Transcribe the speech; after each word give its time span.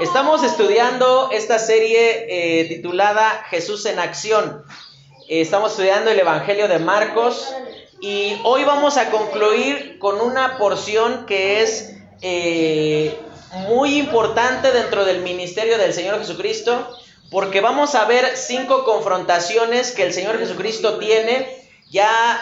Estamos 0.00 0.44
estudiando 0.44 1.30
esta 1.32 1.58
serie 1.58 2.60
eh, 2.60 2.66
titulada 2.66 3.44
Jesús 3.50 3.84
en 3.84 3.98
Acción. 3.98 4.62
Eh, 5.28 5.40
estamos 5.40 5.72
estudiando 5.72 6.12
el 6.12 6.20
Evangelio 6.20 6.68
de 6.68 6.78
Marcos 6.78 7.52
y 8.00 8.36
hoy 8.44 8.62
vamos 8.62 8.96
a 8.96 9.10
concluir 9.10 9.98
con 9.98 10.20
una 10.20 10.56
porción 10.56 11.26
que 11.26 11.64
es 11.64 11.96
eh, 12.22 13.18
muy 13.68 13.98
importante 13.98 14.70
dentro 14.70 15.04
del 15.04 15.22
ministerio 15.22 15.78
del 15.78 15.92
Señor 15.92 16.20
Jesucristo 16.20 16.96
porque 17.28 17.60
vamos 17.60 17.96
a 17.96 18.04
ver 18.04 18.36
cinco 18.36 18.84
confrontaciones 18.84 19.90
que 19.90 20.04
el 20.04 20.12
Señor 20.12 20.38
Jesucristo 20.38 20.98
tiene. 20.98 21.48
Ya 21.90 22.40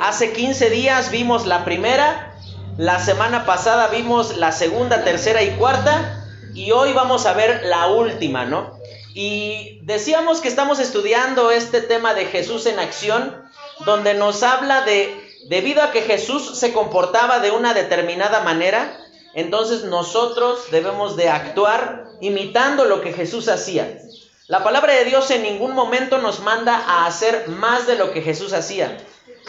hace 0.00 0.32
15 0.32 0.70
días 0.70 1.10
vimos 1.10 1.46
la 1.46 1.64
primera, 1.64 2.35
la 2.78 2.98
semana 2.98 3.46
pasada 3.46 3.88
vimos 3.88 4.36
la 4.36 4.52
segunda, 4.52 5.02
tercera 5.02 5.42
y 5.42 5.50
cuarta 5.52 6.22
y 6.52 6.72
hoy 6.72 6.92
vamos 6.92 7.24
a 7.24 7.32
ver 7.32 7.64
la 7.64 7.86
última, 7.86 8.44
¿no? 8.44 8.78
Y 9.14 9.80
decíamos 9.84 10.40
que 10.40 10.48
estamos 10.48 10.78
estudiando 10.78 11.50
este 11.50 11.80
tema 11.80 12.12
de 12.12 12.26
Jesús 12.26 12.66
en 12.66 12.78
acción, 12.78 13.42
donde 13.86 14.12
nos 14.12 14.42
habla 14.42 14.82
de, 14.82 15.14
debido 15.48 15.82
a 15.82 15.90
que 15.90 16.02
Jesús 16.02 16.58
se 16.58 16.74
comportaba 16.74 17.40
de 17.40 17.50
una 17.50 17.72
determinada 17.72 18.42
manera, 18.42 18.98
entonces 19.34 19.84
nosotros 19.84 20.70
debemos 20.70 21.16
de 21.16 21.30
actuar 21.30 22.04
imitando 22.20 22.84
lo 22.84 23.00
que 23.00 23.14
Jesús 23.14 23.48
hacía. 23.48 24.00
La 24.48 24.62
palabra 24.62 24.92
de 24.92 25.04
Dios 25.04 25.28
en 25.32 25.42
ningún 25.42 25.72
momento 25.72 26.18
nos 26.18 26.38
manda 26.38 26.76
a 26.76 27.06
hacer 27.06 27.48
más 27.48 27.88
de 27.88 27.96
lo 27.96 28.12
que 28.12 28.22
Jesús 28.22 28.52
hacía. 28.52 28.96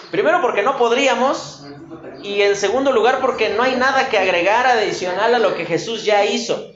Primero 0.10 0.42
porque 0.42 0.64
no 0.64 0.76
podríamos 0.76 1.62
y 2.24 2.42
en 2.42 2.56
segundo 2.56 2.92
lugar 2.92 3.20
porque 3.22 3.50
no 3.50 3.62
hay 3.62 3.76
nada 3.76 4.10
que 4.10 4.18
agregar 4.18 4.66
adicional 4.66 5.36
a 5.36 5.40
lo 5.40 5.56
que 5.56 5.68
Jesús 5.68 6.04
ya 6.04 6.26
hizo. 6.26 6.72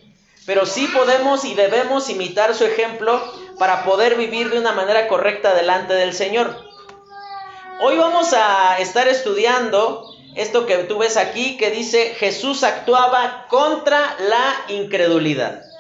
Pero 0.46 0.68
sí 0.68 0.88
podemos 0.94 1.46
y 1.46 1.56
debemos 1.56 2.12
imitar 2.12 2.54
su 2.54 2.64
ejemplo 2.64 3.20
para 3.58 3.84
poder 3.86 4.16
vivir 4.16 4.52
de 4.52 4.60
una 4.60 4.74
manera 4.74 5.08
correcta 5.08 5.56
delante 5.56 5.96
del 5.96 6.14
Señor. 6.14 6.56
Hoy 7.82 7.98
vamos 7.98 8.34
a 8.34 8.78
estar 8.78 9.08
estudiando 9.08 10.06
esto 10.36 10.68
que 10.68 10.78
tú 10.84 11.00
ves 11.00 11.18
aquí 11.18 11.58
que 11.58 11.72
dice 11.72 12.14
Jesús 12.20 12.64
actuaba 12.64 13.48
contra 13.50 14.16
la 14.20 14.54
incredulidad. 14.68 15.71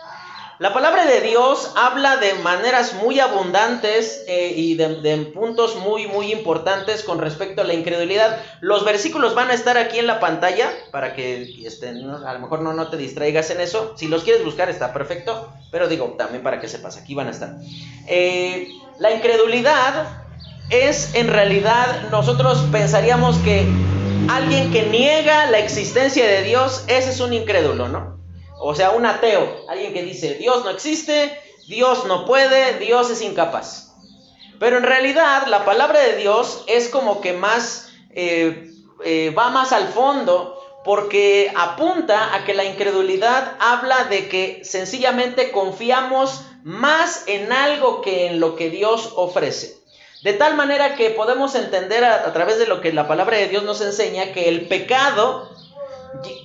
La 0.61 0.73
palabra 0.73 1.07
de 1.07 1.21
Dios 1.21 1.71
habla 1.75 2.17
de 2.17 2.35
maneras 2.35 2.93
muy 2.93 3.19
abundantes 3.19 4.23
eh, 4.27 4.53
y 4.55 4.75
de, 4.75 5.31
puntos 5.33 5.75
muy, 5.77 6.05
muy 6.05 6.31
importantes 6.31 7.01
con 7.01 7.17
respecto 7.17 7.61
a 7.61 7.63
la 7.63 7.73
incredulidad. 7.73 8.37
Los 8.59 8.85
versículos 8.85 9.33
van 9.33 9.49
a 9.49 9.55
estar 9.55 9.79
aquí 9.79 9.97
en 9.97 10.05
la 10.05 10.19
pantalla 10.19 10.69
para 10.91 11.15
que 11.15 11.65
estén, 11.65 12.07
a 12.07 12.33
lo 12.33 12.39
mejor 12.39 12.61
no, 12.61 12.73
no 12.73 12.89
te 12.89 12.97
distraigas 12.97 13.49
en 13.49 13.59
eso. 13.59 13.95
Si 13.97 14.07
los 14.07 14.23
quieres 14.23 14.45
buscar 14.45 14.69
está 14.69 14.93
perfecto, 14.93 15.51
pero 15.71 15.87
digo 15.87 16.13
también 16.15 16.43
para 16.43 16.61
que 16.61 16.67
sepas, 16.67 16.95
aquí 16.95 17.15
van 17.15 17.29
a 17.29 17.31
estar. 17.31 17.55
Eh, 18.07 18.67
la 18.99 19.11
incredulidad 19.15 20.09
es 20.69 21.15
en 21.15 21.29
realidad, 21.29 22.09
nosotros 22.11 22.63
pensaríamos 22.71 23.35
que 23.39 23.65
alguien 24.29 24.71
que 24.71 24.83
niega 24.83 25.47
la 25.47 25.57
existencia 25.57 26.27
de 26.27 26.43
Dios, 26.43 26.83
ese 26.85 27.09
es 27.09 27.19
un 27.19 27.33
incrédulo, 27.33 27.87
¿no? 27.87 28.20
O 28.63 28.75
sea, 28.75 28.91
un 28.91 29.05
ateo, 29.05 29.65
alguien 29.67 29.91
que 29.91 30.03
dice, 30.03 30.35
Dios 30.35 30.63
no 30.63 30.69
existe, 30.69 31.35
Dios 31.67 32.05
no 32.05 32.25
puede, 32.25 32.77
Dios 32.77 33.09
es 33.09 33.21
incapaz. 33.21 33.93
Pero 34.59 34.77
en 34.77 34.83
realidad 34.83 35.47
la 35.47 35.65
palabra 35.65 35.99
de 35.99 36.17
Dios 36.17 36.63
es 36.67 36.87
como 36.87 37.21
que 37.21 37.33
más, 37.33 37.89
eh, 38.11 38.71
eh, 39.03 39.33
va 39.35 39.49
más 39.49 39.71
al 39.71 39.87
fondo 39.87 40.59
porque 40.83 41.51
apunta 41.55 42.35
a 42.35 42.45
que 42.45 42.53
la 42.53 42.63
incredulidad 42.63 43.55
habla 43.59 44.03
de 44.05 44.29
que 44.29 44.61
sencillamente 44.63 45.51
confiamos 45.51 46.41
más 46.63 47.23
en 47.25 47.51
algo 47.51 48.01
que 48.01 48.27
en 48.27 48.39
lo 48.39 48.55
que 48.55 48.69
Dios 48.69 49.13
ofrece. 49.15 49.77
De 50.21 50.33
tal 50.33 50.55
manera 50.55 50.95
que 50.95 51.09
podemos 51.09 51.55
entender 51.55 52.03
a, 52.03 52.27
a 52.27 52.33
través 52.33 52.59
de 52.59 52.67
lo 52.67 52.81
que 52.81 52.93
la 52.93 53.07
palabra 53.07 53.37
de 53.37 53.47
Dios 53.47 53.63
nos 53.63 53.81
enseña 53.81 54.33
que 54.33 54.47
el 54.49 54.67
pecado 54.67 55.49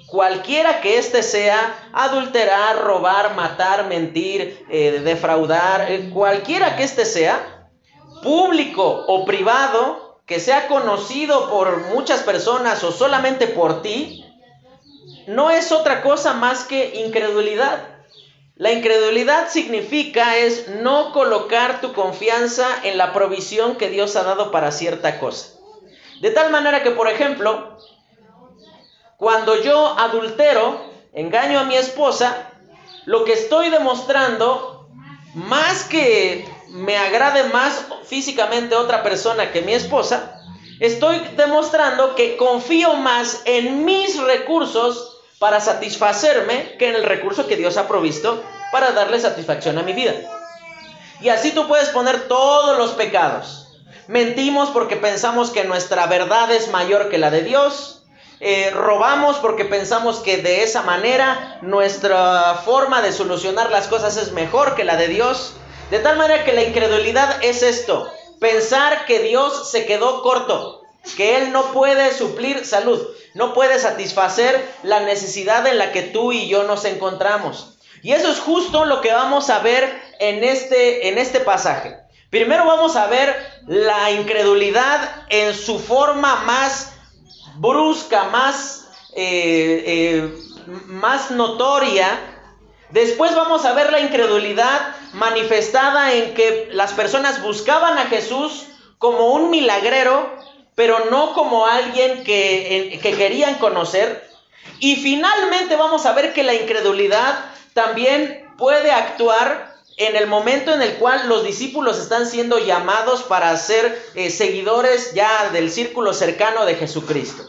cualquiera 0.07 0.81
que 0.81 0.99
éste 0.99 1.23
sea, 1.23 1.91
adulterar, 1.93 2.83
robar, 2.83 3.35
matar, 3.35 3.87
mentir, 3.87 4.65
eh, 4.71 5.01
defraudar, 5.05 5.91
eh, 5.91 6.11
cualquiera 6.13 6.77
que 6.77 6.85
éste 6.85 7.05
sea, 7.05 7.71
público 8.23 9.05
o 9.09 9.25
privado, 9.25 10.21
que 10.27 10.41
sea 10.41 10.69
conocido 10.69 11.51
por 11.51 11.89
muchas 11.89 12.23
personas 12.23 12.83
o 12.83 12.93
solamente 12.93 13.47
por 13.47 13.83
ti, 13.83 14.25
no 15.27 15.51
es 15.51 15.73
otra 15.73 16.03
cosa 16.03 16.35
más 16.35 16.65
que 16.65 17.05
incredulidad. 17.05 17.97
La 18.55 18.73
incredulidad 18.73 19.49
significa 19.49 20.37
es 20.39 20.69
no 20.69 21.13
colocar 21.13 21.81
tu 21.81 21.93
confianza 21.93 22.67
en 22.85 22.97
la 22.97 23.13
provisión 23.13 23.77
que 23.77 23.91
Dios 23.91 24.17
ha 24.17 24.23
dado 24.23 24.51
para 24.51 24.73
cierta 24.73 25.19
cosa. 25.19 25.59
De 26.23 26.31
tal 26.31 26.51
manera 26.51 26.83
que, 26.83 26.93
por 26.93 27.09
ejemplo, 27.09 27.77
cuando 29.17 29.63
yo 29.63 29.99
adultero, 29.99 30.81
engaño 31.13 31.59
a 31.61 31.65
mi 31.65 31.77
esposa, 31.77 32.51
lo 33.05 33.25
que 33.25 33.33
estoy 33.33 33.71
demostrando, 33.71 34.89
más 35.35 35.85
que 35.85 36.47
me 36.69 36.97
agrade 36.97 37.45
más 37.45 37.87
físicamente 38.05 38.75
otra 38.75 39.03
persona 39.03 39.53
que 39.53 39.63
mi 39.63 39.73
esposa, 39.73 40.41
estoy 40.81 41.19
demostrando 41.37 42.15
que 42.15 42.37
confío 42.37 42.95
más 42.95 43.43
en 43.45 43.85
mis 43.85 44.21
recursos 44.21 45.19
para 45.39 45.61
satisfacerme 45.61 46.77
que 46.79 46.89
en 46.89 46.97
el 46.97 47.05
recurso 47.05 47.47
que 47.47 47.57
Dios 47.57 47.77
ha 47.77 47.89
provisto 47.89 48.43
para 48.73 48.93
darle 48.93 49.21
satisfacción 49.21 49.79
a 49.79 49.83
mi 49.83 49.93
vida. 49.93 50.15
Y 51.21 51.29
así 51.31 51.53
tú 51.53 51.67
puedes 51.67 51.89
poner 51.91 52.29
todos 52.29 52.77
los 52.77 52.91
pecados. 52.93 53.69
Mentimos 54.07 54.71
porque 54.71 54.97
pensamos 54.97 55.51
que 55.51 55.65
nuestra 55.65 56.07
verdad 56.07 56.51
es 56.53 56.71
mayor 56.71 57.09
que 57.09 57.19
la 57.19 57.31
de 57.31 57.43
Dios. 57.43 57.96
Eh, 58.39 58.71
robamos 58.71 59.37
porque 59.39 59.65
pensamos 59.65 60.19
que 60.19 60.37
de 60.39 60.63
esa 60.63 60.83
manera 60.83 61.59
nuestra 61.63 62.61
forma 62.65 63.01
de 63.01 63.13
solucionar 63.13 63.71
las 63.71 63.89
cosas 63.89 64.17
es 64.19 64.33
mejor 64.33 64.75
que 64.75 64.85
la 64.85 64.97
de 64.97 65.09
Dios. 65.09 65.55
De 65.91 66.01
tal 66.01 66.19
manera 66.19 66.45
que 66.45 66.53
la 66.53 66.63
incredulidad 66.63 67.43
es 67.43 67.63
esto, 67.63 68.13
pensar 68.41 69.07
que 69.07 69.21
Dios 69.21 69.71
se 69.71 69.87
quedó 69.87 70.23
corto, 70.23 70.83
que 71.17 71.37
Él 71.37 71.53
no 71.53 71.73
puede 71.73 72.13
suplir 72.13 72.67
salud, 72.67 73.01
no 73.35 73.55
puede 73.55 73.79
satisfacer 73.79 74.69
la 74.83 75.01
necesidad 75.01 75.67
en 75.67 75.79
la 75.79 75.93
que 75.93 76.03
tú 76.03 76.33
y 76.33 76.49
yo 76.49 76.65
nos 76.65 76.85
encontramos. 76.85 77.79
Y 78.03 78.13
eso 78.13 78.31
es 78.31 78.41
justo 78.41 78.85
lo 78.85 79.01
que 79.01 79.13
vamos 79.13 79.49
a 79.49 79.61
ver 79.61 80.01
en 80.19 80.45
este, 80.45 81.09
en 81.09 81.19
este 81.19 81.41
pasaje. 81.41 81.97
Primero 82.31 82.67
vamos 82.67 82.97
a 82.97 83.07
ver 83.07 83.35
la 83.67 84.11
incredulidad 84.11 85.25
en 85.29 85.55
su 85.55 85.79
forma 85.79 86.43
más 86.45 86.96
brusca, 87.59 88.25
más, 88.25 88.89
eh, 89.15 89.85
eh, 89.87 90.39
más 90.87 91.31
notoria. 91.31 92.19
Después 92.91 93.35
vamos 93.35 93.65
a 93.65 93.73
ver 93.73 93.91
la 93.91 94.01
incredulidad 94.01 94.95
manifestada 95.13 96.13
en 96.13 96.35
que 96.35 96.69
las 96.73 96.93
personas 96.93 97.43
buscaban 97.43 97.99
a 97.99 98.07
Jesús 98.07 98.67
como 98.99 99.33
un 99.33 99.51
milagrero, 99.51 100.31
pero 100.75 101.11
no 101.11 101.33
como 101.35 101.67
alguien 101.67 102.25
que, 102.25 102.99
que 103.03 103.17
querían 103.17 103.57
conocer. 103.57 104.29
Y 104.79 104.97
finalmente 104.97 105.77
vamos 105.77 106.07
a 106.07 106.13
ver 106.13 106.33
que 106.33 106.43
la 106.43 106.55
incredulidad 106.55 107.45
también 107.73 108.47
puede 108.59 108.91
actuar 108.91 109.76
en 109.97 110.15
el 110.17 110.27
momento 110.27 110.73
en 110.73 110.83
el 110.83 110.95
cual 110.97 111.29
los 111.29 111.45
discípulos 111.45 111.99
están 111.99 112.27
siendo 112.27 112.59
llamados 112.59 113.23
para 113.23 113.57
ser 113.57 113.99
eh, 114.15 114.31
seguidores 114.31 115.15
ya 115.15 115.51
del 115.51 115.71
círculo 115.71 116.13
cercano 116.13 116.67
de 116.67 116.75
Jesucristo. 116.75 117.45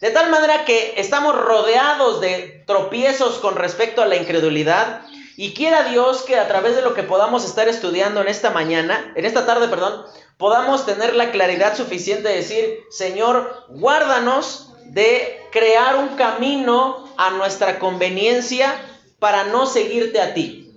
De 0.00 0.10
tal 0.10 0.30
manera 0.30 0.64
que 0.64 0.94
estamos 0.96 1.36
rodeados 1.36 2.22
de 2.22 2.64
tropiezos 2.66 3.38
con 3.38 3.56
respecto 3.56 4.00
a 4.00 4.06
la 4.06 4.16
incredulidad 4.16 5.02
y 5.36 5.52
quiera 5.52 5.84
Dios 5.84 6.22
que 6.22 6.38
a 6.38 6.48
través 6.48 6.74
de 6.74 6.82
lo 6.82 6.94
que 6.94 7.02
podamos 7.02 7.44
estar 7.44 7.68
estudiando 7.68 8.22
en 8.22 8.28
esta 8.28 8.50
mañana, 8.50 9.12
en 9.14 9.26
esta 9.26 9.44
tarde, 9.44 9.68
perdón, 9.68 10.04
podamos 10.38 10.86
tener 10.86 11.14
la 11.14 11.30
claridad 11.32 11.76
suficiente 11.76 12.28
de 12.28 12.36
decir, 12.36 12.80
Señor, 12.90 13.66
guárdanos 13.68 14.72
de 14.86 15.38
crear 15.52 15.96
un 15.96 16.16
camino 16.16 17.08
a 17.18 17.30
nuestra 17.32 17.78
conveniencia 17.78 18.74
para 19.18 19.44
no 19.44 19.66
seguirte 19.66 20.20
a 20.20 20.32
ti. 20.32 20.69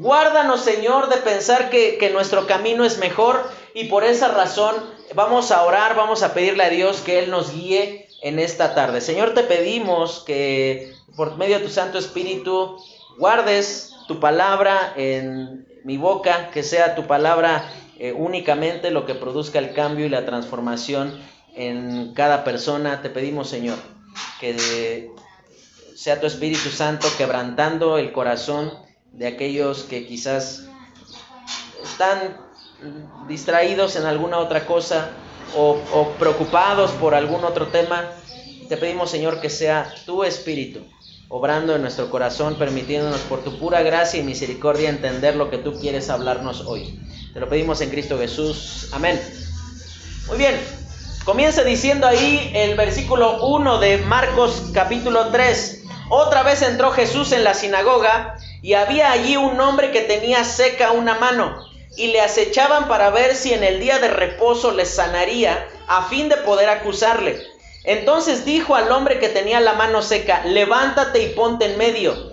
Guárdanos, 0.00 0.60
Señor, 0.60 1.08
de 1.08 1.16
pensar 1.16 1.70
que, 1.70 2.10
nuestro 2.12 2.46
camino 2.46 2.84
es 2.84 2.98
mejor 2.98 3.50
y 3.74 3.84
por 3.84 4.04
esa 4.04 4.28
razón 4.28 4.76
vamos 5.16 5.50
a 5.50 5.64
orar, 5.64 5.96
vamos 5.96 6.22
a 6.22 6.34
pedirle 6.34 6.62
a 6.62 6.70
Dios 6.70 7.00
que 7.00 7.18
Él 7.18 7.32
nos 7.32 7.52
guíe 7.52 8.08
en 8.22 8.38
esta 8.38 8.76
tarde. 8.76 9.00
Señor, 9.00 9.34
te 9.34 9.42
pedimos 9.42 10.22
que 10.24 10.94
por 11.16 11.36
medio 11.36 11.58
de 11.58 11.64
tu 11.64 11.70
Santo 11.70 11.98
Espíritu 11.98 12.76
guardes 13.18 13.92
tu 14.06 14.20
palabra 14.20 14.92
en 14.96 15.66
mi 15.82 15.96
boca, 15.96 16.50
que 16.52 16.62
sea 16.62 16.94
tu 16.94 17.08
palabra 17.08 17.68
eh, 17.98 18.12
únicamente 18.12 18.92
lo 18.92 19.04
que 19.04 19.16
produzca 19.16 19.58
el 19.58 19.74
cambio 19.74 20.06
y 20.06 20.10
la 20.10 20.24
transformación 20.24 21.20
en 21.56 22.14
cada 22.14 22.44
persona. 22.44 23.02
Te 23.02 23.10
pedimos, 23.10 23.48
Señor, 23.48 23.78
que 24.38 25.10
sea 25.96 26.20
tu 26.20 26.28
Espíritu 26.28 26.68
Santo 26.68 27.08
quebrantando 27.18 27.98
el 27.98 28.12
corazón 28.12 28.86
de 29.12 29.26
aquellos 29.26 29.84
que 29.84 30.06
quizás 30.06 30.68
están 31.82 32.36
distraídos 33.26 33.96
en 33.96 34.04
alguna 34.04 34.38
otra 34.38 34.66
cosa 34.66 35.10
o, 35.56 35.78
o 35.92 36.10
preocupados 36.18 36.90
por 36.92 37.14
algún 37.14 37.44
otro 37.44 37.68
tema. 37.68 38.10
Te 38.68 38.76
pedimos, 38.76 39.10
Señor, 39.10 39.40
que 39.40 39.50
sea 39.50 39.92
tu 40.04 40.24
Espíritu 40.24 40.80
obrando 41.28 41.74
en 41.74 41.82
nuestro 41.82 42.10
corazón, 42.10 42.56
permitiéndonos 42.56 43.20
por 43.22 43.44
tu 43.44 43.58
pura 43.58 43.82
gracia 43.82 44.20
y 44.20 44.22
misericordia 44.22 44.88
entender 44.88 45.36
lo 45.36 45.50
que 45.50 45.58
tú 45.58 45.78
quieres 45.78 46.08
hablarnos 46.08 46.62
hoy. 46.62 46.98
Te 47.34 47.40
lo 47.40 47.48
pedimos 47.48 47.80
en 47.80 47.90
Cristo 47.90 48.18
Jesús. 48.18 48.88
Amén. 48.92 49.20
Muy 50.26 50.38
bien, 50.38 50.58
comienza 51.24 51.64
diciendo 51.64 52.06
ahí 52.06 52.50
el 52.54 52.76
versículo 52.76 53.46
1 53.46 53.78
de 53.78 53.98
Marcos 53.98 54.70
capítulo 54.72 55.28
3. 55.28 55.84
Otra 56.10 56.42
vez 56.42 56.62
entró 56.62 56.90
Jesús 56.92 57.32
en 57.32 57.44
la 57.44 57.52
sinagoga 57.52 58.38
y 58.62 58.74
había 58.74 59.12
allí 59.12 59.36
un 59.36 59.60
hombre 59.60 59.90
que 59.90 60.00
tenía 60.02 60.44
seca 60.44 60.92
una 60.92 61.14
mano 61.14 61.56
y 61.96 62.08
le 62.08 62.20
acechaban 62.20 62.88
para 62.88 63.10
ver 63.10 63.34
si 63.34 63.52
en 63.52 63.64
el 63.64 63.80
día 63.80 63.98
de 63.98 64.08
reposo 64.08 64.72
les 64.72 64.94
sanaría 64.94 65.66
a 65.86 66.08
fin 66.08 66.28
de 66.28 66.36
poder 66.36 66.68
acusarle. 66.68 67.40
Entonces 67.84 68.44
dijo 68.44 68.74
al 68.74 68.92
hombre 68.92 69.18
que 69.18 69.28
tenía 69.28 69.60
la 69.60 69.72
mano 69.72 70.02
seca, 70.02 70.42
levántate 70.44 71.22
y 71.22 71.28
ponte 71.30 71.64
en 71.64 71.78
medio. 71.78 72.32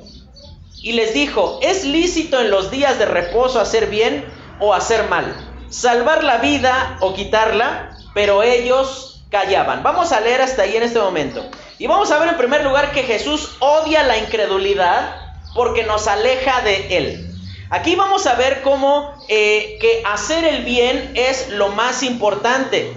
Y 0.81 0.94
les 0.94 1.13
dijo, 1.13 1.60
¿es 1.63 1.83
lícito 1.83 2.39
en 2.39 2.51
los 2.51 2.69
días 2.69 3.00
de 3.00 3.06
reposo 3.06 3.60
hacer 3.60 3.88
bien 3.88 4.25
o 4.60 4.74
hacer 4.74 5.07
mal? 5.07 5.33
Salvar 5.69 6.24
la 6.24 6.38
vida 6.38 6.98
o 7.00 7.13
quitarla, 7.13 7.98
pero 8.13 8.44
ellos 8.44 9.24
callaban. 9.31 9.81
Vamos 9.81 10.12
a 10.12 10.19
leer 10.19 10.42
hasta 10.42 10.63
ahí 10.63 10.75
en 10.75 10.83
este 10.83 11.00
momento. 11.00 11.44
Y 11.80 11.88
vamos 11.88 12.12
a 12.12 12.19
ver 12.19 12.30
en 12.30 12.38
primer 12.38 12.63
lugar 12.63 12.92
que 12.92 13.04
Jesús 13.04 13.56
odia 13.60 14.04
la 14.04 14.18
incredulidad 14.18 15.25
porque 15.56 15.84
nos 15.84 16.07
aleja 16.07 16.62
de 16.62 16.98
él. 16.98 17.31
Aquí 17.72 17.96
vamos 17.96 18.28
a 18.28 18.36
ver 18.36 18.62
cómo 18.62 19.16
eh, 19.28 19.80
que 19.81 20.04
hacer 20.06 20.44
el 20.46 20.63
bien 20.63 21.13
es 21.16 21.50
lo 21.50 21.69
más 21.69 22.04
importante 22.04 22.94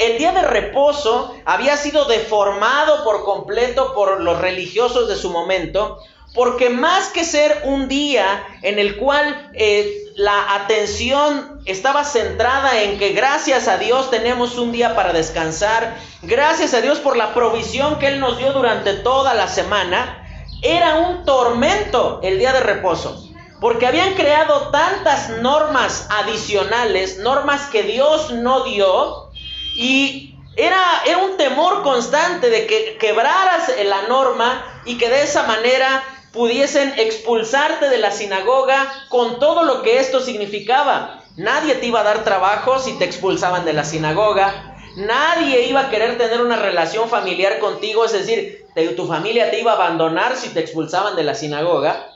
el 0.00 0.18
día 0.18 0.32
de 0.32 0.42
reposo 0.42 1.34
había 1.44 1.76
sido 1.76 2.06
deformado 2.06 3.04
por 3.04 3.24
completo 3.24 3.94
por 3.94 4.20
los 4.20 4.40
religiosos 4.40 5.08
de 5.08 5.16
su 5.16 5.30
momento, 5.30 6.00
porque 6.34 6.70
más 6.70 7.08
que 7.10 7.24
ser 7.24 7.62
un 7.64 7.86
día 7.86 8.44
en 8.62 8.80
el 8.80 8.96
cual 8.96 9.50
eh, 9.54 10.10
la 10.16 10.54
atención 10.54 11.60
estaba 11.66 12.04
centrada 12.04 12.82
en 12.82 12.98
que 12.98 13.10
gracias 13.10 13.68
a 13.68 13.78
Dios 13.78 14.10
tenemos 14.10 14.58
un 14.58 14.72
día 14.72 14.96
para 14.96 15.12
descansar, 15.12 15.96
gracias 16.22 16.74
a 16.74 16.80
Dios 16.80 16.98
por 16.98 17.16
la 17.16 17.32
provisión 17.32 18.00
que 18.00 18.08
Él 18.08 18.18
nos 18.18 18.38
dio 18.38 18.52
durante 18.52 18.94
toda 18.94 19.34
la 19.34 19.46
semana, 19.46 20.23
era 20.64 20.96
un 20.96 21.24
tormento 21.24 22.20
el 22.22 22.38
día 22.38 22.52
de 22.52 22.60
reposo. 22.60 23.28
Porque 23.60 23.86
habían 23.86 24.14
creado 24.14 24.70
tantas 24.70 25.28
normas 25.40 26.08
adicionales, 26.10 27.18
normas 27.18 27.66
que 27.66 27.82
Dios 27.82 28.32
no 28.32 28.64
dio, 28.64 29.30
y 29.76 30.34
era, 30.56 30.80
un 31.22 31.36
temor 31.36 31.82
constante 31.82 32.50
de 32.50 32.66
que 32.66 32.96
quebraras 32.98 33.70
la 33.84 34.02
norma 34.02 34.82
y 34.84 34.98
que 34.98 35.08
de 35.08 35.22
esa 35.22 35.44
manera 35.44 36.02
pudiesen 36.32 36.94
expulsarte 36.98 37.88
de 37.88 37.98
la 37.98 38.10
sinagoga 38.10 38.92
con 39.08 39.38
todo 39.38 39.64
lo 39.64 39.82
que 39.82 39.98
esto 39.98 40.20
significaba. 40.20 41.22
Nadie 41.36 41.74
te 41.76 41.86
iba 41.86 42.00
a 42.00 42.04
dar 42.04 42.24
trabajo 42.24 42.78
si 42.78 42.92
te 42.98 43.04
expulsaban 43.04 43.64
de 43.64 43.72
la 43.72 43.84
sinagoga. 43.84 44.73
Nadie 44.96 45.66
iba 45.66 45.80
a 45.80 45.90
querer 45.90 46.16
tener 46.18 46.40
una 46.40 46.56
relación 46.56 47.08
familiar 47.08 47.58
contigo, 47.58 48.04
es 48.04 48.12
decir, 48.12 48.66
tu 48.96 49.06
familia 49.06 49.50
te 49.50 49.60
iba 49.60 49.72
a 49.72 49.74
abandonar 49.74 50.36
si 50.36 50.50
te 50.50 50.60
expulsaban 50.60 51.16
de 51.16 51.24
la 51.24 51.34
sinagoga. 51.34 52.08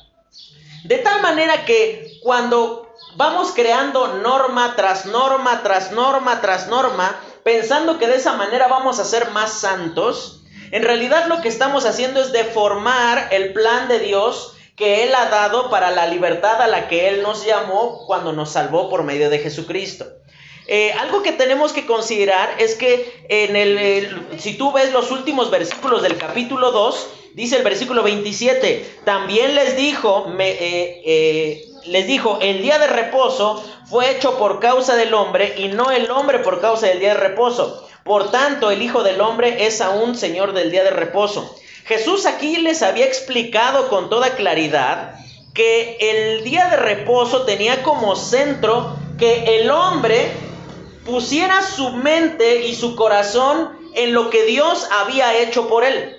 De 0.84 0.98
tal 0.98 1.20
manera 1.22 1.64
que 1.64 2.18
cuando 2.22 2.94
vamos 3.16 3.52
creando 3.52 4.18
norma 4.18 4.74
tras 4.76 5.06
norma, 5.06 5.62
tras 5.62 5.90
norma, 5.90 6.40
tras 6.40 6.68
norma, 6.68 7.20
pensando 7.42 7.98
que 7.98 8.06
de 8.06 8.16
esa 8.16 8.34
manera 8.34 8.68
vamos 8.68 9.00
a 9.00 9.04
ser 9.04 9.30
más 9.30 9.52
santos, 9.52 10.42
en 10.70 10.82
realidad 10.82 11.26
lo 11.26 11.40
que 11.40 11.48
estamos 11.48 11.84
haciendo 11.84 12.20
es 12.20 12.30
deformar 12.30 13.28
el 13.32 13.52
plan 13.52 13.88
de 13.88 13.98
Dios 13.98 14.54
que 14.76 15.02
Él 15.02 15.14
ha 15.14 15.28
dado 15.30 15.70
para 15.70 15.90
la 15.90 16.06
libertad 16.06 16.62
a 16.62 16.68
la 16.68 16.86
que 16.86 17.08
Él 17.08 17.22
nos 17.22 17.44
llamó 17.44 18.06
cuando 18.06 18.32
nos 18.32 18.50
salvó 18.50 18.88
por 18.88 19.02
medio 19.02 19.30
de 19.30 19.40
Jesucristo. 19.40 20.06
Eh, 20.70 20.92
algo 20.92 21.22
que 21.22 21.32
tenemos 21.32 21.72
que 21.72 21.86
considerar 21.86 22.56
es 22.58 22.74
que 22.74 23.24
en 23.30 23.56
el, 23.56 24.28
si 24.38 24.52
tú 24.52 24.70
ves 24.70 24.92
los 24.92 25.10
últimos 25.10 25.50
versículos 25.50 26.02
del 26.02 26.18
capítulo 26.18 26.72
2, 26.72 27.08
dice 27.32 27.56
el 27.56 27.62
versículo 27.62 28.02
27, 28.02 29.00
también 29.04 29.54
les 29.54 29.76
dijo, 29.76 30.26
me, 30.26 30.50
eh, 30.50 31.02
eh, 31.06 31.64
les 31.86 32.06
dijo, 32.06 32.38
el 32.42 32.60
día 32.60 32.78
de 32.78 32.86
reposo 32.86 33.64
fue 33.86 34.10
hecho 34.10 34.36
por 34.36 34.60
causa 34.60 34.94
del 34.94 35.14
hombre 35.14 35.54
y 35.56 35.68
no 35.68 35.90
el 35.90 36.10
hombre 36.10 36.40
por 36.40 36.60
causa 36.60 36.86
del 36.86 37.00
día 37.00 37.14
de 37.14 37.20
reposo. 37.20 37.88
Por 38.04 38.30
tanto, 38.30 38.70
el 38.70 38.82
Hijo 38.82 39.02
del 39.02 39.20
Hombre 39.20 39.66
es 39.66 39.82
aún 39.82 40.16
Señor 40.16 40.54
del 40.54 40.70
día 40.70 40.82
de 40.82 40.90
reposo. 40.90 41.54
Jesús 41.84 42.24
aquí 42.24 42.56
les 42.56 42.82
había 42.82 43.04
explicado 43.04 43.88
con 43.88 44.08
toda 44.08 44.34
claridad 44.34 45.14
que 45.52 45.96
el 46.00 46.44
día 46.44 46.68
de 46.68 46.76
reposo 46.76 47.42
tenía 47.44 47.82
como 47.82 48.16
centro 48.16 48.96
que 49.18 49.58
el 49.58 49.70
hombre 49.70 50.30
pusiera 51.04 51.62
su 51.62 51.90
mente 51.90 52.66
y 52.66 52.74
su 52.74 52.96
corazón 52.96 53.78
en 53.94 54.12
lo 54.14 54.30
que 54.30 54.44
Dios 54.44 54.86
había 54.90 55.38
hecho 55.38 55.68
por 55.68 55.84
él 55.84 56.18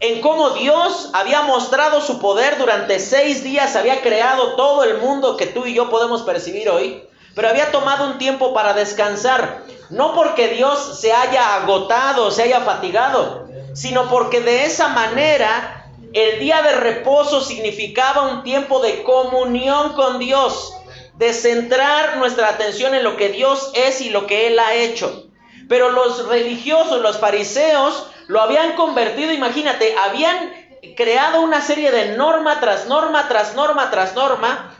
en 0.00 0.20
cómo 0.20 0.50
Dios 0.50 1.10
había 1.14 1.42
mostrado 1.42 2.02
su 2.02 2.18
poder 2.18 2.58
durante 2.58 2.98
seis 2.98 3.42
días, 3.42 3.74
había 3.74 4.02
creado 4.02 4.54
todo 4.54 4.84
el 4.84 4.98
mundo 4.98 5.36
que 5.36 5.46
tú 5.46 5.64
y 5.64 5.74
yo 5.74 5.88
podemos 5.88 6.22
percibir 6.22 6.68
hoy, 6.68 7.02
pero 7.34 7.48
había 7.48 7.70
tomado 7.70 8.06
un 8.06 8.18
tiempo 8.18 8.52
para 8.52 8.74
descansar, 8.74 9.62
no 9.88 10.14
porque 10.14 10.48
Dios 10.48 11.00
se 11.00 11.12
haya 11.12 11.56
agotado, 11.56 12.30
se 12.30 12.42
haya 12.42 12.60
fatigado, 12.60 13.46
sino 13.72 14.08
porque 14.10 14.40
de 14.40 14.66
esa 14.66 14.88
manera 14.88 15.86
el 16.12 16.38
día 16.38 16.60
de 16.60 16.72
reposo 16.72 17.40
significaba 17.40 18.28
un 18.28 18.42
tiempo 18.42 18.80
de 18.80 19.02
comunión 19.04 19.94
con 19.94 20.18
Dios, 20.18 20.74
de 21.16 21.32
centrar 21.32 22.16
nuestra 22.16 22.48
atención 22.48 22.94
en 22.94 23.04
lo 23.04 23.16
que 23.16 23.28
Dios 23.28 23.72
es 23.74 24.00
y 24.00 24.10
lo 24.10 24.26
que 24.26 24.48
Él 24.48 24.58
ha 24.58 24.74
hecho. 24.74 25.26
Pero 25.68 25.90
los 25.90 26.28
religiosos, 26.28 27.00
los 27.00 27.18
fariseos, 27.18 28.08
lo 28.26 28.40
habían 28.40 28.74
convertido, 28.74 29.32
imagínate, 29.32 29.94
habían 29.96 30.52
creado 30.96 31.40
una 31.40 31.60
serie 31.60 31.90
de 31.90 32.16
norma 32.16 32.60
tras 32.60 32.86
norma, 32.86 33.28
tras 33.28 33.54
norma, 33.54 33.90
tras 33.90 34.14
norma. 34.14 34.74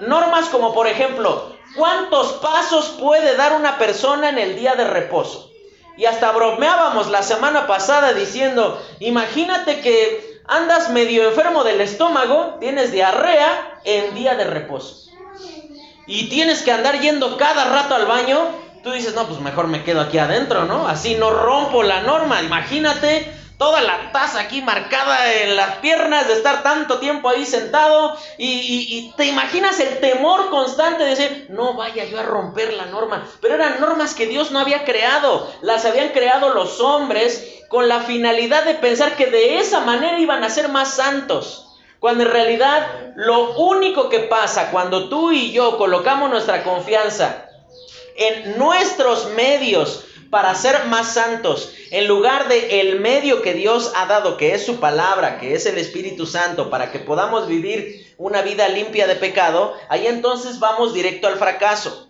Normas 0.00 0.46
como 0.48 0.74
por 0.74 0.86
ejemplo, 0.86 1.56
¿cuántos 1.76 2.34
pasos 2.34 2.96
puede 3.00 3.36
dar 3.36 3.54
una 3.54 3.78
persona 3.78 4.28
en 4.28 4.38
el 4.38 4.56
día 4.56 4.74
de 4.74 4.84
reposo? 4.84 5.50
Y 5.96 6.04
hasta 6.04 6.32
bromeábamos 6.32 7.08
la 7.08 7.22
semana 7.22 7.66
pasada 7.66 8.12
diciendo, 8.12 8.82
imagínate 9.00 9.80
que 9.80 10.42
andas 10.46 10.90
medio 10.90 11.26
enfermo 11.28 11.64
del 11.64 11.80
estómago, 11.80 12.56
tienes 12.60 12.92
diarrea 12.92 13.80
en 13.84 14.14
día 14.14 14.34
de 14.34 14.44
reposo. 14.44 15.05
Y 16.06 16.28
tienes 16.28 16.62
que 16.62 16.72
andar 16.72 17.00
yendo 17.00 17.36
cada 17.36 17.64
rato 17.64 17.94
al 17.94 18.06
baño 18.06 18.66
tú 18.86 18.92
dices, 18.92 19.16
no, 19.16 19.26
pues 19.26 19.40
mejor 19.40 19.66
me 19.66 19.82
quedo 19.82 20.00
aquí 20.00 20.16
adentro, 20.16 20.64
¿no? 20.64 20.86
Así 20.86 21.16
no 21.16 21.30
rompo 21.30 21.82
la 21.82 22.02
norma. 22.02 22.40
Imagínate 22.40 23.32
toda 23.58 23.80
la 23.80 24.12
taza 24.12 24.38
aquí 24.38 24.62
marcada 24.62 25.32
en 25.32 25.56
las 25.56 25.78
piernas 25.78 26.28
de 26.28 26.34
estar 26.34 26.62
tanto 26.62 27.00
tiempo 27.00 27.28
ahí 27.28 27.44
sentado 27.44 28.16
y, 28.38 29.12
te 29.16 29.24
imaginas 29.24 29.80
el 29.80 29.98
temor 29.98 30.50
constante 30.50 31.02
de 31.02 31.10
decir, 31.10 31.46
no 31.50 31.74
vaya 31.74 32.04
yo 32.04 32.20
a 32.20 32.22
romper 32.22 32.74
la 32.74 32.86
norma. 32.86 33.26
Pero 33.40 33.54
eran 33.54 33.80
normas 33.80 34.14
que 34.14 34.28
Dios 34.28 34.52
no 34.52 34.60
había 34.60 34.84
creado, 34.84 35.52
las 35.62 35.84
habían 35.84 36.10
creado 36.10 36.54
los 36.54 36.80
hombres 36.80 37.64
con 37.68 37.88
la 37.88 38.02
finalidad 38.02 38.64
de 38.64 38.74
pensar 38.74 39.16
que 39.16 39.26
de 39.26 39.58
esa 39.58 39.80
manera 39.80 40.20
iban 40.20 40.44
a 40.44 40.50
ser 40.50 40.68
más 40.68 40.94
santos. 40.94 41.65
Cuando 42.06 42.22
en 42.22 42.30
realidad 42.30 42.86
lo 43.16 43.56
único 43.56 44.08
que 44.08 44.20
pasa 44.20 44.70
cuando 44.70 45.08
tú 45.08 45.32
y 45.32 45.50
yo 45.50 45.76
colocamos 45.76 46.30
nuestra 46.30 46.62
confianza 46.62 47.48
en 48.14 48.56
nuestros 48.56 49.30
medios 49.30 50.04
para 50.30 50.54
ser 50.54 50.84
más 50.84 51.14
santos, 51.14 51.72
en 51.90 52.06
lugar 52.06 52.46
de 52.46 52.80
el 52.80 53.00
medio 53.00 53.42
que 53.42 53.54
Dios 53.54 53.90
ha 53.96 54.06
dado, 54.06 54.36
que 54.36 54.54
es 54.54 54.64
su 54.64 54.78
palabra, 54.78 55.40
que 55.40 55.54
es 55.54 55.66
el 55.66 55.78
Espíritu 55.78 56.26
Santo, 56.26 56.70
para 56.70 56.92
que 56.92 57.00
podamos 57.00 57.48
vivir 57.48 58.14
una 58.18 58.40
vida 58.42 58.68
limpia 58.68 59.08
de 59.08 59.16
pecado, 59.16 59.74
ahí 59.88 60.06
entonces 60.06 60.60
vamos 60.60 60.94
directo 60.94 61.26
al 61.26 61.38
fracaso. 61.38 62.05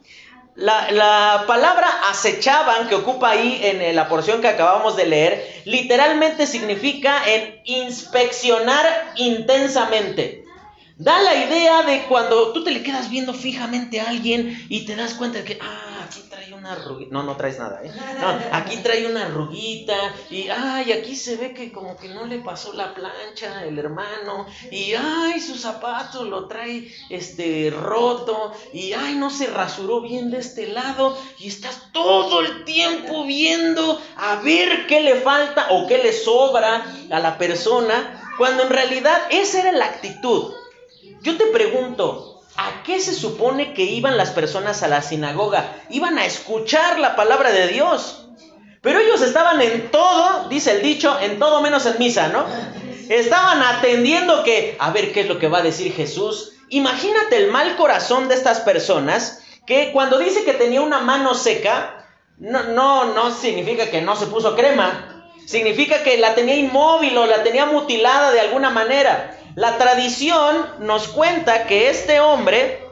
La, 0.56 0.90
la, 0.90 1.44
palabra 1.46 1.86
acechaban 2.08 2.88
que 2.88 2.94
ocupa 2.94 3.30
ahí 3.30 3.60
en 3.62 3.94
la 3.94 4.08
porción 4.08 4.40
que 4.40 4.48
acabamos 4.48 4.96
de 4.96 5.06
leer, 5.06 5.62
literalmente 5.66 6.46
significa 6.46 7.22
en 7.26 7.60
inspeccionar 7.64 9.12
intensamente. 9.16 10.46
Da 10.96 11.20
la 11.20 11.34
idea 11.34 11.82
de 11.82 12.04
cuando 12.04 12.54
tú 12.54 12.64
te 12.64 12.70
le 12.70 12.82
quedas 12.82 13.10
viendo 13.10 13.34
fijamente 13.34 14.00
a 14.00 14.08
alguien 14.08 14.64
y 14.70 14.86
te 14.86 14.96
das 14.96 15.12
cuenta 15.12 15.38
de 15.38 15.44
que, 15.44 15.58
ah, 15.60 15.85
una. 16.52 16.76
No, 17.10 17.22
no 17.22 17.36
traes 17.36 17.58
nada, 17.58 17.80
¿eh? 17.82 17.90
Aquí 18.52 18.78
trae 18.78 19.06
una 19.06 19.26
arruguita. 19.26 19.96
Y, 20.30 20.48
ay, 20.48 20.92
aquí 20.92 21.16
se 21.16 21.36
ve 21.36 21.52
que 21.52 21.72
como 21.72 21.96
que 21.96 22.08
no 22.08 22.26
le 22.26 22.38
pasó 22.38 22.72
la 22.72 22.94
plancha 22.94 23.64
el 23.64 23.78
hermano. 23.78 24.46
Y, 24.70 24.94
ay, 24.94 25.40
su 25.40 25.56
zapato 25.56 26.24
lo 26.24 26.46
trae, 26.48 26.92
este, 27.10 27.70
roto. 27.70 28.52
Y, 28.72 28.92
ay, 28.92 29.14
no 29.14 29.30
se 29.30 29.46
rasuró 29.46 30.00
bien 30.00 30.30
de 30.30 30.38
este 30.38 30.68
lado. 30.68 31.18
Y 31.38 31.48
estás 31.48 31.90
todo 31.92 32.40
el 32.40 32.64
tiempo 32.64 33.24
viendo 33.24 34.00
a 34.16 34.36
ver 34.36 34.86
qué 34.86 35.00
le 35.00 35.16
falta 35.16 35.68
o 35.70 35.86
qué 35.86 35.98
le 35.98 36.12
sobra 36.12 36.84
a 37.10 37.18
la 37.20 37.38
persona. 37.38 38.22
Cuando 38.38 38.64
en 38.64 38.70
realidad 38.70 39.20
esa 39.30 39.60
era 39.60 39.72
la 39.72 39.86
actitud. 39.86 40.52
Yo 41.22 41.36
te 41.36 41.46
pregunto, 41.46 42.35
¿A 42.56 42.82
qué 42.84 43.00
se 43.00 43.14
supone 43.14 43.74
que 43.74 43.82
iban 43.82 44.16
las 44.16 44.30
personas 44.30 44.82
a 44.82 44.88
la 44.88 45.02
sinagoga? 45.02 45.74
Iban 45.90 46.18
a 46.18 46.24
escuchar 46.24 46.98
la 46.98 47.14
palabra 47.14 47.52
de 47.52 47.68
Dios. 47.68 48.28
Pero 48.80 49.00
ellos 49.00 49.20
estaban 49.20 49.60
en 49.60 49.90
todo, 49.90 50.48
dice 50.48 50.72
el 50.72 50.82
dicho, 50.82 51.18
en 51.20 51.38
todo 51.38 51.60
menos 51.60 51.86
en 51.86 51.98
misa, 51.98 52.28
¿no? 52.28 52.46
Estaban 53.08 53.62
atendiendo 53.62 54.42
que, 54.42 54.76
a 54.78 54.90
ver 54.90 55.12
qué 55.12 55.22
es 55.22 55.28
lo 55.28 55.38
que 55.38 55.48
va 55.48 55.58
a 55.58 55.62
decir 55.62 55.92
Jesús. 55.92 56.52
Imagínate 56.70 57.36
el 57.36 57.50
mal 57.50 57.76
corazón 57.76 58.28
de 58.28 58.34
estas 58.34 58.60
personas 58.60 59.42
que 59.66 59.92
cuando 59.92 60.18
dice 60.18 60.44
que 60.44 60.54
tenía 60.54 60.80
una 60.80 61.00
mano 61.00 61.34
seca, 61.34 62.06
no, 62.38 62.62
no, 62.64 63.14
no 63.14 63.34
significa 63.34 63.90
que 63.90 64.02
no 64.02 64.16
se 64.16 64.26
puso 64.26 64.54
crema. 64.54 65.32
Significa 65.46 66.02
que 66.02 66.18
la 66.18 66.34
tenía 66.34 66.56
inmóvil 66.56 67.16
o 67.18 67.26
la 67.26 67.42
tenía 67.42 67.66
mutilada 67.66 68.32
de 68.32 68.40
alguna 68.40 68.70
manera. 68.70 69.36
La 69.56 69.78
tradición 69.78 70.66
nos 70.80 71.08
cuenta 71.08 71.66
que 71.66 71.88
este 71.88 72.20
hombre 72.20 72.86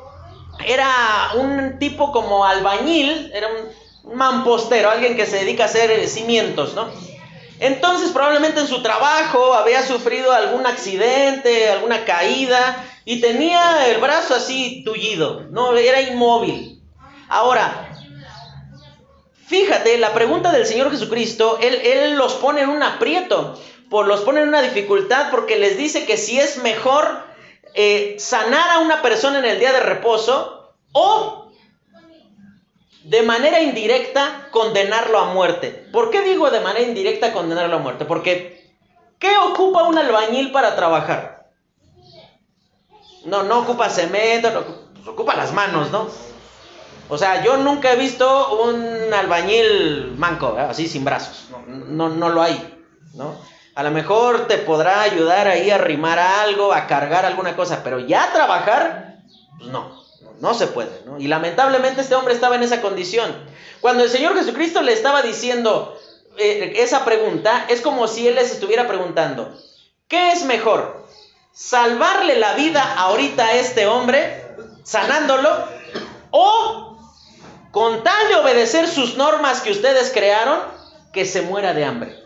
era 0.67 1.33
un 1.35 1.79
tipo 1.79 2.11
como 2.11 2.47
albañil, 2.47 3.31
era 3.35 3.49
un 3.49 4.17
mampostero, 4.17 4.91
alguien 4.91 5.15
que 5.15 5.27
se 5.27 5.41
dedica 5.41 5.65
a 5.65 5.67
hacer 5.67 5.91
eh, 5.91 6.09
cimientos, 6.09 6.73
¿no? 6.73 6.89
Entonces 7.61 8.13
probablemente 8.13 8.61
en 8.61 8.67
su 8.67 8.83
trabajo 8.83 9.53
había 9.53 9.87
sufrido 9.87 10.33
algún 10.33 10.67
accidente, 10.67 11.69
alguna 11.69 12.07
caída 12.07 12.83
y 13.05 13.21
tenía 13.21 13.87
el 13.89 14.01
brazo 14.01 14.35
así 14.35 14.83
tullido, 14.87 15.43
no 15.51 15.77
era 15.77 16.01
inmóvil. 16.01 16.83
Ahora, 17.29 17.91
fíjate, 19.47 19.99
la 19.99 20.15
pregunta 20.15 20.51
del 20.51 20.65
Señor 20.65 20.91
Jesucristo, 20.91 21.59
él, 21.61 21.75
él 21.75 22.15
los 22.17 22.33
pone 22.35 22.63
en 22.63 22.71
un 22.71 22.83
aprieto 22.83 23.55
los 24.03 24.23
pone 24.23 24.43
en 24.43 24.49
una 24.49 24.63
dificultad 24.63 25.31
porque 25.31 25.57
les 25.57 25.77
dice 25.79 26.07
que 26.07 26.17
si 26.17 26.41
es 26.41 26.59
mejor 26.59 27.23
eh, 27.75 28.17
sanar 28.19 28.71
a 28.71 28.79
una 28.79 29.03
persona 29.03 29.39
en 29.39 29.45
el 29.45 29.59
día 29.59 29.73
de 29.73 29.81
reposo 29.81 30.75
o 30.93 31.51
de 33.05 33.23
manera 33.23 33.61
indirecta 33.61 34.49
condenarlo 34.51 35.19
a 35.19 35.27
muerte. 35.27 35.89
¿Por 35.93 36.11
qué 36.11 36.23
digo 36.23 36.51
de 36.51 36.61
manera 36.61 36.87
indirecta 36.87 37.33
condenarlo 37.33 37.77
a 37.77 37.81
muerte? 37.81 38.05
Porque 38.05 38.73
¿qué 39.19 39.37
ocupa 39.37 39.85
un 39.85 39.99
albañil 39.99 40.53
para 40.53 40.75
trabajar? 40.75 41.51
No, 43.25 43.43
no 43.43 43.61
ocupa 43.61 43.91
cemento, 43.91 44.51
pues 44.95 45.07
ocupa 45.09 45.35
las 45.35 45.53
manos, 45.53 45.91
¿no? 45.91 46.09
O 47.09 47.19
sea, 47.19 47.45
yo 47.45 47.59
nunca 47.59 47.93
he 47.93 47.97
visto 47.97 48.63
un 48.63 49.13
albañil 49.13 50.15
manco, 50.17 50.57
así 50.59 50.89
sin 50.89 51.05
brazos. 51.05 51.49
No, 51.51 51.65
no, 51.69 52.09
no 52.09 52.29
lo 52.31 52.43
hay, 52.43 52.83
¿no? 53.15 53.37
A 53.75 53.83
lo 53.83 53.91
mejor 53.91 54.47
te 54.47 54.59
podrá 54.59 55.03
ayudar 55.03 55.49
ahí 55.49 55.71
a 55.71 55.75
arrimar 55.75 56.19
algo, 56.19 56.73
a 56.73 56.87
cargar 56.87 57.25
alguna 57.25 57.57
cosa, 57.57 57.83
pero 57.83 57.99
ya 57.99 58.33
trabajar, 58.33 59.17
pues 59.59 59.69
no, 59.71 60.05
no, 60.41 60.55
se 60.55 60.69
puede. 60.69 61.03
¿no? 61.05 61.19
Y 61.19 61.27
lamentablemente 61.27 62.01
este 62.01 62.15
hombre 62.15 62.35
estaba 62.35 62.55
en 62.55 62.63
esa 62.63 62.81
condición. 62.81 63.35
Cuando 63.81 64.05
el 64.05 64.11
Señor 64.11 64.37
Jesucristo 64.37 64.81
le 64.81 64.93
estaba 64.93 65.23
diciendo 65.23 65.99
eh, 66.39 66.75
esa 66.77 67.05
pregunta, 67.05 67.67
es 67.69 67.81
como 67.81 68.07
si 68.07 68.29
Él 68.29 68.37
les 68.37 68.53
estuviera 68.53 68.87
preguntando, 68.87 69.53
¿qué 70.07 70.31
es 70.31 70.45
mejor? 70.45 71.05
¿Salvarle 71.53 72.37
la 72.37 72.55
vida 72.55 72.95
ahorita 72.97 73.45
a 73.45 73.55
este 73.55 73.87
hombre, 73.89 74.45
sanándolo? 74.85 75.51
¿O 76.31 76.97
con 77.73 78.05
tal 78.05 78.29
de 78.29 78.37
obedecer 78.37 78.87
sus 78.87 79.17
normas 79.17 79.61
que 79.63 79.73
ustedes 79.73 80.13
crearon, 80.13 80.61
que 81.13 81.25
se 81.25 81.43
muera 81.43 81.75
de 81.75 81.85
hambre? 81.85 82.24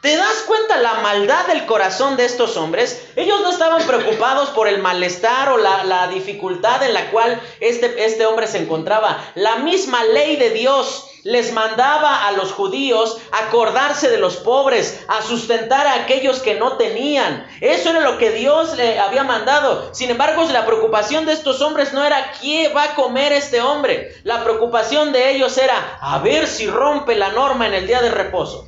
¿Te 0.00 0.16
das 0.16 0.44
cuenta 0.46 0.76
la 0.76 0.94
maldad 1.00 1.48
del 1.48 1.66
corazón 1.66 2.16
de 2.16 2.24
estos 2.24 2.56
hombres? 2.56 3.08
Ellos 3.16 3.40
no 3.40 3.50
estaban 3.50 3.84
preocupados 3.84 4.50
por 4.50 4.68
el 4.68 4.78
malestar 4.78 5.48
o 5.48 5.56
la, 5.56 6.06
dificultad 6.06 6.84
en 6.84 6.94
la 6.94 7.10
cual 7.10 7.42
este, 7.58 8.04
este 8.04 8.24
hombre 8.24 8.46
se 8.46 8.58
encontraba. 8.58 9.18
La 9.34 9.56
misma 9.56 10.04
ley 10.04 10.36
de 10.36 10.50
Dios 10.50 11.10
les 11.24 11.52
mandaba 11.52 12.28
a 12.28 12.30
los 12.30 12.52
judíos 12.52 13.18
acordarse 13.32 14.08
de 14.08 14.18
los 14.18 14.36
pobres, 14.36 15.04
a 15.08 15.20
sustentar 15.20 15.88
a 15.88 15.94
aquellos 15.94 16.38
que 16.38 16.54
no 16.54 16.76
tenían. 16.76 17.44
Eso 17.60 17.90
era 17.90 17.98
lo 17.98 18.18
que 18.18 18.30
Dios 18.30 18.76
le 18.76 19.00
había 19.00 19.24
mandado. 19.24 19.92
Sin 19.92 20.10
embargo, 20.10 20.44
la 20.52 20.64
preocupación 20.64 21.26
de 21.26 21.32
estos 21.32 21.60
hombres 21.60 21.92
no 21.92 22.04
era 22.04 22.34
quién 22.40 22.72
va 22.74 22.84
a 22.84 22.94
comer 22.94 23.32
este 23.32 23.60
hombre. 23.60 24.14
La 24.22 24.44
preocupación 24.44 25.10
de 25.10 25.32
ellos 25.32 25.58
era 25.58 25.98
a 26.00 26.20
ver 26.20 26.46
si 26.46 26.68
rompe 26.68 27.16
la 27.16 27.30
norma 27.30 27.66
en 27.66 27.74
el 27.74 27.88
día 27.88 28.00
de 28.00 28.12
reposo. 28.12 28.67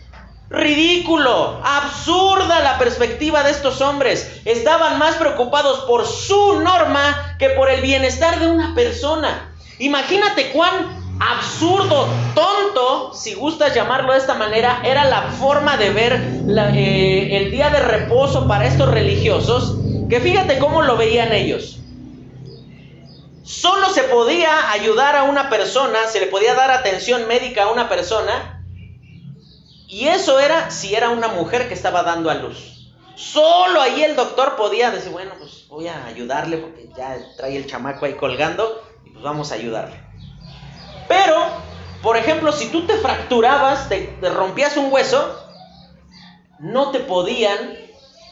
Ridículo, 0.51 1.61
absurda 1.63 2.59
la 2.59 2.77
perspectiva 2.77 3.45
de 3.45 3.53
estos 3.53 3.81
hombres. 3.81 4.41
Estaban 4.45 4.99
más 4.99 5.15
preocupados 5.15 5.85
por 5.85 6.05
su 6.05 6.61
norma 6.61 7.37
que 7.39 7.51
por 7.51 7.71
el 7.71 7.81
bienestar 7.81 8.41
de 8.41 8.49
una 8.49 8.75
persona. 8.75 9.55
Imagínate 9.79 10.51
cuán 10.51 11.19
absurdo, 11.21 12.09
tonto, 12.35 13.15
si 13.15 13.35
gustas 13.35 13.75
llamarlo 13.77 14.13
de 14.13 14.19
esta 14.19 14.35
manera, 14.35 14.81
era 14.85 15.05
la 15.05 15.23
forma 15.23 15.77
de 15.77 15.91
ver 15.91 16.15
eh, 16.75 17.29
el 17.37 17.53
día 17.53 17.71
de 17.71 17.81
reposo 17.81 18.49
para 18.49 18.67
estos 18.67 18.91
religiosos, 18.91 19.77
que 20.09 20.19
fíjate 20.19 20.59
cómo 20.59 20.83
lo 20.83 20.97
veían 20.97 21.33
ellos. 21.33 21.79
Solo 23.45 23.89
se 23.91 24.03
podía 24.03 24.73
ayudar 24.73 25.15
a 25.15 25.23
una 25.23 25.49
persona, 25.49 26.09
se 26.09 26.19
le 26.19 26.27
podía 26.27 26.55
dar 26.55 26.73
atención 26.73 27.29
médica 27.29 27.65
a 27.65 27.71
una 27.71 27.89
persona 27.89 28.60
y 29.91 30.07
eso 30.07 30.39
era 30.39 30.71
si 30.71 30.95
era 30.95 31.11
una 31.11 31.29
mujer 31.29 31.67
que 31.67 31.75
estaba 31.75 32.05
dando 32.05 32.31
a 32.31 32.35
luz. 32.35 32.93
Solo 33.17 33.81
ahí 33.81 34.05
el 34.05 34.15
doctor 34.15 34.55
podía 34.55 34.93
decir, 34.93 35.11
bueno, 35.11 35.33
pues 35.37 35.67
voy 35.69 35.89
a 35.89 36.07
ayudarle 36.07 36.59
porque 36.59 36.89
ya 36.97 37.19
trae 37.37 37.57
el 37.57 37.67
chamaco 37.67 38.07
ahí 38.07 38.15
colgando 38.15 38.83
y 39.05 39.11
pues 39.11 39.23
vamos 39.23 39.51
a 39.51 39.57
ayudarle. 39.57 40.01
Pero, 41.09 41.37
por 42.03 42.17
ejemplo, 42.17 42.53
si 42.53 42.69
tú 42.69 42.87
te 42.87 42.97
fracturabas, 42.99 43.89
te, 43.89 44.17
rompías 44.23 44.77
un 44.77 44.93
hueso, 44.93 45.37
no 46.61 46.93
te 46.93 47.01
podían 47.01 47.77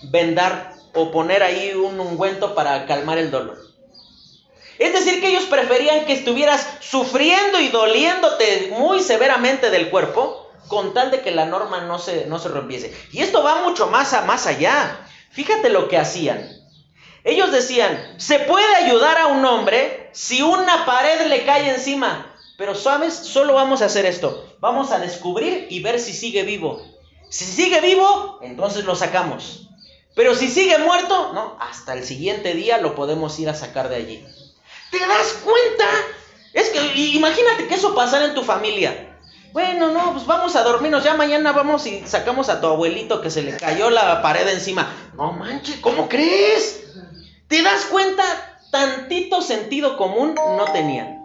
vendar 0.04 0.74
o 0.94 1.10
poner 1.10 1.42
ahí 1.42 1.72
un 1.74 1.98
ungüento 1.98 2.54
para 2.54 2.86
calmar 2.86 3.18
el 3.18 3.32
dolor. 3.32 3.58
Es 4.78 4.92
decir, 4.92 5.20
que 5.20 5.30
ellos 5.30 5.44
preferían 5.44 6.06
que 6.06 6.12
estuvieras 6.12 6.66
sufriendo 6.78 7.60
y 7.60 7.68
doliéndote 7.68 8.72
muy 8.78 9.00
severamente 9.00 9.70
del 9.70 9.90
cuerpo 9.90 10.47
con 10.68 10.94
tal 10.94 11.10
de 11.10 11.22
que 11.22 11.30
la 11.30 11.46
norma 11.46 11.80
no 11.80 11.98
se, 11.98 12.26
no 12.26 12.38
se 12.38 12.48
rompiese. 12.48 12.94
Y 13.12 13.20
esto 13.20 13.42
va 13.42 13.62
mucho 13.62 13.88
más, 13.88 14.12
a, 14.12 14.22
más 14.22 14.46
allá. 14.46 15.00
Fíjate 15.30 15.68
lo 15.70 15.88
que 15.88 15.98
hacían. 15.98 16.48
Ellos 17.24 17.50
decían, 17.50 18.14
se 18.18 18.38
puede 18.40 18.74
ayudar 18.76 19.18
a 19.18 19.26
un 19.26 19.44
hombre 19.44 20.10
si 20.12 20.42
una 20.42 20.86
pared 20.86 21.26
le 21.26 21.44
cae 21.44 21.70
encima. 21.70 22.34
Pero 22.56 22.74
sabes, 22.74 23.14
solo 23.14 23.54
vamos 23.54 23.82
a 23.82 23.86
hacer 23.86 24.06
esto. 24.06 24.56
Vamos 24.60 24.90
a 24.90 24.98
descubrir 24.98 25.66
y 25.70 25.80
ver 25.80 26.00
si 26.00 26.12
sigue 26.12 26.42
vivo. 26.42 26.82
Si 27.30 27.44
sigue 27.44 27.80
vivo, 27.80 28.38
entonces 28.42 28.84
lo 28.84 28.96
sacamos. 28.96 29.68
Pero 30.14 30.34
si 30.34 30.48
sigue 30.48 30.78
muerto, 30.78 31.32
no, 31.32 31.56
hasta 31.60 31.92
el 31.92 32.04
siguiente 32.04 32.54
día 32.54 32.78
lo 32.78 32.94
podemos 32.94 33.38
ir 33.38 33.48
a 33.48 33.54
sacar 33.54 33.88
de 33.88 33.96
allí. 33.96 34.26
¿Te 34.90 34.98
das 34.98 35.34
cuenta? 35.44 35.84
Es 36.52 36.70
que 36.70 36.80
imagínate 37.12 37.68
que 37.68 37.74
eso 37.74 37.94
pasara 37.94 38.24
en 38.24 38.34
tu 38.34 38.42
familia. 38.42 39.07
Bueno, 39.52 39.90
no, 39.92 40.12
pues 40.12 40.26
vamos 40.26 40.56
a 40.56 40.62
dormirnos. 40.62 41.04
Ya 41.04 41.14
mañana 41.14 41.52
vamos 41.52 41.86
y 41.86 42.02
sacamos 42.06 42.48
a 42.48 42.60
tu 42.60 42.66
abuelito 42.66 43.20
que 43.20 43.30
se 43.30 43.42
le 43.42 43.56
cayó 43.56 43.90
la 43.90 44.22
pared 44.22 44.46
encima. 44.48 44.92
No 45.16 45.32
manches, 45.32 45.76
¿cómo 45.80 46.08
crees? 46.08 46.84
¿Te 47.48 47.62
das 47.62 47.86
cuenta? 47.86 48.22
Tantito 48.70 49.40
sentido 49.40 49.96
común 49.96 50.34
no 50.34 50.64
tenían. 50.72 51.18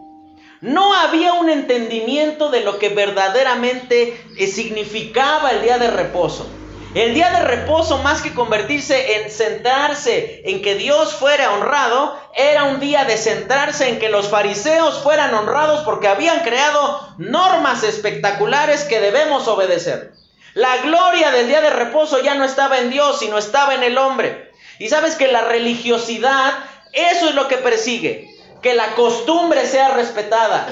No 0.62 0.94
había 0.94 1.34
un 1.34 1.50
entendimiento 1.50 2.50
de 2.50 2.62
lo 2.62 2.80
que 2.80 2.88
verdaderamente 2.88 4.18
eh, 4.38 4.48
significaba 4.48 5.52
el 5.52 5.62
día 5.62 5.78
de 5.78 5.92
reposo. 5.92 6.48
El 6.94 7.16
día 7.16 7.32
de 7.32 7.40
reposo, 7.40 7.98
más 8.04 8.22
que 8.22 8.36
convertirse 8.36 9.16
en 9.16 9.32
centrarse 9.32 10.44
en 10.46 10.62
que 10.62 10.76
Dios 10.76 11.14
fuera 11.14 11.54
honrado, 11.54 12.16
era 12.36 12.66
un 12.66 12.80
día 12.80 13.04
de 13.06 13.18
centrarse 13.18 13.90
en 13.90 13.98
que 13.98 14.10
los 14.10 14.30
fariseos 14.30 15.00
fueran 15.02 15.34
honrados 15.34 15.82
porque 15.86 16.08
habían 16.08 16.42
creado 16.42 17.16
normas 17.18 17.82
espectaculares 17.82 18.84
que 18.84 19.00
debemos 19.00 19.48
obedecer. 19.48 20.14
La 20.54 20.78
gloria 20.84 21.32
del 21.32 21.48
día 21.48 21.62
de 21.62 21.72
reposo 21.72 22.22
ya 22.22 22.36
no 22.36 22.44
estaba 22.44 22.78
en 22.78 22.92
Dios, 22.92 23.18
sino 23.18 23.40
estaba 23.40 23.74
en 23.74 23.82
el 23.82 23.98
hombre. 23.98 24.52
Y 24.78 24.90
sabes 24.90 25.16
que 25.16 25.32
la 25.32 25.42
religiosidad, 25.42 26.54
eso 26.92 27.30
es 27.30 27.34
lo 27.34 27.48
que 27.48 27.58
persigue. 27.58 28.30
que 28.62 28.76
la 28.76 28.96
costumbre 28.96 29.68
sea 29.68 29.90
respetada, 29.90 30.66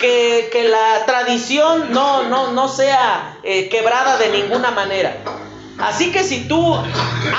que, 0.00 0.66
la 0.68 1.06
tradición 1.06 1.90
no, 1.92 2.24
no, 2.24 2.52
no 2.52 2.68
sea 2.68 3.38
eh, 3.42 3.70
quebrada 3.70 4.18
de 4.18 4.28
ninguna 4.28 4.70
manera. 4.70 5.16
Así 5.78 6.10
que 6.10 6.24
si 6.24 6.48
tú 6.48 6.74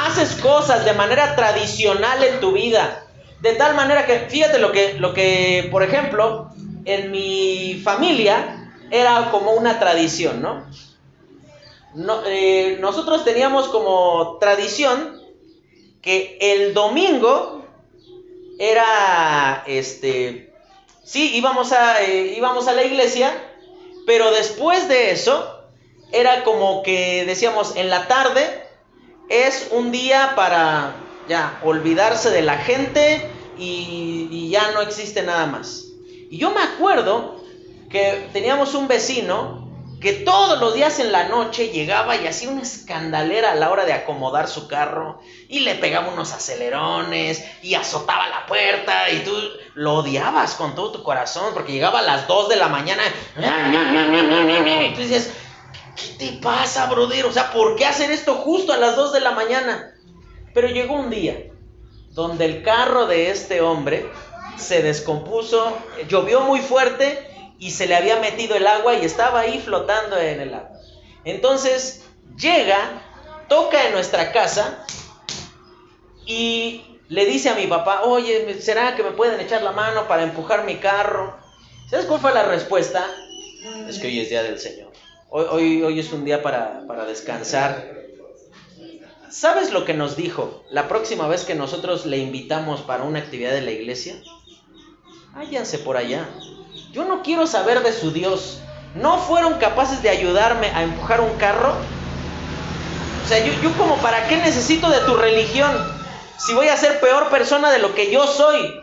haces 0.06 0.36
cosas 0.42 0.86
de 0.86 0.94
manera 0.94 1.36
tradicional 1.36 2.24
en 2.24 2.40
tu 2.40 2.54
vida, 2.54 3.06
de 3.42 3.54
tal 3.54 3.76
manera 3.76 4.06
que, 4.06 4.20
fíjate 4.30 4.60
lo 4.60 4.72
que, 4.72 4.94
lo 4.94 5.14
que 5.14 5.68
por 5.72 5.84
ejemplo, 5.84 6.50
en 6.86 7.12
mi 7.12 7.82
familia 7.84 8.72
era 8.92 9.30
como 9.32 9.52
una 9.52 9.80
tradición, 9.80 10.42
¿no? 10.42 10.66
eh, 12.26 12.78
nosotros 12.80 13.24
teníamos 13.24 13.68
como 13.68 14.38
tradición 14.40 15.20
que 16.02 16.38
el 16.40 16.74
domingo 16.74 17.66
era, 18.58 19.64
este, 19.68 20.54
sí, 21.04 21.36
íbamos 21.36 21.72
a, 21.72 22.02
eh, 22.04 22.34
íbamos 22.38 22.68
a 22.68 22.74
la 22.74 22.84
iglesia, 22.84 23.32
pero 24.06 24.32
después 24.32 24.88
de 24.88 25.12
eso, 25.12 25.59
era 26.12 26.44
como 26.44 26.84
que 26.84 27.26
decíamos, 27.26 27.76
en 27.76 27.90
la 27.90 28.08
tarde 28.08 28.64
es 29.30 29.70
un 29.72 29.92
día 29.92 30.34
para 30.36 30.96
ya 31.28 31.60
olvidarse 31.64 32.32
de 32.32 32.42
la 32.42 32.58
gente 32.58 33.30
y, 33.58 34.28
y 34.32 34.50
ya 34.50 34.72
no 34.72 34.82
existe 34.82 35.22
nada 35.24 35.46
más. 35.46 35.86
Y 36.30 36.38
yo 36.38 36.52
me 36.52 36.62
acuerdo 36.62 37.44
que 37.90 38.30
teníamos 38.34 38.76
un 38.76 38.88
vecino 38.88 39.70
que 40.00 40.14
todos 40.14 40.60
los 40.60 40.74
días 40.74 41.00
en 41.00 41.12
la 41.12 41.28
noche 41.28 41.70
llegaba 41.70 42.16
y 42.16 42.26
hacía 42.26 42.50
una 42.50 42.62
escandalera 42.62 43.52
a 43.52 43.56
la 43.56 43.70
hora 43.70 43.84
de 43.86 43.92
acomodar 43.92 44.48
su 44.48 44.68
carro 44.68 45.20
y 45.50 45.60
le 45.60 45.76
pegaba 45.76 46.10
unos 46.10 46.32
acelerones 46.32 47.44
y 47.62 47.74
azotaba 47.74 48.30
la 48.30 48.46
puerta 48.46 49.10
y 49.10 49.20
tú 49.26 49.34
lo 49.76 49.96
odiabas 49.96 50.56
con 50.56 50.74
todo 50.74 50.92
tu 50.92 51.04
corazón 51.04 51.54
porque 51.54 51.74
llegaba 51.74 52.00
a 52.00 52.04
las 52.04 52.28
2 52.28 52.50
de 52.50 52.56
la 52.56 52.70
mañana 52.70 53.04
y 53.38 54.94
tú 54.96 55.02
dices, 55.02 55.34
¿qué 56.00 56.26
te 56.26 56.38
pasa, 56.38 56.86
brother? 56.88 57.26
O 57.26 57.32
sea, 57.32 57.52
¿por 57.52 57.76
qué 57.76 57.86
hacer 57.86 58.12
esto 58.12 58.36
justo 58.36 58.74
a 58.74 58.78
las 58.78 58.96
2 58.96 59.14
de 59.14 59.22
la 59.22 59.32
mañana? 59.32 59.96
Pero 60.54 60.68
llegó 60.68 60.96
un 60.96 61.10
día 61.10 61.36
donde 62.14 62.46
el 62.46 62.64
carro 62.64 63.06
de 63.06 63.30
este 63.30 63.62
hombre 63.62 64.12
se 64.56 64.82
descompuso, 64.82 65.78
llovió 66.08 66.42
muy 66.42 66.60
fuerte 66.60 67.56
y 67.60 67.72
se 67.72 67.88
le 67.88 67.96
había 67.96 68.20
metido 68.20 68.56
el 68.56 68.68
agua 68.68 68.96
y 68.96 69.06
estaba 69.06 69.42
ahí 69.42 69.60
flotando 69.60 70.18
en 70.18 70.42
el 70.42 70.54
agua. 70.54 70.80
Entonces 71.24 72.04
llega, 72.38 72.78
toca 73.48 73.88
en 73.88 73.94
nuestra 73.94 74.32
casa 74.32 74.86
y 76.26 77.00
le 77.10 77.26
dice 77.26 77.50
a 77.50 77.56
mi 77.56 77.68
papá, 77.68 78.04
oye, 78.04 78.62
¿será 78.62 78.96
que 78.96 79.04
me 79.04 79.12
pueden 79.12 79.40
echar 79.40 79.64
la 79.64 79.72
mano 79.72 80.08
para 80.08 80.24
empujar 80.24 80.64
mi 80.64 80.76
carro? 80.76 81.38
¿Sabes 81.90 82.06
cuál 82.06 82.20
fue 82.20 82.34
la 82.34 82.44
respuesta? 82.44 83.06
Es 83.88 83.98
que 83.98 84.08
hoy 84.08 84.20
es 84.20 84.30
día 84.30 84.44
del 84.44 84.60
Señor. 84.60 84.89
Hoy, 85.32 85.84
hoy, 85.84 86.00
es 86.00 86.12
un 86.12 86.26
día 86.26 86.42
para, 86.42 86.88
para 86.88 87.06
descansar. 87.06 87.94
¿Sabes 89.30 89.72
lo 89.72 89.86
que 89.86 89.94
nos 89.94 90.16
dijo 90.16 90.64
la 90.72 90.88
próxima 90.88 91.28
vez 91.28 91.46
que 91.46 91.54
nosotros 91.54 92.08
le 92.08 92.18
invitamos 92.18 92.82
para 92.82 93.04
una 93.04 93.20
actividad 93.20 93.52
de 93.52 93.62
la 93.62 93.70
iglesia? 93.70 94.16
Váyanse 95.36 95.78
por 95.78 95.98
allá. 95.98 96.28
Yo 96.92 97.06
no 97.06 97.22
quiero 97.22 97.46
saber 97.46 97.84
de 97.84 97.94
su 97.94 98.12
Dios. 98.12 98.60
¿No 98.96 99.20
fueron 99.20 99.60
capaces 99.60 100.02
de 100.02 100.10
ayudarme 100.10 100.68
a 100.68 100.82
empujar 100.82 101.22
un 101.22 101.38
carro? 101.38 101.76
O 103.24 103.28
sea, 103.28 103.46
yo, 103.46 103.54
yo 103.62 103.72
como 103.78 103.98
para 103.98 104.28
qué 104.28 104.38
necesito 104.38 104.90
de 104.90 105.02
tu 105.02 105.14
religión 105.14 105.72
si 106.40 106.54
voy 106.54 106.70
a 106.70 106.78
ser 106.78 107.00
peor 107.00 107.30
persona 107.30 107.70
de 107.70 107.80
lo 107.80 107.94
que 107.94 108.12
yo 108.12 108.26
soy. 108.26 108.82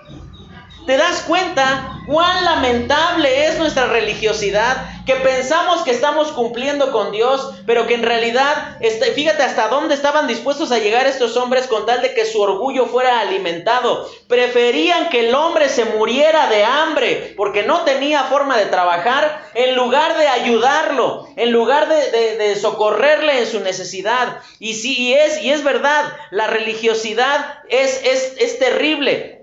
¿Te 0.87 0.97
das 0.97 1.23
cuenta 1.23 2.01
cuán 2.07 2.45
lamentable 2.45 3.47
es 3.47 3.59
nuestra 3.59 3.87
religiosidad? 3.87 4.89
Que 5.05 5.17
pensamos 5.17 5.83
que 5.83 5.91
estamos 5.91 6.29
cumpliendo 6.29 6.93
con 6.93 7.11
Dios, 7.11 7.55
pero 7.67 7.89
que 7.89 7.95
en 7.95 8.05
realidad, 8.05 8.77
este, 8.81 9.07
fíjate 9.07 9.43
hasta 9.43 9.67
dónde 9.67 9.97
estaban 9.97 10.29
dispuestos 10.29 10.71
a 10.71 10.79
llegar 10.79 11.09
estos 11.09 11.37
hombres 11.37 11.67
con 11.67 11.87
tal 11.87 12.03
de 12.03 12.15
que 12.15 12.25
su 12.25 12.41
orgullo 12.41 12.87
fuera 12.87 13.19
alimentado. 13.19 14.09
Preferían 14.29 15.09
que 15.09 15.29
el 15.29 15.35
hombre 15.35 15.69
se 15.69 15.87
muriera 15.87 16.49
de 16.49 16.65
hambre 16.65 17.35
porque 17.37 17.65
no 17.65 17.81
tenía 17.81 18.23
forma 18.25 18.57
de 18.57 18.67
trabajar, 18.67 19.43
en 19.55 19.75
lugar 19.75 20.17
de 20.17 20.29
ayudarlo, 20.29 21.27
en 21.35 21.51
lugar 21.51 21.89
de, 21.89 22.55
socorrerle 22.55 23.41
en 23.41 23.47
su 23.47 23.59
necesidad. 23.59 24.39
Y 24.61 24.75
sí, 24.75 24.95
y 24.97 25.15
es, 25.15 25.43
y 25.43 25.51
es 25.51 25.65
verdad, 25.65 26.05
la 26.31 26.47
religiosidad 26.47 27.59
es, 27.69 28.05
es, 28.05 28.35
es 28.39 28.61
terrible. 28.61 29.36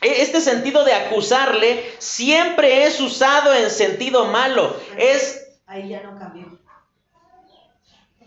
Este 0.00 0.40
sentido 0.40 0.84
de 0.84 0.92
acusarle 0.92 1.84
siempre 1.98 2.84
es 2.84 3.00
usado 3.00 3.54
en 3.54 3.70
sentido 3.70 4.26
malo. 4.26 4.76
Es. 4.96 5.46
Ahí 5.66 5.88
ya 5.88 6.02
no 6.02 6.18
cambió. 6.18 6.58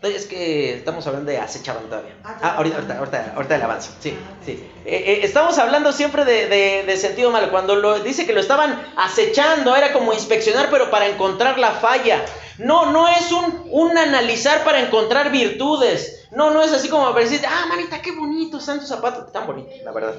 Es 0.02 0.26
que 0.26 0.74
estamos 0.74 1.04
hablando 1.08 1.28
de 1.30 1.38
acechaban 1.38 1.84
todavía. 1.86 2.14
Ah, 2.22 2.38
ah 2.40 2.54
ahorita, 2.56 2.98
ahorita, 2.98 3.32
ahorita, 3.34 3.58
le 3.58 3.64
avanzo. 3.64 3.90
Sí, 3.98 4.16
ah, 4.16 4.34
sí. 4.44 4.52
Eh, 4.84 5.02
eh, 5.06 5.20
estamos 5.24 5.58
hablando 5.58 5.90
siempre 5.92 6.24
de, 6.24 6.84
de, 6.84 6.96
sentido 6.96 7.32
malo. 7.32 7.50
Cuando 7.50 7.74
lo, 7.74 7.98
dice 7.98 8.24
que 8.24 8.32
lo 8.32 8.40
estaban 8.40 8.80
acechando, 8.96 9.74
era 9.74 9.92
como 9.92 10.12
inspeccionar, 10.12 10.68
pero 10.70 10.90
para 10.90 11.08
encontrar 11.08 11.58
la 11.58 11.72
falla. 11.72 12.24
No, 12.58 12.90
no 12.90 13.08
es 13.08 13.30
un, 13.30 13.68
un 13.70 13.96
analizar 13.96 14.64
para 14.64 14.80
encontrar 14.80 15.30
virtudes. 15.30 16.26
No, 16.30 16.50
no 16.50 16.62
es 16.62 16.72
así 16.72 16.88
como 16.88 17.06
para 17.06 17.20
decir, 17.20 17.40
ah, 17.48 17.66
manita, 17.68 18.02
qué 18.02 18.12
bonito 18.12 18.58
están 18.58 18.80
tus 18.80 18.88
zapatos. 18.88 19.32
Tan 19.32 19.46
bonitos, 19.46 19.72
la 19.82 19.92
verdad. 19.92 20.14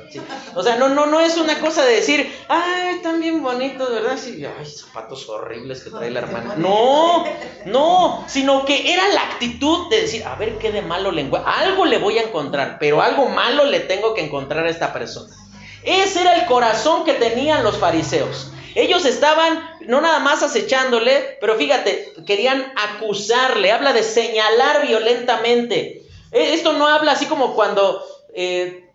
O 0.56 0.64
sea, 0.64 0.78
no, 0.78 0.90
no, 0.90 1.06
no 1.06 1.20
es 1.20 1.38
una 1.38 1.60
cosa 1.60 1.86
de 1.86 1.96
decir, 1.96 2.34
ay, 2.48 2.96
están 2.96 3.20
bien 3.20 3.44
bonitos, 3.44 3.92
¿verdad? 3.92 4.18
Sí, 4.18 4.44
ay, 4.44 4.66
zapatos 4.66 5.30
horribles 5.30 5.84
que 5.84 5.92
trae 5.92 6.10
la 6.10 6.22
hermana. 6.22 6.56
No, 6.58 7.26
no, 7.66 8.24
sino 8.28 8.66
que 8.66 8.92
era 8.92 9.08
la 9.10 9.22
actitud 9.22 9.90
de 9.90 10.02
decir, 10.02 10.24
a 10.24 10.36
ver 10.36 10.58
qué 10.58 10.72
de 10.72 10.82
malo 10.82 11.12
le 11.12 11.30
Algo 11.46 11.86
le 11.86 12.00
voy 12.00 12.18
a 12.18 12.24
encontrar, 12.24 12.78
pero 12.80 13.02
algo 13.02 13.28
malo 13.30 13.66
le 13.66 13.82
tengo 13.82 14.14
que 14.14 14.26
encontrar 14.26 14.66
a 14.66 14.70
esta 14.70 14.92
persona. 14.94 15.36
Ese 15.84 16.22
era 16.22 16.36
el 16.36 16.46
corazón 16.46 17.04
que 17.06 17.14
tenían 17.14 17.64
los 17.64 17.78
fariseos. 17.78 18.52
Ellos 18.76 19.06
estaban 19.06 19.62
no 19.90 20.02
nada 20.02 20.20
más 20.20 20.44
acechándole, 20.44 21.40
pero 21.42 21.56
fíjate, 21.56 22.14
querían 22.28 22.64
acusarle, 22.76 23.72
habla 23.72 23.92
de 23.92 24.04
señalar 24.04 24.86
violentamente. 24.86 26.04
E, 26.32 26.54
esto 26.54 26.74
no 26.74 26.88
habla 26.88 27.14
así 27.14 27.26
como 27.26 27.56
cuando, 27.56 28.06
eh, 28.36 28.88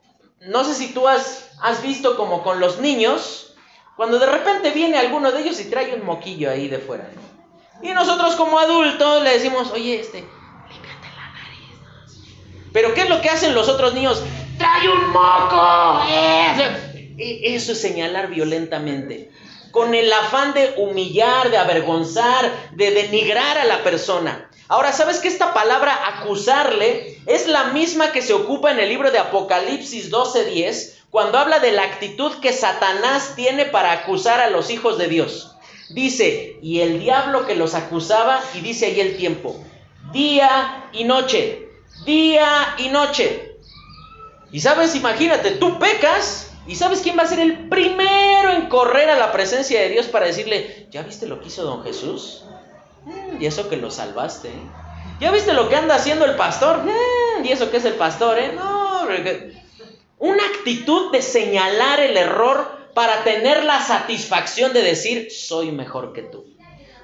no 0.42 0.62
sé 0.62 0.72
si 0.74 0.94
tú 0.94 1.08
has, 1.08 1.50
has 1.60 1.82
visto 1.82 2.16
como 2.16 2.44
con 2.44 2.60
los 2.60 2.78
niños, 2.78 3.56
cuando 3.96 4.20
de 4.20 4.26
repente 4.26 4.70
viene 4.70 4.96
alguno 4.96 5.32
de 5.32 5.40
ellos 5.40 5.58
y 5.58 5.64
trae 5.64 5.96
un 5.96 6.06
moquillo 6.06 6.48
ahí 6.48 6.68
de 6.68 6.78
fuera. 6.78 7.10
Y 7.82 7.88
nosotros 7.88 8.36
como 8.36 8.60
adultos 8.60 9.24
le 9.24 9.30
decimos, 9.30 9.72
oye, 9.72 9.98
este, 9.98 10.18
límpiate 10.18 11.08
la 11.16 11.32
nariz. 11.32 12.70
Pero 12.72 12.94
¿qué 12.94 13.00
es 13.00 13.08
lo 13.08 13.20
que 13.20 13.30
hacen 13.30 13.52
los 13.52 13.68
otros 13.68 13.94
niños? 13.94 14.22
¡Trae 14.58 14.88
un 14.88 15.10
moco! 15.10 16.04
E, 16.08 17.56
eso 17.56 17.72
es 17.72 17.80
señalar 17.80 18.28
violentamente 18.28 19.33
con 19.74 19.92
el 19.92 20.10
afán 20.12 20.54
de 20.54 20.74
humillar, 20.76 21.50
de 21.50 21.58
avergonzar, 21.58 22.70
de 22.76 22.92
denigrar 22.92 23.58
a 23.58 23.64
la 23.64 23.82
persona. 23.82 24.48
Ahora, 24.68 24.92
¿sabes 24.92 25.18
que 25.18 25.26
esta 25.26 25.52
palabra 25.52 25.98
acusarle 26.16 27.18
es 27.26 27.48
la 27.48 27.64
misma 27.72 28.12
que 28.12 28.22
se 28.22 28.34
ocupa 28.34 28.70
en 28.70 28.78
el 28.78 28.88
libro 28.88 29.10
de 29.10 29.18
Apocalipsis 29.18 30.12
12:10, 30.12 30.94
cuando 31.10 31.38
habla 31.38 31.58
de 31.58 31.72
la 31.72 31.82
actitud 31.82 32.34
que 32.40 32.52
Satanás 32.52 33.32
tiene 33.34 33.64
para 33.64 33.90
acusar 33.90 34.38
a 34.40 34.48
los 34.48 34.70
hijos 34.70 34.96
de 34.96 35.08
Dios? 35.08 35.56
Dice, 35.90 36.56
y 36.62 36.80
el 36.80 37.00
diablo 37.00 37.44
que 37.44 37.56
los 37.56 37.74
acusaba, 37.74 38.40
y 38.54 38.60
dice 38.60 38.86
ahí 38.86 39.00
el 39.00 39.16
tiempo, 39.16 39.60
día 40.12 40.88
y 40.92 41.02
noche, 41.02 41.68
día 42.06 42.76
y 42.78 42.90
noche. 42.90 43.56
Y 44.52 44.60
sabes, 44.60 44.94
imagínate, 44.94 45.50
tú 45.50 45.80
pecas 45.80 46.53
¿Y 46.66 46.76
sabes 46.76 47.00
quién 47.00 47.18
va 47.18 47.22
a 47.22 47.26
ser 47.26 47.40
el 47.40 47.68
primero 47.68 48.52
en 48.52 48.68
correr 48.68 49.10
a 49.10 49.18
la 49.18 49.32
presencia 49.32 49.80
de 49.80 49.90
Dios 49.90 50.06
para 50.06 50.26
decirle, 50.26 50.88
¿ya 50.90 51.02
viste 51.02 51.26
lo 51.26 51.40
que 51.40 51.48
hizo 51.48 51.62
don 51.62 51.82
Jesús? 51.84 52.44
Mm, 53.04 53.42
y 53.42 53.46
eso 53.46 53.68
que 53.68 53.76
lo 53.76 53.90
salvaste. 53.90 54.50
¿Ya 55.20 55.30
viste 55.30 55.52
lo 55.52 55.68
que 55.68 55.76
anda 55.76 55.96
haciendo 55.96 56.24
el 56.24 56.36
pastor? 56.36 56.82
Mm, 56.84 57.44
y 57.44 57.52
eso 57.52 57.70
que 57.70 57.76
es 57.76 57.84
el 57.84 57.94
pastor, 57.94 58.38
¿eh? 58.38 58.52
No. 58.54 58.84
Una 60.18 60.42
actitud 60.46 61.12
de 61.12 61.20
señalar 61.20 62.00
el 62.00 62.16
error 62.16 62.66
para 62.94 63.24
tener 63.24 63.64
la 63.64 63.82
satisfacción 63.82 64.72
de 64.72 64.82
decir, 64.82 65.30
soy 65.30 65.70
mejor 65.70 66.14
que 66.14 66.22
tú. 66.22 66.46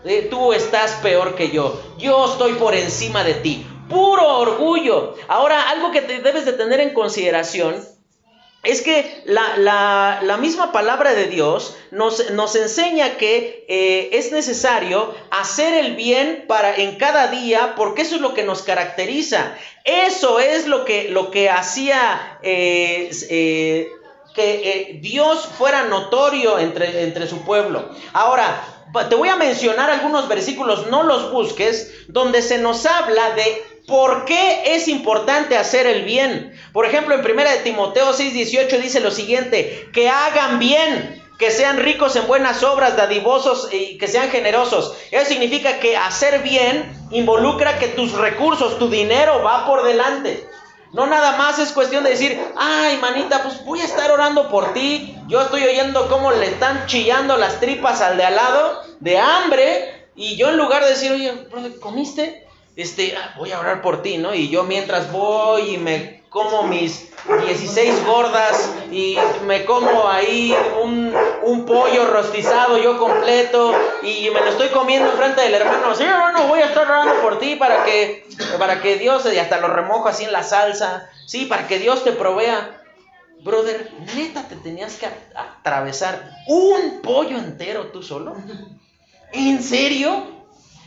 Eh, 0.05 0.29
tú 0.31 0.55
estás 0.55 0.93
peor 1.03 1.35
que 1.35 1.51
yo. 1.51 1.79
Yo 1.99 2.33
estoy 2.33 2.55
por 2.55 2.75
encima 2.75 3.23
de 3.23 3.35
ti. 3.35 3.67
Puro 3.91 4.39
orgullo. 4.39 5.17
Ahora, 5.29 5.69
algo 5.69 5.91
que 5.91 6.01
te 6.01 6.21
debes 6.21 6.47
de 6.47 6.55
tener 6.55 6.81
en 6.81 6.95
consideración 6.95 7.85
es 8.63 8.83
que 8.83 9.23
la, 9.25 10.37
misma 10.39 10.71
palabra 10.71 11.15
de 11.15 11.27
Dios 11.29 11.77
nos, 11.91 12.31
nos 12.33 12.55
enseña 12.57 13.17
que 13.17 13.65
eh, 13.69 14.11
es 14.13 14.33
necesario 14.33 15.15
hacer 15.31 15.73
el 15.73 15.97
bien 15.97 16.45
para 16.47 16.77
en 16.77 16.97
cada 16.97 17.29
día, 17.29 17.75
porque 17.75 18.03
eso 18.03 18.17
es 18.17 18.21
lo 18.21 18.35
que 18.35 18.45
nos 18.45 18.63
caracteriza. 18.63 19.57
Eso 19.85 20.41
es 20.41 20.67
lo 20.67 20.85
que, 20.85 21.09
lo 21.09 21.31
que 21.31 21.49
hacía 21.49 22.39
eh, 22.43 23.11
eh, 23.31 23.89
que 24.35 24.99
Dios 25.01 25.49
fuera 25.57 25.85
notorio 25.85 26.59
entre, 26.59 27.03
entre 27.05 27.27
su 27.27 27.43
pueblo. 27.43 27.89
Ahora, 28.13 28.63
te 29.09 29.15
voy 29.15 29.31
a 29.31 29.37
mencionar 29.37 29.91
algunos 29.91 30.29
versículos, 30.29 30.89
no 30.89 31.03
los 31.03 31.33
busques, 31.33 31.93
donde 32.09 32.43
se 32.43 32.59
nos 32.59 32.85
habla 32.85 33.31
de 33.31 33.63
por 33.91 34.25
qué 34.25 34.75
es 34.75 34.89
importante 34.89 35.59
hacer 35.59 35.87
el 35.87 36.05
bien. 36.05 36.59
Por 36.73 36.87
ejemplo, 36.87 37.15
en 37.15 37.21
1 37.21 37.51
de 37.51 37.59
Timoteo 37.59 38.15
6:18 38.15 38.81
dice 38.81 39.01
lo 39.01 39.11
siguiente, 39.11 39.91
que 39.93 40.09
hagan 40.09 40.59
bien, 40.59 41.23
que 41.39 41.51
sean 41.51 41.79
ricos 41.79 42.17
en 42.17 42.27
buenas 42.27 42.63
obras, 42.63 42.97
dadivosos 42.97 43.69
y 43.73 43.99
que 43.99 44.09
sean 44.09 44.31
generosos. 44.31 44.97
Eso 45.11 45.27
significa 45.27 45.81
que 45.81 45.97
hacer 45.97 46.43
bien 46.43 46.91
involucra 47.11 47.79
que 47.79 47.89
tus 47.89 48.13
recursos, 48.13 48.79
tu 48.79 48.89
dinero 48.89 49.43
va 49.43 49.67
por 49.67 49.83
delante. 49.83 50.47
No 50.93 51.07
nada 51.07 51.37
más 51.37 51.59
es 51.59 51.73
cuestión 51.73 52.03
de 52.03 52.11
decir, 52.11 52.41
ay 52.57 52.99
manita, 52.99 53.43
pues 53.43 53.65
voy 53.65 53.81
a 53.81 53.85
estar 53.85 54.11
orando 54.11 54.49
por 54.49 54.73
ti. 54.73 55.17
Yo 55.29 55.41
estoy 55.41 55.65
oyendo 55.65 56.09
cómo 56.09 56.33
le 56.33 56.47
están 56.47 56.87
chillando 56.87 57.37
las 57.37 57.61
tripas 57.61 58.01
al 58.01 58.17
de 58.17 58.25
al 58.25 58.37
lado 58.37 58.83
de 59.01 59.19
hambre. 59.19 60.07
Y 60.17 60.37
yo 60.37 60.49
en 60.49 60.57
lugar 60.57 60.83
de 60.83 60.91
decir, 60.91 61.13
oye, 61.13 61.33
¿comiste? 61.81 62.47
Este, 62.81 63.15
ah, 63.15 63.35
voy 63.37 63.53
a 63.53 63.61
orar 63.61 63.83
por 63.83 64.01
ti, 64.01 64.17
¿no? 64.17 64.35
Y 64.35 64.49
yo 64.49 64.65
mientras 64.65 65.13
voy 65.13 65.75
y 65.75 65.79
me 65.79 66.21
como 66.31 66.63
mis 66.63 67.11
16 67.45 68.07
gordas 68.07 68.73
y 68.91 69.17
me 69.45 69.65
como 69.65 70.09
ahí 70.09 70.55
un, 70.83 71.13
un, 71.43 71.67
pollo 71.67 72.07
rostizado 72.07 72.79
yo 72.79 72.99
completo 72.99 73.75
y 74.03 74.31
me 74.31 74.41
lo 74.41 74.47
estoy 74.47 74.69
comiendo 74.69 75.11
enfrente 75.11 75.43
del 75.43 75.55
hermano. 75.55 75.95
Sí, 75.95 76.05
hermano, 76.05 76.47
voy 76.47 76.61
a 76.61 76.67
estar 76.67 76.87
orando 76.87 77.21
por 77.21 77.39
ti 77.39 77.57
para 77.57 77.85
que, 77.85 78.27
para 78.59 78.81
que 78.81 78.97
Dios, 78.97 79.27
y 79.31 79.39
hasta 79.39 79.61
lo 79.61 79.69
remojo 79.69 80.09
así 80.09 80.25
en 80.25 80.33
la 80.33 80.45
salsa, 80.45 81.11
sí, 81.27 81.47
para 81.47 81.67
que 81.67 81.79
Dios 81.79 82.03
te 82.05 82.13
provea. 82.13 82.77
Brother, 83.43 83.91
neta, 84.15 84.47
te 84.49 84.57
tenías 84.57 84.97
que 84.97 85.09
atravesar 85.35 86.37
un 86.47 87.01
pollo 87.03 87.39
entero 87.39 87.89
tú 87.89 88.03
solo. 88.03 88.37
¿En 89.33 89.63
serio? 89.63 90.40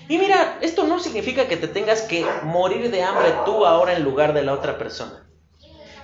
Y 0.08 0.18
mira, 0.18 0.58
esto 0.62 0.86
no 0.86 1.00
significa 1.00 1.48
que 1.48 1.58
te 1.58 1.68
tengas 1.68 2.02
que 2.02 2.26
morir 2.44 2.92
de 2.92 3.04
hambre 3.04 3.34
tú 3.46 3.66
ahora 3.66 3.94
en 3.94 4.04
lugar 4.04 4.34
de 4.34 4.44
la 4.44 4.54
otra 4.54 4.78
persona. 4.78 5.23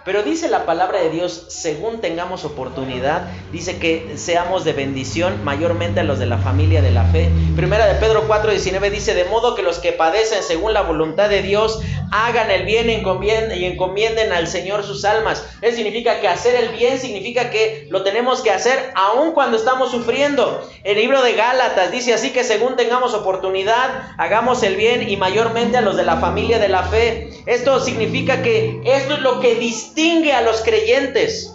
Pero 0.09 0.23
dice 0.23 0.49
la 0.49 0.65
palabra 0.65 0.99
de 0.99 1.11
Dios, 1.11 1.45
según 1.49 2.01
tengamos 2.01 2.43
oportunidad, 2.43 3.27
dice 3.51 3.77
que 3.77 4.13
seamos 4.15 4.65
de 4.65 4.73
bendición 4.73 5.43
mayormente 5.43 5.99
a 5.99 6.03
los 6.03 6.17
de 6.17 6.25
la 6.25 6.39
familia 6.39 6.81
de 6.81 6.89
la 6.89 7.03
fe. 7.03 7.29
Primera 7.55 7.85
de 7.85 7.93
Pedro 7.93 8.27
4:19 8.27 8.89
dice, 8.89 9.13
de 9.13 9.25
modo 9.25 9.53
que 9.53 9.61
los 9.61 9.77
que 9.77 9.91
padecen 9.91 10.41
según 10.41 10.73
la 10.73 10.81
voluntad 10.81 11.29
de 11.29 11.43
Dios 11.43 11.79
hagan 12.11 12.49
el 12.49 12.65
bien 12.65 12.89
y 12.89 13.65
encomienden 13.65 14.33
al 14.33 14.47
Señor 14.47 14.83
sus 14.83 15.05
almas. 15.05 15.45
Eso 15.61 15.75
significa 15.75 16.19
que 16.21 16.27
hacer 16.27 16.55
el 16.55 16.69
bien 16.69 16.97
significa 16.97 17.51
que 17.51 17.85
lo 17.91 18.01
tenemos 18.01 18.41
que 18.41 18.49
hacer 18.49 18.91
aun 18.95 19.33
cuando 19.33 19.57
estamos 19.57 19.91
sufriendo. 19.91 20.67
El 20.83 20.97
libro 20.97 21.21
de 21.21 21.33
Gálatas 21.33 21.91
dice 21.91 22.15
así 22.15 22.31
que 22.31 22.43
según 22.43 22.77
tengamos 22.77 23.13
oportunidad, 23.13 24.15
hagamos 24.17 24.63
el 24.63 24.75
bien 24.75 25.07
y 25.07 25.17
mayormente 25.17 25.77
a 25.77 25.81
los 25.81 25.95
de 25.97 26.03
la 26.03 26.17
familia 26.17 26.57
de 26.57 26.69
la 26.69 26.81
fe. 26.81 27.29
Esto 27.45 27.79
significa 27.79 28.41
que 28.41 28.81
esto 28.83 29.13
es 29.13 29.19
lo 29.19 29.39
que 29.39 29.53
distingue 29.53 29.98
distingue 29.99 30.31
a 30.31 30.41
los 30.41 30.61
creyentes. 30.61 31.53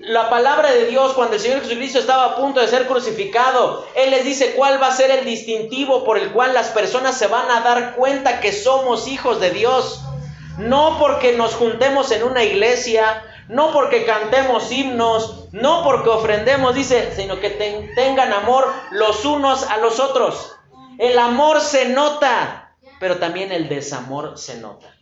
La 0.00 0.28
palabra 0.28 0.72
de 0.72 0.86
Dios, 0.86 1.12
cuando 1.12 1.36
el 1.36 1.40
Señor 1.40 1.60
Jesucristo 1.60 2.00
estaba 2.00 2.24
a 2.24 2.36
punto 2.36 2.60
de 2.60 2.66
ser 2.66 2.88
crucificado, 2.88 3.86
Él 3.94 4.10
les 4.10 4.24
dice 4.24 4.54
cuál 4.54 4.82
va 4.82 4.88
a 4.88 4.96
ser 4.96 5.12
el 5.12 5.24
distintivo 5.24 6.04
por 6.04 6.18
el 6.18 6.32
cual 6.32 6.54
las 6.54 6.68
personas 6.68 7.16
se 7.16 7.28
van 7.28 7.48
a 7.50 7.60
dar 7.60 7.94
cuenta 7.94 8.40
que 8.40 8.52
somos 8.52 9.06
hijos 9.06 9.40
de 9.40 9.50
Dios. 9.50 10.02
No 10.58 10.96
porque 10.98 11.36
nos 11.36 11.54
juntemos 11.54 12.10
en 12.10 12.24
una 12.24 12.42
iglesia, 12.42 13.22
no 13.48 13.72
porque 13.72 14.04
cantemos 14.04 14.72
himnos, 14.72 15.44
no 15.52 15.84
porque 15.84 16.08
ofrendemos, 16.08 16.74
dice, 16.74 17.12
sino 17.14 17.38
que 17.38 17.50
tengan 17.94 18.32
amor 18.32 18.66
los 18.90 19.24
unos 19.24 19.62
a 19.62 19.76
los 19.76 20.00
otros. 20.00 20.56
El 20.98 21.16
amor 21.16 21.60
se 21.60 21.90
nota, 21.90 22.74
pero 22.98 23.18
también 23.18 23.52
el 23.52 23.68
desamor 23.68 24.36
se 24.36 24.56
nota. 24.56 24.97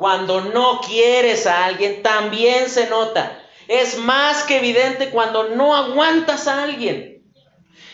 Cuando 0.00 0.40
no 0.40 0.80
quieres 0.80 1.46
a 1.46 1.66
alguien, 1.66 2.02
también 2.02 2.70
se 2.70 2.88
nota. 2.88 3.38
Es 3.68 3.98
más 3.98 4.44
que 4.44 4.56
evidente 4.56 5.10
cuando 5.10 5.50
no 5.50 5.76
aguantas 5.76 6.48
a 6.48 6.62
alguien. 6.62 7.22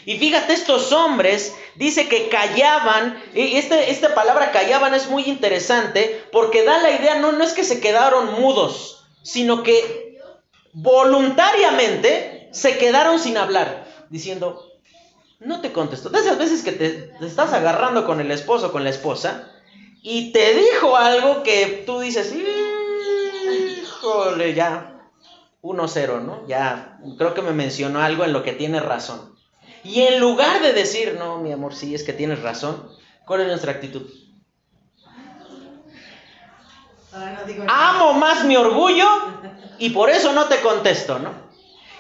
Y 0.05 0.17
fíjate, 0.17 0.53
estos 0.53 0.93
hombres 0.93 1.57
dice 1.75 2.07
que 2.07 2.29
callaban, 2.29 3.21
y 3.35 3.57
este, 3.57 3.91
esta 3.91 4.15
palabra 4.15 4.53
callaban 4.53 4.95
es 4.95 5.09
muy 5.09 5.25
interesante 5.25 6.25
porque 6.31 6.63
da 6.63 6.79
la 6.79 6.93
idea, 6.93 7.17
no, 7.17 7.33
no 7.33 7.43
es 7.43 7.55
que 7.55 7.65
se 7.65 7.81
quedaron 7.81 8.41
mudos, 8.41 9.05
sino 9.25 9.65
que 9.65 10.17
voluntariamente 10.75 12.51
se 12.53 12.79
quedaron 12.79 13.19
sin 13.19 13.37
hablar, 13.37 13.85
diciendo, 14.11 14.65
no 15.41 15.61
te 15.61 15.73
contesto. 15.73 16.09
De 16.11 16.21
esas 16.21 16.39
veces 16.39 16.63
que 16.63 16.71
te, 16.71 16.89
te 16.89 17.27
estás 17.27 17.53
agarrando 17.53 18.07
con 18.07 18.21
el 18.21 18.31
esposo, 18.31 18.71
con 18.71 18.85
la 18.85 18.91
esposa, 18.91 19.51
y 20.09 20.31
te 20.31 20.55
dijo 20.55 20.97
algo 20.97 21.43
que 21.43 21.83
tú 21.85 21.99
dices, 21.99 22.33
híjole, 23.83 24.55
ya, 24.55 25.01
1-0, 25.63 26.23
¿no? 26.23 26.47
Ya, 26.47 27.01
creo 27.19 27.35
que 27.35 27.43
me 27.43 27.51
mencionó 27.51 28.01
algo 28.01 28.23
en 28.23 28.33
lo 28.33 28.45
que 28.45 28.53
tiene 28.53 28.79
razón. 28.79 29.35
Y 29.83 30.03
en 30.03 30.21
lugar 30.21 30.63
de 30.63 30.73
decir, 30.73 31.17
no, 31.19 31.39
mi 31.39 31.51
amor, 31.51 31.75
sí, 31.75 31.93
es 31.93 32.05
que 32.05 32.13
tienes 32.13 32.41
razón, 32.41 32.89
¿cuál 33.27 33.41
es 33.41 33.49
nuestra 33.49 33.73
actitud? 33.73 34.09
Amo 37.67 38.13
más 38.13 38.45
mi 38.45 38.57
orgullo 38.57 39.09
y 39.81 39.91
por 39.91 40.09
eso 40.09 40.33
no 40.33 40.45
te 40.45 40.61
contesto, 40.61 41.19
¿no? 41.19 41.33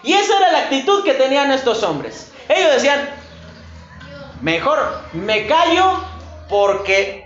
Y 0.04 0.12
esa 0.12 0.38
era 0.38 0.52
la 0.52 0.58
actitud 0.58 1.02
que 1.02 1.14
tenían 1.14 1.50
estos 1.50 1.82
hombres. 1.82 2.30
Ellos 2.48 2.70
decían, 2.70 3.10
mejor 4.42 4.78
me 5.12 5.48
callo 5.48 6.04
porque 6.48 7.25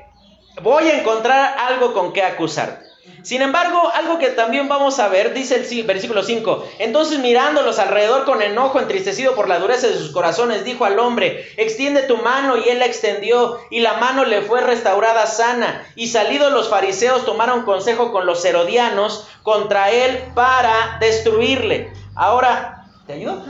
voy 0.62 0.84
a 0.88 1.00
encontrar 1.00 1.56
algo 1.58 1.92
con 1.92 2.12
qué 2.12 2.22
acusarte. 2.22 2.90
Sin 3.22 3.42
embargo, 3.42 3.90
algo 3.94 4.18
que 4.18 4.28
también 4.28 4.68
vamos 4.68 4.98
a 4.98 5.08
ver, 5.08 5.34
dice 5.34 5.56
el 5.56 5.84
versículo 5.84 6.22
5, 6.22 6.64
entonces 6.78 7.18
mirándolos 7.18 7.78
alrededor 7.78 8.24
con 8.24 8.40
enojo, 8.40 8.78
entristecido 8.78 9.34
por 9.34 9.48
la 9.48 9.58
dureza 9.58 9.88
de 9.88 9.98
sus 9.98 10.10
corazones, 10.10 10.64
dijo 10.64 10.84
al 10.84 10.98
hombre, 10.98 11.46
extiende 11.56 12.02
tu 12.02 12.16
mano, 12.18 12.56
y 12.56 12.68
él 12.68 12.78
la 12.78 12.86
extendió, 12.86 13.58
y 13.70 13.80
la 13.80 13.94
mano 13.94 14.24
le 14.24 14.42
fue 14.42 14.60
restaurada 14.62 15.26
sana, 15.26 15.86
y 15.96 16.08
salidos 16.08 16.52
los 16.52 16.68
fariseos 16.68 17.26
tomaron 17.26 17.64
consejo 17.64 18.10
con 18.10 18.26
los 18.26 18.44
herodianos 18.44 19.28
contra 19.42 19.90
él 19.90 20.18
para 20.34 20.96
destruirle. 21.00 21.92
Ahora, 22.14 22.84
¿te 23.06 23.14
ayudo? 23.14 23.42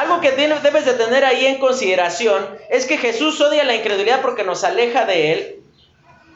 Algo 0.00 0.22
que 0.22 0.32
debes 0.32 0.86
de 0.86 0.94
tener 0.94 1.26
ahí 1.26 1.44
en 1.44 1.58
consideración 1.58 2.48
es 2.70 2.86
que 2.86 2.96
Jesús 2.96 3.38
odia 3.38 3.64
la 3.64 3.74
incredulidad 3.74 4.22
porque 4.22 4.44
nos 4.44 4.64
aleja 4.64 5.04
de 5.04 5.32
Él. 5.34 5.62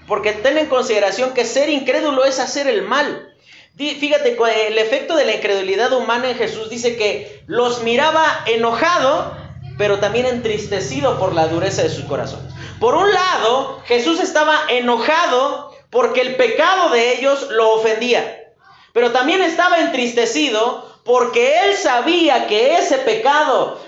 Porque 0.06 0.32
ten 0.32 0.58
en 0.58 0.66
consideración 0.66 1.32
que 1.32 1.46
ser 1.46 1.70
incrédulo 1.70 2.26
es 2.26 2.40
hacer 2.40 2.66
el 2.66 2.82
mal. 2.82 3.32
Fíjate, 3.74 4.36
el 4.66 4.76
efecto 4.76 5.16
de 5.16 5.24
la 5.24 5.36
incredulidad 5.36 5.94
humana 5.94 6.28
en 6.28 6.36
Jesús 6.36 6.68
dice 6.68 6.96
que 6.96 7.42
los 7.46 7.82
miraba 7.82 8.44
enojado, 8.44 9.34
pero 9.78 9.98
también 9.98 10.26
entristecido 10.26 11.18
por 11.18 11.32
la 11.32 11.46
dureza 11.46 11.82
de 11.82 11.88
sus 11.88 12.04
corazones. 12.04 12.52
Por 12.80 12.94
un 12.94 13.10
lado, 13.10 13.80
Jesús 13.86 14.20
estaba 14.20 14.60
enojado 14.68 15.74
porque 15.88 16.20
el 16.20 16.36
pecado 16.36 16.90
de 16.90 17.14
ellos 17.14 17.48
lo 17.48 17.72
ofendía, 17.72 18.52
pero 18.92 19.10
también 19.12 19.40
estaba 19.40 19.80
entristecido 19.80 20.93
porque 21.04 21.60
él 21.60 21.76
sabía 21.76 22.46
que 22.46 22.78
ese 22.78 22.98
pecado 22.98 23.78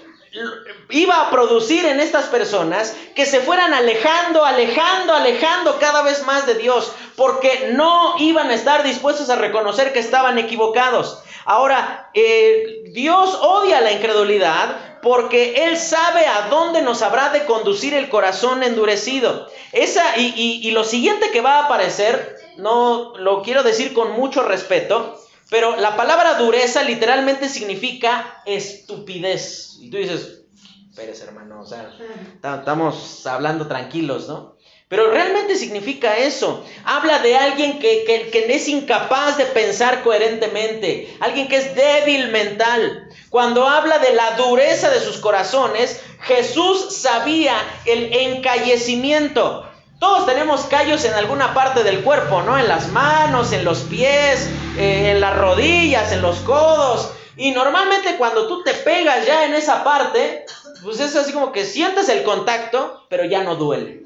iba 0.91 1.23
a 1.23 1.31
producir 1.31 1.85
en 1.87 1.99
estas 1.99 2.27
personas 2.27 2.95
que 3.15 3.27
se 3.27 3.41
fueran 3.41 3.73
alejando, 3.73 4.45
alejando, 4.45 5.15
alejando 5.15 5.79
cada 5.79 6.03
vez 6.03 6.25
más 6.27 6.47
de 6.47 6.55
Dios, 6.55 6.93
porque 7.17 7.71
no 7.73 8.17
iban 8.19 8.51
a 8.51 8.55
estar 8.55 8.83
dispuestos 8.83 9.31
a 9.31 9.37
reconocer 9.37 9.93
que 9.93 9.99
estaban 9.99 10.39
equivocados. 10.39 11.23
Ahora, 11.45 12.11
eh, 12.13 12.83
Dios 12.93 13.39
odia 13.41 13.81
la 13.81 13.93
incredulidad 13.93 15.01
porque 15.01 15.55
Él 15.67 15.77
sabe 15.77 16.27
a 16.27 16.49
dónde 16.51 16.83
nos 16.83 17.01
habrá 17.03 17.31
de 17.31 17.45
conducir 17.45 17.95
el 17.95 18.09
corazón 18.09 18.63
endurecido. 18.63 19.47
Esa, 19.73 20.19
y, 20.19 20.35
y 20.37 20.71
lo 20.73 20.85
siguiente 20.85 21.31
que 21.31 21.41
va 21.41 21.61
a 21.61 21.65
aparecer, 21.67 22.37
no 22.57 23.17
lo 23.17 23.43
quiero 23.43 23.63
decir 23.63 23.95
con 23.95 24.13
mucho 24.13 24.43
respeto, 24.43 25.17
pero 25.49 25.77
la 25.77 25.97
palabra 25.97 26.35
dureza 26.35 26.83
literalmente 26.83 27.49
significa 27.49 28.43
estupidez. 28.47 29.77
Y 29.81 29.91
tú 29.91 29.97
dices, 29.99 30.43
espérese 30.91 31.25
hermano, 31.25 31.61
o 31.61 31.67
sea, 31.67 31.93
estamos 32.43 33.27
hablando 33.27 33.69
tranquilos, 33.69 34.29
¿no? 34.29 34.57
Pero 34.89 35.11
realmente 35.11 35.57
significa 35.57 36.17
eso. 36.17 36.65
Habla 36.85 37.19
de 37.19 37.37
alguien 37.37 37.81
que, 37.81 38.05
que, 38.07 38.55
es 38.55 38.69
incapaz 38.69 39.37
de 39.37 39.45
pensar 39.47 40.05
coherentemente, 40.05 41.17
alguien 41.19 41.49
que 41.49 41.57
es 41.57 41.75
débil 41.75 42.29
mental. 42.29 43.09
Cuando 43.29 43.69
habla 43.69 43.99
de 43.99 44.15
la 44.15 44.37
dureza 44.37 44.89
de 44.91 45.01
sus 45.01 45.19
corazones, 45.19 46.01
Jesús 46.21 46.97
sabía 46.97 47.57
el 47.85 48.13
encallecimiento. 48.13 49.69
Todos 49.99 50.25
tenemos 50.25 50.63
callos 50.67 51.05
en 51.05 51.15
alguna 51.15 51.53
parte 51.53 51.83
del 51.83 52.03
cuerpo, 52.03 52.43
¿no? 52.43 52.57
En 52.57 52.69
las 52.69 52.89
manos, 52.91 53.53
en 53.53 53.65
los 53.65 53.81
pies, 53.81 54.49
eh, 54.77 55.11
en 55.11 55.21
las 55.21 55.37
rodillas, 55.37 56.13
en 56.13 56.23
los 56.23 56.39
codos. 56.39 57.11
Y 57.37 57.51
normalmente 57.51 58.17
cuando 58.17 58.47
tú 58.47 58.63
te 58.63 58.75
pegas 58.75 59.27
ya 59.27 59.45
en 59.45 59.55
esa 59.55 59.85
parte, 59.85 60.47
pues 60.83 61.01
es 61.01 61.15
así 61.17 61.33
como 61.33 61.53
que 61.53 61.65
sientes 61.65 62.09
el 62.09 62.23
contacto, 62.23 63.07
pero 63.09 63.25
ya 63.25 63.43
no 63.43 63.57
duele. 63.57 64.05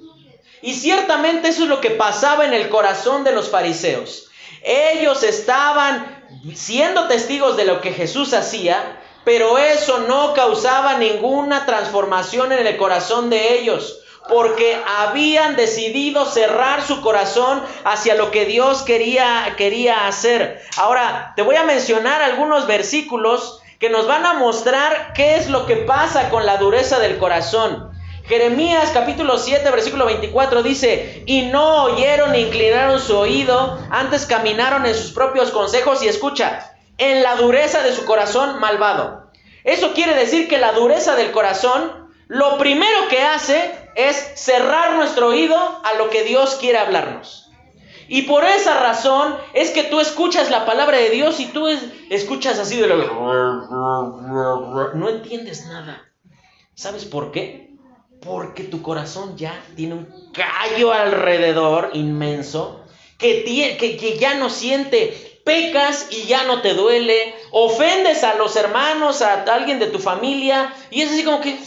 Y 0.63 0.75
ciertamente 0.75 1.49
eso 1.49 1.63
es 1.65 1.69
lo 1.69 1.81
que 1.81 1.91
pasaba 1.91 2.47
en 2.47 2.53
el 2.53 2.69
corazón 2.69 3.25
de 3.25 3.33
los 3.33 3.49
fariseos. 3.49 4.29
Ellos 4.63 5.23
estaban 5.23 6.25
siendo 6.55 7.09
testigos 7.09 7.57
de 7.57 7.65
lo 7.65 7.81
que 7.81 7.93
Jesús 7.93 8.35
hacía, 8.35 9.01
pero 9.25 9.59
eso 9.59 10.01
no 10.01 10.35
causaba 10.35 10.99
ninguna 10.99 11.67
transformación 11.67 12.53
en 12.53 12.67
el 12.67 12.77
corazón 12.77 13.31
de 13.31 13.59
ellos 13.59 14.00
porque 14.31 14.81
habían 14.87 15.57
decidido 15.57 16.25
cerrar 16.25 16.83
su 16.83 17.03
corazón 17.03 17.63
hacia 17.85 18.15
lo 18.15 18.31
que 18.31 18.47
Dios 18.47 18.83
quería, 18.83 19.55
quería 19.57 20.07
hacer. 20.07 20.63
Ahora, 20.77 21.33
te 21.37 21.43
voy 21.43 21.57
a 21.57 21.65
mencionar 21.65 22.23
algunos 22.23 22.67
versículos 22.67 23.61
que 23.79 23.91
nos 23.91 24.07
van 24.07 24.25
a 24.25 24.35
mostrar 24.35 25.13
qué 25.15 25.37
es 25.37 25.49
lo 25.49 25.67
que 25.67 25.77
pasa 25.77 26.31
con 26.31 26.47
la 26.47 26.59
dureza 26.59 26.99
del 26.99 27.19
corazón. 27.19 27.91
Jeremías 28.27 28.91
capítulo 28.95 29.39
7, 29.39 29.69
versículo 29.71 30.07
24 30.07 30.63
dice, 30.63 31.25
y 31.27 31.43
no 31.47 31.85
oyeron 31.85 32.31
ni 32.31 32.43
inclinaron 32.43 33.01
su 33.01 33.17
oído, 33.17 33.79
antes 33.91 34.25
caminaron 34.27 34.87
en 34.87 34.95
sus 34.95 35.11
propios 35.11 35.51
consejos 35.51 36.03
y 36.03 36.09
escucha, 36.09 36.73
en 36.99 37.23
la 37.23 37.35
dureza 37.35 37.83
de 37.83 37.93
su 37.93 38.05
corazón 38.05 38.61
malvado. 38.61 39.31
Eso 39.65 39.95
quiere 39.95 40.15
decir 40.15 40.47
que 40.47 40.59
la 40.59 40.73
dureza 40.73 41.17
del 41.17 41.33
corazón, 41.33 42.00
lo 42.31 42.59
primero 42.59 43.09
que 43.09 43.23
hace 43.23 43.75
es 43.97 44.15
cerrar 44.37 44.95
nuestro 44.95 45.31
oído 45.31 45.57
a 45.57 45.95
lo 45.95 46.11
que 46.11 46.23
Dios 46.23 46.59
quiere 46.61 46.79
hablarnos. 46.79 47.51
Y 48.07 48.23
por 48.23 48.45
esa 48.45 48.79
razón 48.79 49.37
es 49.53 49.73
que 49.73 49.83
tú 49.83 49.99
escuchas 49.99 50.49
la 50.49 50.65
palabra 50.65 50.99
de 50.99 51.11
Dios 51.11 51.41
y 51.41 51.47
tú 51.47 51.67
escuchas 52.09 52.61
así 52.61 52.77
de 52.77 52.87
lo... 52.87 52.99
No 54.95 55.09
entiendes 55.09 55.67
nada. 55.67 56.05
¿Sabes 56.77 57.05
por 57.05 57.33
qué? 57.33 57.75
Porque 58.21 58.63
tu 58.63 58.81
corazón 58.81 59.37
ya 59.37 59.61
tiene 59.75 59.95
un 59.95 60.31
callo 60.33 60.93
alrededor 60.93 61.91
inmenso 61.95 62.85
que, 63.19 63.43
que, 63.77 63.97
que 63.97 64.19
ya 64.21 64.35
no 64.35 64.51
siente. 64.51 65.41
Pecas 65.45 66.07
y 66.11 66.27
ya 66.27 66.45
no 66.45 66.63
te 66.63 66.75
duele. 66.75 67.35
Ofendes 67.51 68.23
a 68.23 68.37
los 68.37 68.55
hermanos, 68.55 69.21
a 69.21 69.43
alguien 69.53 69.81
de 69.81 69.89
tu 69.89 69.99
familia. 69.99 70.73
Y 70.93 71.01
es 71.01 71.11
así 71.11 71.25
como 71.25 71.41
que, 71.41 71.59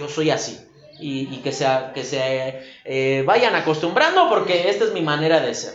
yo 0.00 0.08
soy 0.08 0.30
así 0.30 0.58
y, 0.98 1.26
que, 1.38 1.52
se 1.52 1.66
eh, 2.84 3.22
vayan 3.26 3.54
acostumbrando 3.54 4.28
porque 4.28 4.70
esta 4.70 4.84
es 4.84 4.92
mi 4.92 5.02
manera 5.02 5.40
de 5.40 5.54
ser. 5.54 5.74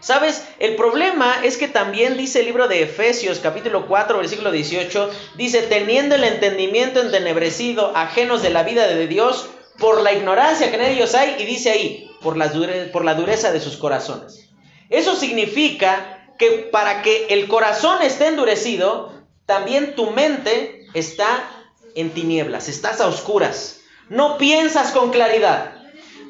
¿Sabes? 0.00 0.44
El 0.58 0.74
problema 0.74 1.36
es 1.44 1.56
que 1.56 1.68
también 1.68 2.16
dice 2.16 2.40
el 2.40 2.46
libro 2.46 2.68
de 2.68 2.82
Efesios 2.82 3.38
capítulo 3.38 3.86
4 3.86 4.18
versículo 4.18 4.50
18, 4.50 5.10
dice, 5.36 5.62
teniendo 5.62 6.16
el 6.16 6.24
entendimiento 6.24 7.00
entenebrecido, 7.00 7.96
ajenos 7.96 8.42
de 8.42 8.50
la 8.50 8.64
vida 8.64 8.86
de 8.86 9.06
Dios, 9.06 9.48
por 9.78 10.02
la 10.02 10.12
ignorancia 10.12 10.70
que 10.70 10.76
en 10.76 10.82
ellos 10.82 11.14
hay, 11.14 11.36
y 11.38 11.44
dice 11.44 11.70
ahí, 11.70 12.10
por 12.20 12.36
la, 12.36 12.52
por 12.92 13.04
la 13.04 13.14
dureza 13.14 13.50
de 13.50 13.60
sus 13.60 13.76
corazones. 13.76 14.50
Eso 14.90 15.16
significa 15.16 16.34
que 16.38 16.68
para 16.70 17.02
que 17.02 17.26
el 17.30 17.48
corazón 17.48 18.02
esté 18.02 18.26
endurecido, 18.26 19.12
también 19.46 19.94
tu 19.94 20.10
mente 20.10 20.86
está 20.94 21.48
en 21.94 22.10
tinieblas, 22.10 22.68
estás 22.68 23.00
a 23.00 23.06
oscuras 23.06 23.80
no 24.08 24.38
piensas 24.38 24.92
con 24.92 25.10
claridad. 25.10 25.72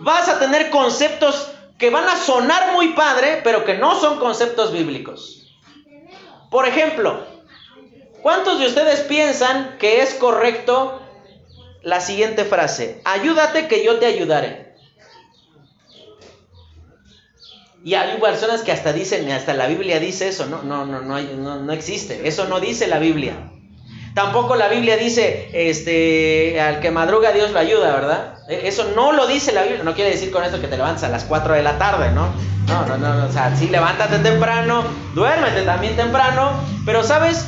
Vas 0.01 0.29
a 0.29 0.39
tener 0.39 0.71
conceptos 0.71 1.51
que 1.79 1.91
van 1.91 2.09
a 2.09 2.17
sonar 2.17 2.73
muy 2.73 2.93
padre, 2.93 3.41
pero 3.43 3.65
que 3.65 3.75
no 3.75 3.99
son 4.01 4.19
conceptos 4.19 4.73
bíblicos. 4.73 5.47
Por 6.51 6.69
ejemplo, 6.69 7.27
¿cuántos 8.23 8.61
de 8.61 8.67
ustedes 8.67 9.01
piensan 9.01 9.77
que 9.79 10.03
es 10.03 10.15
correcto 10.15 11.01
la 11.83 12.01
siguiente 12.01 12.45
frase? 12.45 13.01
Ayúdate 13.05 13.67
que 13.67 13.85
yo 13.85 13.99
te 13.99 14.07
ayudaré. 14.07 14.75
Y 17.85 17.95
hay 17.95 18.19
personas 18.19 18.63
que 18.63 18.73
hasta 18.73 18.95
dicen, 18.95 19.31
hasta 19.31 19.53
la 19.53 19.67
Biblia 19.67 20.01
dice 20.01 20.29
eso, 20.29 20.47
no, 20.47 20.63
no, 20.63 20.87
no, 20.87 21.03
no, 21.03 21.21
no, 21.21 21.57
no 21.57 21.73
existe. 21.73 22.27
Eso 22.27 22.47
no 22.47 22.59
dice 22.59 22.87
la 22.87 22.99
Biblia. 22.99 23.51
Tampoco 24.15 24.55
la 24.55 24.69
Biblia 24.69 24.97
dice, 24.97 25.51
este, 25.53 26.61
al 26.61 26.79
que 26.79 26.93
madruga 26.93 27.33
Dios 27.33 27.51
lo 27.51 27.59
ayuda, 27.59 27.93
¿verdad? 27.93 28.35
E, 28.49 28.69
eso 28.69 28.93
no 28.95 29.13
lo 29.13 29.27
dice 29.27 29.53
la 29.53 29.63
Biblia. 29.63 29.83
No 29.83 29.95
quiere 29.95 30.11
decir 30.11 30.31
con 30.31 30.45
esto 30.45 30.61
que 30.61 30.69
te 30.69 30.77
levantas 30.77 31.03
a 31.03 31.09
las 31.09 31.25
4 31.25 31.55
de 31.55 31.63
la 31.65 31.79
tarde, 31.79 32.13
¿no? 32.13 32.29
No, 32.69 32.87
no, 32.87 32.97
no, 32.97 33.27
o 33.27 33.33
sea, 33.33 33.55
sí, 33.57 33.69
levántate 33.69 34.19
temprano, 34.21 34.85
duérmete 35.15 35.63
también 35.63 35.97
temprano, 35.97 36.53
pero 36.87 37.03
sabes, 37.03 37.47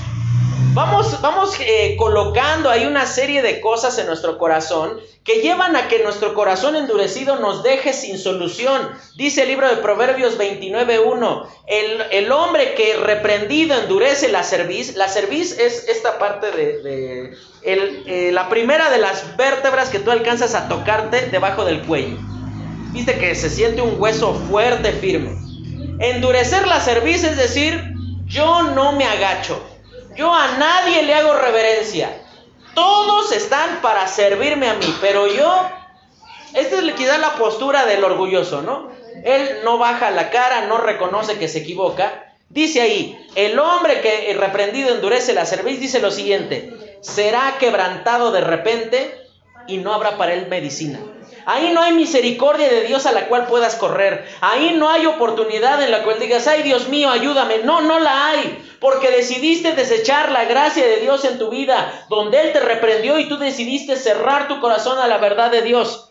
Vamos, 0.77 1.23
vamos 1.23 1.59
eh, 1.59 1.97
colocando 1.99 2.69
ahí 2.69 2.85
una 2.85 3.07
serie 3.07 3.41
de 3.41 3.62
cosas 3.62 3.99
en 3.99 4.07
nuestro 4.07 4.37
corazón 4.37 5.01
que 5.25 5.41
llevan 5.41 5.75
a 5.75 5.89
que 5.89 6.03
nuestro 6.03 6.35
corazón 6.35 6.77
endurecido 6.77 7.37
nos 7.37 7.62
deje 7.62 7.95
sin 7.95 8.19
solución. 8.19 8.91
Dice 9.17 9.45
el 9.45 9.49
libro 9.49 9.71
de 9.71 9.77
Proverbios 9.77 10.39
29.1, 10.39 11.47
el, 11.67 12.03
el 12.11 12.31
hombre 12.31 12.75
que 12.75 12.95
reprendido 12.95 13.75
endurece 13.75 14.29
la 14.29 14.43
cerviz, 14.43 14.97
la 14.97 15.09
cerviz 15.09 15.59
es 15.59 15.89
esta 15.89 16.19
parte 16.19 16.51
de, 16.53 17.35
eh, 17.62 18.31
la 18.33 18.51
primera 18.51 18.91
de 18.91 18.99
las 18.99 19.35
vértebras 19.39 19.89
que 19.89 20.01
tú 20.01 20.11
alcanzas 20.11 20.55
a 20.55 20.69
tocarte 20.69 21.31
debajo 21.31 21.65
del 21.65 21.87
cuello. 21.87 22.19
Viste 22.93 23.19
que 23.19 23.35
se 23.35 23.49
siente 23.49 23.81
un 23.81 23.99
hueso 23.99 24.35
fuerte, 24.51 24.93
firme. 24.93 25.39
Endurecer 26.01 26.67
la 26.67 26.83
cerviz 26.83 27.25
es 27.25 27.39
decir, 27.39 27.83
yo 28.27 28.62
no 28.62 28.93
me 28.93 29.07
agacho. 29.07 29.59
Yo 30.16 30.33
a 30.35 30.57
nadie 30.57 31.02
le 31.02 31.14
hago 31.14 31.35
reverencia. 31.35 32.11
Todos 32.74 33.33
están 33.33 33.81
para 33.83 34.07
servirme 34.09 34.68
a 34.68 34.74
mí, 34.74 34.94
pero 35.00 35.26
yo, 35.26 35.70
esta 36.55 36.79
es 36.79 36.94
quizá 36.94 37.18
la 37.18 37.35
postura 37.37 37.87
del 37.87 38.05
orgulloso, 38.05 38.62
¿no? 38.62 38.90
Él 39.24 39.61
no 39.64 39.79
baja 39.79 40.11
la 40.11 40.31
cara, 40.31 40.66
no 40.66 40.79
reconoce 40.79 41.38
que 41.38 41.48
se 41.48 41.59
equivoca. 41.59 42.35
Dice 42.48 42.81
ahí, 42.81 43.26
el 43.35 43.59
hombre 43.59 44.00
que 44.00 44.35
reprendido 44.35 44.94
endurece 44.94 45.33
la 45.33 45.46
cerviz, 45.46 45.81
dice 45.81 46.00
lo 46.00 46.11
siguiente, 46.11 46.98
será 47.00 47.57
quebrantado 47.59 48.31
de 48.31 48.40
repente 48.40 49.18
y 49.66 49.79
no 49.79 49.92
habrá 49.92 50.16
para 50.16 50.35
él 50.35 50.46
medicina. 50.48 51.00
Ahí 51.47 51.73
no 51.73 51.83
hay 51.83 51.93
misericordia 51.93 52.69
de 52.69 52.83
Dios 52.83 53.07
a 53.07 53.12
la 53.12 53.29
cual 53.29 53.47
puedas 53.47 53.77
correr. 53.77 54.29
Ahí 54.41 54.75
no 54.77 54.91
hay 54.91 55.07
oportunidad 55.07 55.83
en 55.83 55.91
la 55.91 56.03
cual 56.03 56.19
digas, 56.19 56.47
ay 56.47 56.62
Dios 56.62 56.89
mío, 56.89 57.11
ayúdame. 57.11 57.59
No, 57.59 57.81
no 57.81 57.99
la 57.99 58.29
hay. 58.29 58.62
Porque 58.81 59.11
decidiste 59.11 59.73
desechar 59.73 60.31
la 60.33 60.45
gracia 60.45 60.87
de 60.87 60.99
Dios 60.99 61.25
en 61.25 61.39
tu 61.39 61.51
vida, 61.51 62.07
donde 62.09 62.41
Él 62.41 62.53
te 62.53 62.61
reprendió 62.61 63.19
y 63.19 63.29
tú 63.29 63.39
decidiste 63.39 63.97
cerrar 63.97 64.49
tu 64.49 64.61
corazón 64.61 64.99
a 64.99 65.07
la 65.07 65.19
verdad 65.19 65.51
de 65.51 65.62
Dios. 65.62 66.11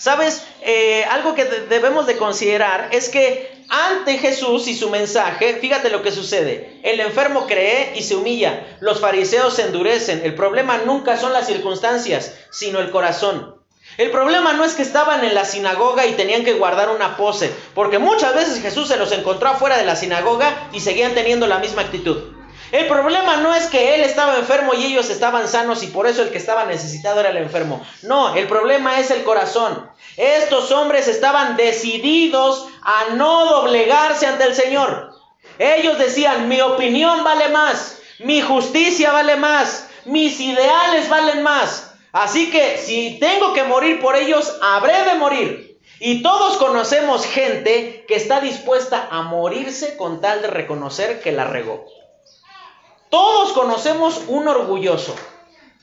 Sabes, 0.00 0.46
eh, 0.62 1.04
algo 1.10 1.34
que 1.34 1.44
debemos 1.44 2.06
de 2.06 2.16
considerar 2.16 2.88
es 2.92 3.10
que 3.10 3.60
ante 3.68 4.16
Jesús 4.16 4.66
y 4.66 4.74
su 4.74 4.88
mensaje, 4.88 5.58
fíjate 5.60 5.90
lo 5.90 6.02
que 6.02 6.10
sucede. 6.10 6.80
El 6.82 7.00
enfermo 7.00 7.46
cree 7.46 7.92
y 7.94 8.02
se 8.02 8.16
humilla. 8.16 8.78
Los 8.80 8.98
fariseos 8.98 9.54
se 9.54 9.62
endurecen. 9.62 10.22
El 10.24 10.34
problema 10.34 10.78
nunca 10.78 11.18
son 11.18 11.34
las 11.34 11.46
circunstancias, 11.46 12.34
sino 12.50 12.80
el 12.80 12.90
corazón. 12.90 13.59
El 14.00 14.10
problema 14.10 14.54
no 14.54 14.64
es 14.64 14.72
que 14.72 14.80
estaban 14.80 15.22
en 15.24 15.34
la 15.34 15.44
sinagoga 15.44 16.06
y 16.06 16.12
tenían 16.12 16.42
que 16.42 16.54
guardar 16.54 16.88
una 16.88 17.18
pose, 17.18 17.54
porque 17.74 17.98
muchas 17.98 18.34
veces 18.34 18.62
Jesús 18.62 18.88
se 18.88 18.96
los 18.96 19.12
encontró 19.12 19.50
afuera 19.50 19.76
de 19.76 19.84
la 19.84 19.94
sinagoga 19.94 20.70
y 20.72 20.80
seguían 20.80 21.12
teniendo 21.12 21.46
la 21.46 21.58
misma 21.58 21.82
actitud. 21.82 22.16
El 22.72 22.86
problema 22.86 23.36
no 23.36 23.54
es 23.54 23.66
que 23.66 23.94
él 23.94 24.00
estaba 24.00 24.38
enfermo 24.38 24.72
y 24.72 24.86
ellos 24.86 25.10
estaban 25.10 25.46
sanos 25.48 25.82
y 25.82 25.88
por 25.88 26.06
eso 26.06 26.22
el 26.22 26.30
que 26.30 26.38
estaba 26.38 26.64
necesitado 26.64 27.20
era 27.20 27.28
el 27.28 27.36
enfermo. 27.36 27.84
No, 28.00 28.34
el 28.34 28.48
problema 28.48 28.98
es 28.98 29.10
el 29.10 29.22
corazón. 29.22 29.90
Estos 30.16 30.72
hombres 30.72 31.06
estaban 31.06 31.58
decididos 31.58 32.68
a 32.80 33.12
no 33.16 33.44
doblegarse 33.50 34.26
ante 34.26 34.44
el 34.44 34.54
Señor. 34.54 35.12
Ellos 35.58 35.98
decían, 35.98 36.48
mi 36.48 36.62
opinión 36.62 37.22
vale 37.22 37.50
más, 37.50 37.98
mi 38.20 38.40
justicia 38.40 39.12
vale 39.12 39.36
más, 39.36 39.88
mis 40.06 40.40
ideales 40.40 41.06
valen 41.10 41.42
más. 41.42 41.89
Así 42.12 42.50
que 42.50 42.78
si 42.78 43.18
tengo 43.20 43.52
que 43.52 43.64
morir 43.64 44.00
por 44.00 44.16
ellos, 44.16 44.58
habré 44.62 45.04
de 45.04 45.14
morir. 45.14 45.80
Y 46.00 46.22
todos 46.22 46.56
conocemos 46.56 47.26
gente 47.26 48.04
que 48.08 48.14
está 48.14 48.40
dispuesta 48.40 49.08
a 49.10 49.22
morirse 49.22 49.96
con 49.96 50.20
tal 50.20 50.40
de 50.42 50.48
reconocer 50.48 51.20
que 51.20 51.30
la 51.30 51.44
regó. 51.44 51.84
Todos 53.10 53.52
conocemos 53.52 54.22
un 54.28 54.48
orgulloso 54.48 55.14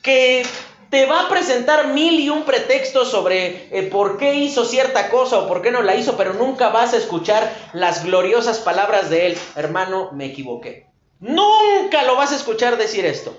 que 0.02 0.44
te 0.90 1.06
va 1.06 1.22
a 1.22 1.28
presentar 1.28 1.88
mil 1.88 2.18
y 2.18 2.30
un 2.30 2.44
pretextos 2.44 3.10
sobre 3.10 3.68
eh, 3.70 3.82
por 3.84 4.16
qué 4.16 4.34
hizo 4.34 4.64
cierta 4.64 5.10
cosa 5.10 5.38
o 5.38 5.46
por 5.46 5.62
qué 5.62 5.70
no 5.70 5.82
la 5.82 5.94
hizo, 5.94 6.16
pero 6.16 6.32
nunca 6.32 6.70
vas 6.70 6.94
a 6.94 6.96
escuchar 6.96 7.54
las 7.74 8.04
gloriosas 8.04 8.58
palabras 8.58 9.10
de 9.10 9.26
él. 9.26 9.38
Hermano, 9.54 10.10
me 10.12 10.26
equivoqué. 10.26 10.86
Nunca 11.20 12.02
lo 12.04 12.16
vas 12.16 12.32
a 12.32 12.36
escuchar 12.36 12.76
decir 12.76 13.04
esto. 13.04 13.36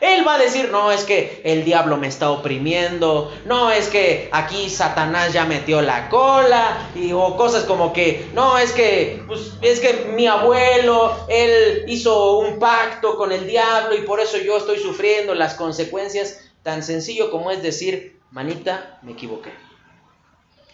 Él 0.00 0.26
va 0.26 0.36
a 0.36 0.38
decir, 0.38 0.70
no, 0.70 0.90
es 0.90 1.04
que 1.04 1.42
el 1.44 1.62
diablo 1.62 1.98
me 1.98 2.08
está 2.08 2.30
oprimiendo, 2.30 3.30
no, 3.44 3.70
es 3.70 3.88
que 3.88 4.30
aquí 4.32 4.70
Satanás 4.70 5.34
ya 5.34 5.44
metió 5.44 5.82
la 5.82 6.08
cola, 6.08 6.90
y, 6.94 7.12
o 7.12 7.36
cosas 7.36 7.64
como 7.64 7.92
que, 7.92 8.26
no, 8.32 8.56
es 8.56 8.72
que, 8.72 9.22
pues, 9.26 9.52
es 9.60 9.78
que 9.78 10.10
mi 10.14 10.26
abuelo, 10.26 11.14
él 11.28 11.84
hizo 11.86 12.38
un 12.38 12.58
pacto 12.58 13.16
con 13.16 13.30
el 13.30 13.46
diablo 13.46 13.94
y 13.94 14.00
por 14.02 14.20
eso 14.20 14.38
yo 14.38 14.56
estoy 14.56 14.78
sufriendo 14.78 15.34
las 15.34 15.52
consecuencias, 15.52 16.40
tan 16.62 16.82
sencillo 16.82 17.30
como 17.30 17.50
es 17.50 17.62
decir, 17.62 18.18
manita, 18.30 18.98
me 19.02 19.12
equivoqué. 19.12 19.52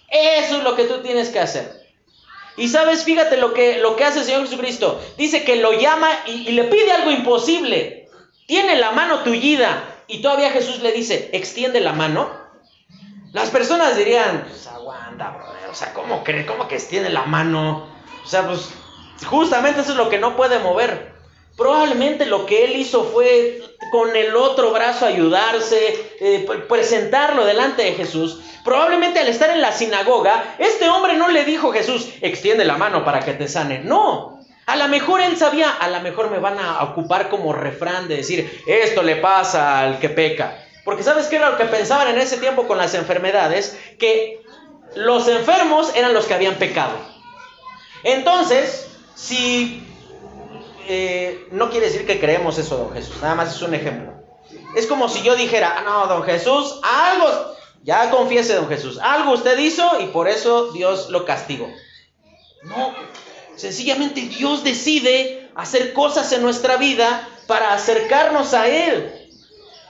Eso 0.08 0.58
es 0.58 0.62
lo 0.62 0.76
que 0.76 0.84
tú 0.84 1.02
tienes 1.02 1.30
que 1.30 1.40
hacer. 1.40 1.84
Y 2.56 2.68
sabes, 2.68 3.02
fíjate 3.02 3.38
lo 3.38 3.52
que, 3.52 3.78
lo 3.78 3.96
que 3.96 4.04
hace 4.04 4.20
el 4.20 4.24
Señor 4.24 4.42
Jesucristo. 4.42 5.00
Dice 5.18 5.44
que 5.44 5.56
lo 5.56 5.72
llama 5.72 6.08
y, 6.26 6.48
y 6.48 6.52
le 6.52 6.64
pide 6.64 6.92
algo 6.92 7.10
imposible 7.10 7.95
tiene 8.46 8.76
la 8.76 8.92
mano 8.92 9.20
tullida 9.20 9.82
y 10.06 10.22
todavía 10.22 10.50
Jesús 10.50 10.80
le 10.82 10.92
dice, 10.92 11.30
extiende 11.32 11.80
la 11.80 11.92
mano, 11.92 12.30
las 13.32 13.50
personas 13.50 13.96
dirían, 13.96 14.46
pues 14.48 14.66
aguanta, 14.66 15.30
brother, 15.30 15.68
o 15.70 15.74
sea, 15.74 15.92
¿cómo, 15.92 16.24
cree? 16.24 16.46
¿cómo 16.46 16.68
que 16.68 16.76
extiende 16.76 17.10
la 17.10 17.24
mano? 17.24 17.86
O 18.24 18.28
sea, 18.28 18.46
pues 18.46 18.70
justamente 19.26 19.80
eso 19.80 19.90
es 19.90 19.96
lo 19.96 20.08
que 20.08 20.18
no 20.18 20.36
puede 20.36 20.58
mover. 20.58 21.14
Probablemente 21.56 22.26
lo 22.26 22.46
que 22.46 22.64
él 22.64 22.76
hizo 22.76 23.04
fue 23.04 23.62
con 23.90 24.14
el 24.14 24.36
otro 24.36 24.72
brazo 24.72 25.06
ayudarse, 25.06 26.16
eh, 26.20 26.46
presentarlo 26.68 27.44
delante 27.44 27.82
de 27.82 27.92
Jesús. 27.92 28.40
Probablemente 28.64 29.20
al 29.20 29.28
estar 29.28 29.50
en 29.50 29.60
la 29.60 29.72
sinagoga, 29.72 30.56
este 30.58 30.88
hombre 30.88 31.14
no 31.14 31.28
le 31.28 31.44
dijo 31.44 31.72
Jesús, 31.72 32.08
extiende 32.20 32.64
la 32.64 32.76
mano 32.76 33.04
para 33.04 33.20
que 33.20 33.32
te 33.32 33.48
sane. 33.48 33.78
No, 33.78 34.35
a 34.66 34.74
lo 34.74 34.88
mejor 34.88 35.20
él 35.20 35.36
sabía, 35.36 35.70
a 35.70 35.88
lo 35.88 36.00
mejor 36.00 36.30
me 36.30 36.40
van 36.40 36.58
a 36.58 36.82
ocupar 36.82 37.28
como 37.28 37.52
refrán 37.52 38.08
de 38.08 38.16
decir, 38.16 38.62
esto 38.66 39.02
le 39.02 39.16
pasa 39.16 39.80
al 39.80 40.00
que 40.00 40.08
peca. 40.08 40.58
Porque 40.84 41.04
sabes 41.04 41.26
qué 41.26 41.36
era 41.36 41.50
lo 41.50 41.56
que 41.56 41.64
pensaban 41.66 42.08
en 42.08 42.18
ese 42.18 42.36
tiempo 42.38 42.66
con 42.66 42.76
las 42.76 42.94
enfermedades, 42.94 43.78
que 43.98 44.42
los 44.96 45.28
enfermos 45.28 45.94
eran 45.94 46.14
los 46.14 46.26
que 46.26 46.34
habían 46.34 46.56
pecado. 46.56 46.94
Entonces, 48.02 48.88
si 49.14 49.86
eh, 50.88 51.46
no 51.52 51.70
quiere 51.70 51.86
decir 51.86 52.06
que 52.06 52.18
creemos 52.18 52.58
eso, 52.58 52.76
don 52.76 52.92
Jesús, 52.92 53.16
nada 53.22 53.36
más 53.36 53.54
es 53.54 53.62
un 53.62 53.74
ejemplo. 53.74 54.14
Es 54.74 54.86
como 54.86 55.08
si 55.08 55.22
yo 55.22 55.36
dijera, 55.36 55.76
ah, 55.78 55.82
no, 55.82 56.06
don 56.08 56.24
Jesús, 56.24 56.80
algo, 56.82 57.56
ya 57.82 58.10
confiese, 58.10 58.54
don 58.54 58.68
Jesús, 58.68 58.98
algo 59.00 59.32
usted 59.32 59.58
hizo 59.58 60.00
y 60.00 60.06
por 60.06 60.28
eso 60.28 60.72
Dios 60.72 61.08
lo 61.10 61.24
castigó. 61.24 61.68
No, 62.62 62.94
Sencillamente 63.56 64.20
Dios 64.20 64.62
decide 64.62 65.50
hacer 65.54 65.92
cosas 65.92 66.30
en 66.32 66.42
nuestra 66.42 66.76
vida 66.76 67.28
para 67.46 67.72
acercarnos 67.72 68.54
a 68.54 68.68
Él. 68.68 69.12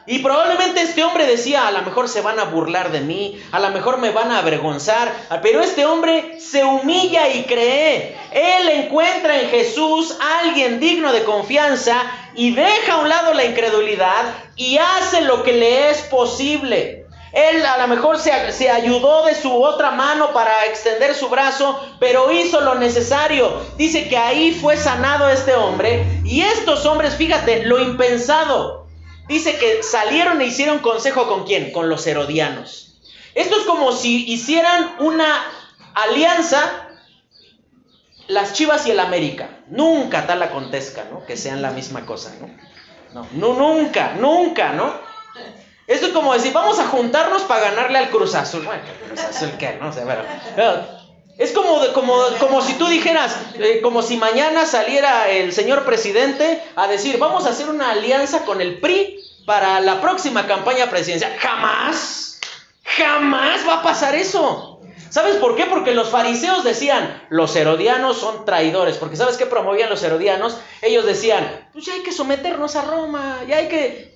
Y 0.08 0.20
probablemente 0.20 0.82
este 0.82 1.02
hombre 1.02 1.26
decía, 1.26 1.66
a 1.66 1.72
lo 1.72 1.82
mejor 1.82 2.08
se 2.08 2.20
van 2.20 2.38
a 2.38 2.44
burlar 2.44 2.92
de 2.92 3.00
mí, 3.00 3.42
a 3.50 3.58
lo 3.58 3.70
mejor 3.70 3.98
me 3.98 4.12
van 4.12 4.30
a 4.30 4.38
avergonzar, 4.38 5.12
pero 5.42 5.60
este 5.60 5.84
hombre 5.84 6.38
se 6.40 6.62
humilla 6.62 7.28
y 7.28 7.42
cree. 7.42 8.16
Él 8.30 8.68
encuentra 8.68 9.40
en 9.40 9.48
Jesús 9.48 10.16
a 10.20 10.40
alguien 10.40 10.78
digno 10.78 11.12
de 11.12 11.24
confianza 11.24 12.00
y 12.36 12.52
deja 12.52 12.92
a 12.92 12.98
un 12.98 13.08
lado 13.08 13.34
la 13.34 13.46
incredulidad 13.46 14.32
y 14.54 14.78
hace 14.78 15.22
lo 15.22 15.42
que 15.42 15.54
le 15.54 15.90
es 15.90 16.02
posible. 16.02 17.05
Él 17.36 17.66
a 17.66 17.76
lo 17.76 17.88
mejor 17.88 18.18
se, 18.18 18.70
ayudó 18.70 19.26
de 19.26 19.34
su 19.34 19.52
otra 19.62 19.90
mano 19.90 20.32
para 20.32 20.64
extender 20.64 21.14
su 21.14 21.28
brazo, 21.28 21.78
pero 22.00 22.32
hizo 22.32 22.62
lo 22.62 22.76
necesario. 22.76 23.60
Dice 23.76 24.08
que 24.08 24.16
ahí 24.16 24.52
fue 24.58 24.78
sanado 24.78 25.28
este 25.28 25.54
hombre. 25.54 26.06
Y 26.24 26.40
estos 26.40 26.86
hombres, 26.86 27.14
fíjate, 27.16 27.66
lo 27.66 27.78
impensado. 27.78 28.86
Dice 29.28 29.58
que 29.58 29.82
salieron 29.82 30.40
e 30.40 30.46
hicieron 30.46 30.78
consejo 30.78 31.28
con 31.28 31.44
quién? 31.44 31.72
Con 31.72 31.90
los 31.90 32.06
herodianos. 32.06 32.96
Esto 33.34 33.56
es 33.58 33.64
como 33.64 33.92
si 33.92 34.24
hicieran 34.32 34.96
una 35.00 35.26
alianza 35.92 36.88
las 38.28 38.54
Chivas 38.54 38.86
y 38.86 38.92
el 38.92 38.98
América. 38.98 39.50
Nunca 39.68 40.26
tal 40.26 40.42
acontezca, 40.42 41.04
¿no? 41.12 41.26
Que 41.26 41.36
sean 41.36 41.60
la 41.60 41.70
misma 41.70 42.06
cosa, 42.06 42.34
¿no? 42.40 42.48
No, 43.12 43.28
no 43.32 43.52
nunca, 43.52 44.14
nunca, 44.14 44.72
¿no? 44.72 45.05
Esto 45.86 46.06
es 46.06 46.12
como 46.12 46.32
decir, 46.32 46.52
vamos 46.52 46.78
a 46.78 46.86
juntarnos 46.86 47.42
para 47.42 47.70
ganarle 47.70 47.98
al 47.98 48.10
Cruz 48.10 48.34
Azul. 48.34 48.64
Bueno, 48.64 48.82
Cruz 49.06 49.20
Azul 49.20 49.52
qué, 49.58 49.78
no 49.80 49.92
sé, 49.92 50.02
es 51.38 51.52
como, 51.52 51.80
como, 51.92 52.14
como 52.40 52.62
si 52.62 52.74
tú 52.74 52.86
dijeras, 52.86 53.36
eh, 53.58 53.80
como 53.82 54.00
si 54.00 54.16
mañana 54.16 54.64
saliera 54.64 55.28
el 55.28 55.52
señor 55.52 55.84
presidente 55.84 56.62
a 56.76 56.88
decir, 56.88 57.18
vamos 57.18 57.44
a 57.44 57.50
hacer 57.50 57.68
una 57.68 57.90
alianza 57.90 58.46
con 58.46 58.62
el 58.62 58.80
PRI 58.80 59.20
para 59.44 59.80
la 59.80 60.00
próxima 60.00 60.46
campaña 60.46 60.88
presidencial. 60.88 61.36
Jamás, 61.38 62.40
jamás 62.84 63.68
va 63.68 63.74
a 63.74 63.82
pasar 63.82 64.14
eso. 64.14 64.80
¿Sabes 65.10 65.36
por 65.36 65.56
qué? 65.56 65.66
Porque 65.66 65.94
los 65.94 66.08
fariseos 66.08 66.64
decían, 66.64 67.22
los 67.28 67.54
herodianos 67.54 68.18
son 68.18 68.44
traidores, 68.44 68.96
porque 68.96 69.16
¿sabes 69.16 69.36
qué 69.36 69.46
promovían 69.46 69.90
los 69.90 70.02
herodianos? 70.02 70.58
Ellos 70.82 71.04
decían, 71.04 71.68
pues 71.72 71.84
ya 71.84 71.92
hay 71.92 72.00
que 72.00 72.12
someternos 72.12 72.76
a 72.76 72.82
Roma, 72.82 73.40
ya 73.46 73.58
hay 73.58 73.68
que, 73.68 74.15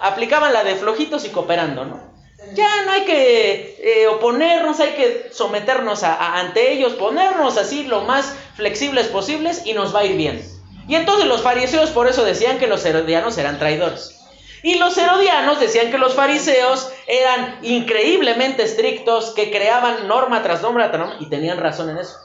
aplicaban 0.00 0.52
la 0.52 0.64
de 0.64 0.76
flojitos 0.76 1.24
y 1.24 1.30
cooperando, 1.30 1.84
¿no? 1.84 2.10
Ya 2.54 2.84
no 2.84 2.92
hay 2.92 3.04
que 3.04 3.76
eh, 3.80 4.06
oponernos, 4.08 4.80
hay 4.80 4.92
que 4.92 5.30
someternos 5.32 6.02
ante 6.02 6.72
ellos, 6.72 6.94
ponernos 6.94 7.58
así 7.58 7.84
lo 7.84 8.02
más 8.02 8.34
flexibles 8.56 9.06
posibles 9.08 9.62
y 9.66 9.74
nos 9.74 9.94
va 9.94 10.00
a 10.00 10.04
ir 10.04 10.16
bien. 10.16 10.42
Y 10.88 10.94
entonces 10.96 11.26
los 11.26 11.42
fariseos 11.42 11.90
por 11.90 12.08
eso 12.08 12.24
decían 12.24 12.58
que 12.58 12.66
los 12.66 12.84
herodianos 12.84 13.38
eran 13.38 13.58
traidores. 13.58 14.16
Y 14.62 14.74
los 14.74 14.96
herodianos 14.98 15.60
decían 15.60 15.90
que 15.90 15.98
los 15.98 16.14
fariseos 16.14 16.90
eran 17.06 17.58
increíblemente 17.62 18.62
estrictos, 18.62 19.30
que 19.30 19.50
creaban 19.50 20.06
norma 20.08 20.42
tras 20.42 20.62
norma 20.62 20.90
tras 20.90 21.00
norma, 21.00 21.16
y 21.20 21.30
tenían 21.30 21.58
razón 21.58 21.90
en 21.90 21.98
eso. 21.98 22.16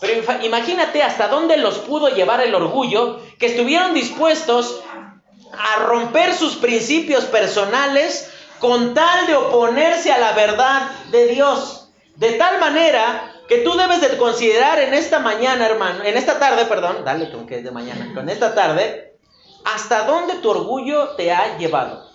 Pero 0.00 0.22
imagínate 0.42 1.02
hasta 1.02 1.28
dónde 1.28 1.56
los 1.56 1.78
pudo 1.78 2.08
llevar 2.08 2.40
el 2.42 2.54
orgullo, 2.54 3.20
que 3.38 3.46
estuvieron 3.46 3.94
dispuestos 3.94 4.82
a 5.52 5.84
romper 5.84 6.34
sus 6.34 6.56
principios 6.56 7.24
personales 7.24 8.30
con 8.58 8.94
tal 8.94 9.26
de 9.26 9.36
oponerse 9.36 10.12
a 10.12 10.18
la 10.18 10.32
verdad 10.32 10.90
de 11.10 11.28
Dios. 11.28 11.88
De 12.16 12.32
tal 12.32 12.58
manera 12.58 13.32
que 13.48 13.58
tú 13.58 13.76
debes 13.76 14.00
de 14.00 14.16
considerar 14.16 14.78
en 14.80 14.94
esta 14.94 15.18
mañana, 15.18 15.66
hermano, 15.66 16.02
en 16.04 16.16
esta 16.16 16.38
tarde, 16.38 16.64
perdón, 16.64 17.04
dale 17.04 17.30
con 17.30 17.46
que 17.46 17.58
es 17.58 17.64
de 17.64 17.70
mañana, 17.70 18.12
con 18.14 18.28
esta 18.28 18.54
tarde, 18.54 19.18
hasta 19.64 20.04
dónde 20.04 20.34
tu 20.34 20.50
orgullo 20.50 21.10
te 21.16 21.32
ha 21.32 21.56
llevado. 21.58 22.06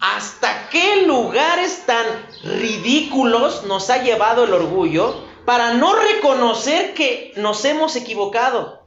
¿Hasta 0.00 0.68
qué 0.70 1.02
lugares 1.06 1.84
tan 1.84 2.06
ridículos 2.42 3.64
nos 3.64 3.90
ha 3.90 4.02
llevado 4.02 4.44
el 4.44 4.54
orgullo 4.54 5.14
para 5.44 5.74
no 5.74 5.94
reconocer 5.94 6.94
que 6.94 7.32
nos 7.36 7.64
hemos 7.64 7.96
equivocado? 7.96 8.79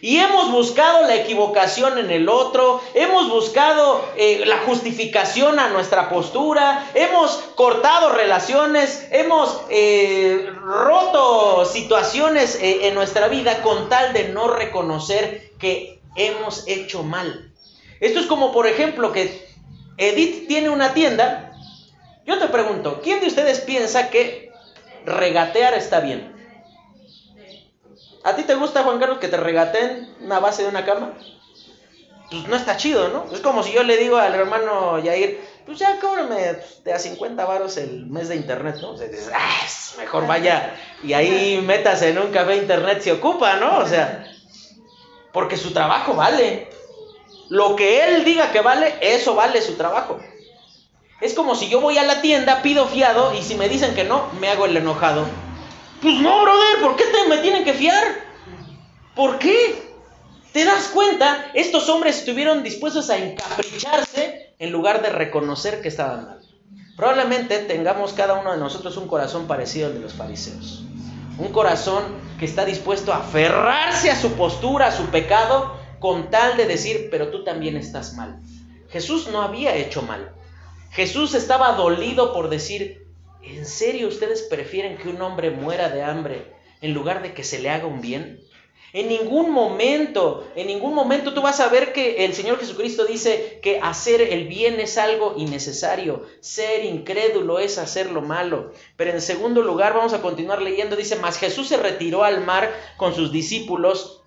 Y 0.00 0.18
hemos 0.18 0.52
buscado 0.52 1.06
la 1.06 1.16
equivocación 1.16 1.98
en 1.98 2.10
el 2.10 2.28
otro, 2.28 2.80
hemos 2.94 3.28
buscado 3.28 4.04
eh, 4.16 4.44
la 4.46 4.58
justificación 4.58 5.58
a 5.58 5.68
nuestra 5.68 6.08
postura, 6.08 6.88
hemos 6.94 7.32
cortado 7.56 8.10
relaciones, 8.10 9.08
hemos 9.10 9.60
eh, 9.70 10.48
roto 10.62 11.64
situaciones 11.64 12.56
eh, 12.56 12.88
en 12.88 12.94
nuestra 12.94 13.28
vida 13.28 13.62
con 13.62 13.88
tal 13.88 14.12
de 14.12 14.28
no 14.28 14.48
reconocer 14.48 15.52
que 15.58 16.00
hemos 16.14 16.66
hecho 16.68 17.02
mal. 17.02 17.52
Esto 18.00 18.20
es 18.20 18.26
como, 18.26 18.52
por 18.52 18.68
ejemplo, 18.68 19.12
que 19.12 19.48
Edith 19.96 20.46
tiene 20.46 20.70
una 20.70 20.94
tienda. 20.94 21.52
Yo 22.24 22.38
te 22.38 22.46
pregunto, 22.46 23.00
¿quién 23.02 23.20
de 23.20 23.26
ustedes 23.26 23.60
piensa 23.60 24.10
que 24.10 24.52
regatear 25.04 25.74
está 25.74 25.98
bien? 25.98 26.37
¿A 28.24 28.34
ti 28.34 28.42
te 28.42 28.54
gusta, 28.54 28.82
Juan 28.82 28.98
Carlos, 28.98 29.18
que 29.18 29.28
te 29.28 29.36
regaten 29.36 30.14
una 30.20 30.40
base 30.40 30.62
de 30.62 30.68
una 30.68 30.84
cama? 30.84 31.14
Pues 32.30 32.46
no 32.46 32.56
está 32.56 32.76
chido, 32.76 33.08
¿no? 33.08 33.26
Es 33.32 33.40
como 33.40 33.62
si 33.62 33.72
yo 33.72 33.82
le 33.82 33.96
digo 33.96 34.16
al 34.16 34.34
hermano 34.34 34.98
Yair, 34.98 35.40
pues 35.64 35.78
ya 35.78 35.98
cóbrame 35.98 36.56
de 36.84 36.92
a 36.92 36.98
50 36.98 37.44
varos 37.44 37.76
el 37.76 38.06
mes 38.06 38.28
de 38.28 38.36
internet, 38.36 38.76
¿no? 38.80 38.90
O 38.90 38.98
sea, 38.98 39.06
dices, 39.06 39.30
ah, 39.34 39.66
mejor 39.98 40.26
vaya 40.26 40.74
y 41.02 41.12
ahí 41.12 41.62
metas 41.64 42.02
en 42.02 42.18
un 42.18 42.30
café 42.30 42.56
internet 42.56 43.00
se 43.02 43.12
ocupa, 43.12 43.56
¿no? 43.56 43.78
O 43.78 43.86
sea, 43.86 44.26
porque 45.32 45.56
su 45.56 45.72
trabajo 45.72 46.14
vale. 46.14 46.68
Lo 47.48 47.76
que 47.76 48.04
él 48.04 48.24
diga 48.24 48.52
que 48.52 48.60
vale, 48.60 48.94
eso 49.00 49.34
vale 49.34 49.62
su 49.62 49.74
trabajo. 49.74 50.18
Es 51.20 51.34
como 51.34 51.54
si 51.54 51.68
yo 51.68 51.80
voy 51.80 51.98
a 51.98 52.04
la 52.04 52.20
tienda, 52.20 52.62
pido 52.62 52.86
fiado 52.86 53.34
y 53.34 53.42
si 53.42 53.54
me 53.54 53.68
dicen 53.68 53.94
que 53.94 54.04
no, 54.04 54.28
me 54.40 54.48
hago 54.48 54.66
el 54.66 54.76
enojado. 54.76 55.26
Pues 56.00 56.20
no, 56.20 56.42
brother, 56.42 56.80
¿por 56.80 56.96
qué 56.96 57.04
te, 57.04 57.28
me 57.28 57.38
tienen 57.38 57.64
que 57.64 57.74
fiar? 57.74 58.04
¿Por 59.16 59.38
qué? 59.38 59.82
¿Te 60.52 60.64
das 60.64 60.88
cuenta? 60.88 61.50
Estos 61.54 61.88
hombres 61.88 62.18
estuvieron 62.18 62.62
dispuestos 62.62 63.10
a 63.10 63.18
encapricharse 63.18 64.54
en 64.58 64.70
lugar 64.70 65.02
de 65.02 65.10
reconocer 65.10 65.82
que 65.82 65.88
estaban 65.88 66.26
mal. 66.26 66.40
Probablemente 66.96 67.58
tengamos 67.60 68.12
cada 68.12 68.34
uno 68.34 68.52
de 68.52 68.58
nosotros 68.58 68.96
un 68.96 69.08
corazón 69.08 69.46
parecido 69.46 69.88
al 69.88 69.94
de 69.94 70.00
los 70.00 70.14
fariseos. 70.14 70.84
Un 71.38 71.52
corazón 71.52 72.02
que 72.38 72.44
está 72.44 72.64
dispuesto 72.64 73.12
a 73.12 73.18
aferrarse 73.18 74.10
a 74.10 74.20
su 74.20 74.32
postura, 74.32 74.88
a 74.88 74.92
su 74.92 75.06
pecado, 75.06 75.76
con 75.98 76.30
tal 76.30 76.56
de 76.56 76.66
decir, 76.66 77.08
pero 77.10 77.30
tú 77.30 77.44
también 77.44 77.76
estás 77.76 78.14
mal. 78.14 78.40
Jesús 78.88 79.28
no 79.32 79.42
había 79.42 79.74
hecho 79.74 80.02
mal. 80.02 80.32
Jesús 80.90 81.34
estaba 81.34 81.72
dolido 81.72 82.32
por 82.32 82.50
decir, 82.50 83.07
¿en 83.42 83.66
serio 83.66 84.08
ustedes 84.08 84.42
prefieren 84.42 84.96
que 84.96 85.08
un 85.08 85.20
hombre 85.22 85.50
muera 85.50 85.88
de 85.88 86.02
hambre 86.02 86.52
en 86.80 86.94
lugar 86.94 87.22
de 87.22 87.34
que 87.34 87.44
se 87.44 87.58
le 87.58 87.70
haga 87.70 87.86
un 87.86 88.00
bien? 88.00 88.40
En 88.94 89.08
ningún 89.08 89.50
momento, 89.50 90.48
en 90.56 90.66
ningún 90.66 90.94
momento 90.94 91.34
tú 91.34 91.42
vas 91.42 91.60
a 91.60 91.68
ver 91.68 91.92
que 91.92 92.24
el 92.24 92.32
Señor 92.32 92.58
Jesucristo 92.58 93.04
dice 93.04 93.58
que 93.62 93.80
hacer 93.80 94.22
el 94.22 94.48
bien 94.48 94.80
es 94.80 94.96
algo 94.96 95.34
innecesario, 95.36 96.24
ser 96.40 96.86
incrédulo 96.86 97.58
es 97.58 97.76
hacer 97.76 98.10
lo 98.10 98.22
malo. 98.22 98.72
Pero 98.96 99.10
en 99.10 99.20
segundo 99.20 99.60
lugar, 99.60 99.92
vamos 99.92 100.14
a 100.14 100.22
continuar 100.22 100.62
leyendo, 100.62 100.96
dice, 100.96 101.16
mas 101.16 101.36
Jesús 101.36 101.68
se 101.68 101.76
retiró 101.76 102.24
al 102.24 102.42
mar 102.46 102.72
con 102.96 103.14
sus 103.14 103.30
discípulos 103.30 104.17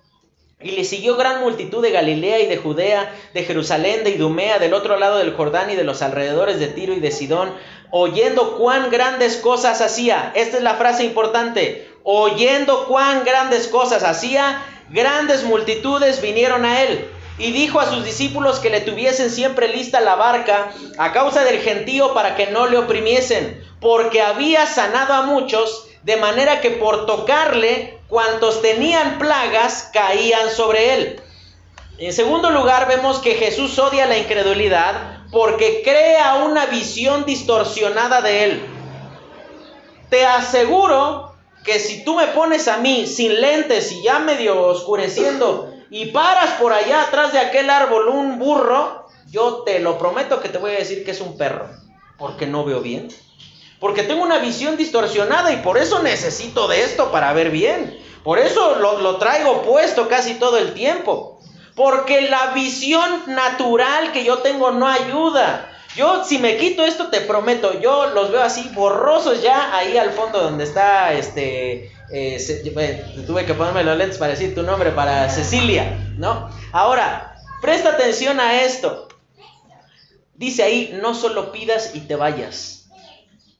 y 0.62 0.72
le 0.72 0.84
siguió 0.84 1.16
gran 1.16 1.40
multitud 1.40 1.82
de 1.82 1.90
Galilea 1.90 2.40
y 2.40 2.46
de 2.46 2.56
Judea, 2.56 3.14
de 3.34 3.44
Jerusalén, 3.44 4.04
de 4.04 4.10
Idumea, 4.10 4.58
del 4.58 4.74
otro 4.74 4.98
lado 4.98 5.18
del 5.18 5.34
Jordán 5.34 5.70
y 5.70 5.76
de 5.76 5.84
los 5.84 6.02
alrededores 6.02 6.58
de 6.58 6.68
Tiro 6.68 6.92
y 6.92 7.00
de 7.00 7.10
Sidón, 7.10 7.52
oyendo 7.90 8.56
cuán 8.56 8.90
grandes 8.90 9.36
cosas 9.36 9.80
hacía. 9.80 10.32
Esta 10.34 10.56
es 10.56 10.62
la 10.62 10.74
frase 10.74 11.04
importante 11.04 11.92
oyendo 12.04 12.86
cuán 12.86 13.24
grandes 13.24 13.68
cosas 13.68 14.02
hacía, 14.02 14.62
grandes 14.90 15.44
multitudes 15.44 16.20
vinieron 16.20 16.64
a 16.64 16.82
él. 16.82 17.08
Y 17.38 17.50
dijo 17.50 17.80
a 17.80 17.90
sus 17.90 18.04
discípulos 18.04 18.58
que 18.58 18.70
le 18.70 18.82
tuviesen 18.82 19.30
siempre 19.30 19.68
lista 19.68 20.00
la 20.00 20.16
barca 20.16 20.70
a 20.98 21.12
causa 21.12 21.44
del 21.44 21.60
gentío 21.60 22.14
para 22.14 22.36
que 22.36 22.48
no 22.48 22.66
le 22.66 22.78
oprimiesen, 22.78 23.62
porque 23.80 24.20
había 24.20 24.66
sanado 24.66 25.14
a 25.14 25.22
muchos, 25.22 25.88
de 26.02 26.16
manera 26.16 26.60
que 26.60 26.70
por 26.70 27.06
tocarle, 27.06 27.98
cuantos 28.12 28.60
tenían 28.60 29.18
plagas 29.18 29.88
caían 29.90 30.50
sobre 30.50 30.94
él. 30.94 31.20
En 31.96 32.12
segundo 32.12 32.50
lugar, 32.50 32.86
vemos 32.86 33.20
que 33.20 33.36
Jesús 33.36 33.78
odia 33.78 34.04
la 34.04 34.18
incredulidad 34.18 35.22
porque 35.30 35.80
crea 35.82 36.44
una 36.44 36.66
visión 36.66 37.24
distorsionada 37.24 38.20
de 38.20 38.44
él. 38.44 38.62
Te 40.10 40.26
aseguro 40.26 41.32
que 41.64 41.78
si 41.78 42.04
tú 42.04 42.14
me 42.16 42.26
pones 42.26 42.68
a 42.68 42.76
mí 42.76 43.06
sin 43.06 43.40
lentes 43.40 43.90
y 43.92 44.02
ya 44.02 44.18
medio 44.18 44.60
oscureciendo 44.60 45.72
y 45.88 46.10
paras 46.10 46.60
por 46.60 46.74
allá 46.74 47.04
atrás 47.04 47.32
de 47.32 47.38
aquel 47.38 47.70
árbol 47.70 48.08
un 48.08 48.38
burro, 48.38 49.06
yo 49.30 49.62
te 49.62 49.78
lo 49.78 49.96
prometo 49.96 50.42
que 50.42 50.50
te 50.50 50.58
voy 50.58 50.72
a 50.72 50.80
decir 50.80 51.02
que 51.02 51.12
es 51.12 51.20
un 51.22 51.38
perro, 51.38 51.66
porque 52.18 52.46
no 52.46 52.62
veo 52.62 52.82
bien. 52.82 53.08
Porque 53.82 54.04
tengo 54.04 54.22
una 54.22 54.38
visión 54.38 54.76
distorsionada 54.76 55.52
y 55.52 55.56
por 55.56 55.76
eso 55.76 56.04
necesito 56.04 56.68
de 56.68 56.84
esto 56.84 57.10
para 57.10 57.32
ver 57.32 57.50
bien. 57.50 57.98
Por 58.22 58.38
eso 58.38 58.76
lo, 58.76 59.16
traigo 59.16 59.62
puesto 59.62 60.08
casi 60.08 60.34
todo 60.34 60.56
el 60.56 60.72
tiempo. 60.72 61.40
Porque 61.74 62.28
la 62.30 62.52
visión 62.54 63.24
natural 63.26 64.12
que 64.12 64.22
yo 64.22 64.38
tengo 64.38 64.70
no 64.70 64.86
ayuda. 64.86 65.68
Yo, 65.96 66.22
si 66.22 66.38
me 66.38 66.58
quito 66.58 66.86
esto, 66.86 67.08
te 67.08 67.22
prometo, 67.22 67.80
yo 67.80 68.06
los 68.10 68.30
veo 68.30 68.42
así 68.42 68.70
borrosos 68.72 69.42
ya 69.42 69.76
ahí 69.76 69.98
al 69.98 70.12
fondo 70.12 70.40
donde 70.40 70.62
está 70.62 71.12
este. 71.12 71.90
Eh, 72.12 72.62
tuve 73.26 73.44
que 73.44 73.54
ponerme 73.54 73.82
los 73.82 73.98
lentes 73.98 74.16
para 74.16 74.30
decir 74.30 74.54
tu 74.54 74.62
nombre, 74.62 74.92
para 74.92 75.28
Cecilia, 75.28 76.14
¿no? 76.18 76.48
Ahora, 76.70 77.34
presta 77.60 77.88
atención 77.88 78.38
a 78.38 78.62
esto. 78.62 79.08
Dice 80.36 80.62
ahí, 80.62 80.96
no 81.02 81.16
solo 81.16 81.50
pidas 81.50 81.96
y 81.96 82.02
te 82.02 82.14
vayas. 82.14 82.81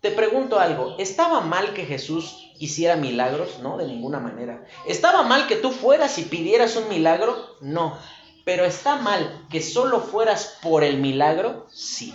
Te 0.03 0.11
pregunto 0.11 0.59
algo, 0.59 0.97
¿estaba 0.99 1.43
mal 1.43 1.75
que 1.75 1.87
Jesús 1.87 2.51
hiciera 2.59 2.97
milagros? 2.97 3.61
No, 3.61 3.77
de 3.77 3.87
ninguna 3.87 4.19
manera. 4.19 4.67
¿Estaba 4.85 5.23
mal 5.23 5.47
que 5.47 5.55
tú 5.55 5.71
fueras 5.71 6.19
y 6.19 6.25
pidieras 6.25 6.75
un 6.75 6.89
milagro? 6.89 7.57
No. 7.61 7.97
Pero 8.45 8.65
está 8.65 8.97
mal 8.97 9.47
que 9.49 9.63
solo 9.63 10.01
fueras 10.01 10.59
por 10.61 10.83
el 10.83 10.97
milagro, 10.97 11.69
sí. 11.71 12.13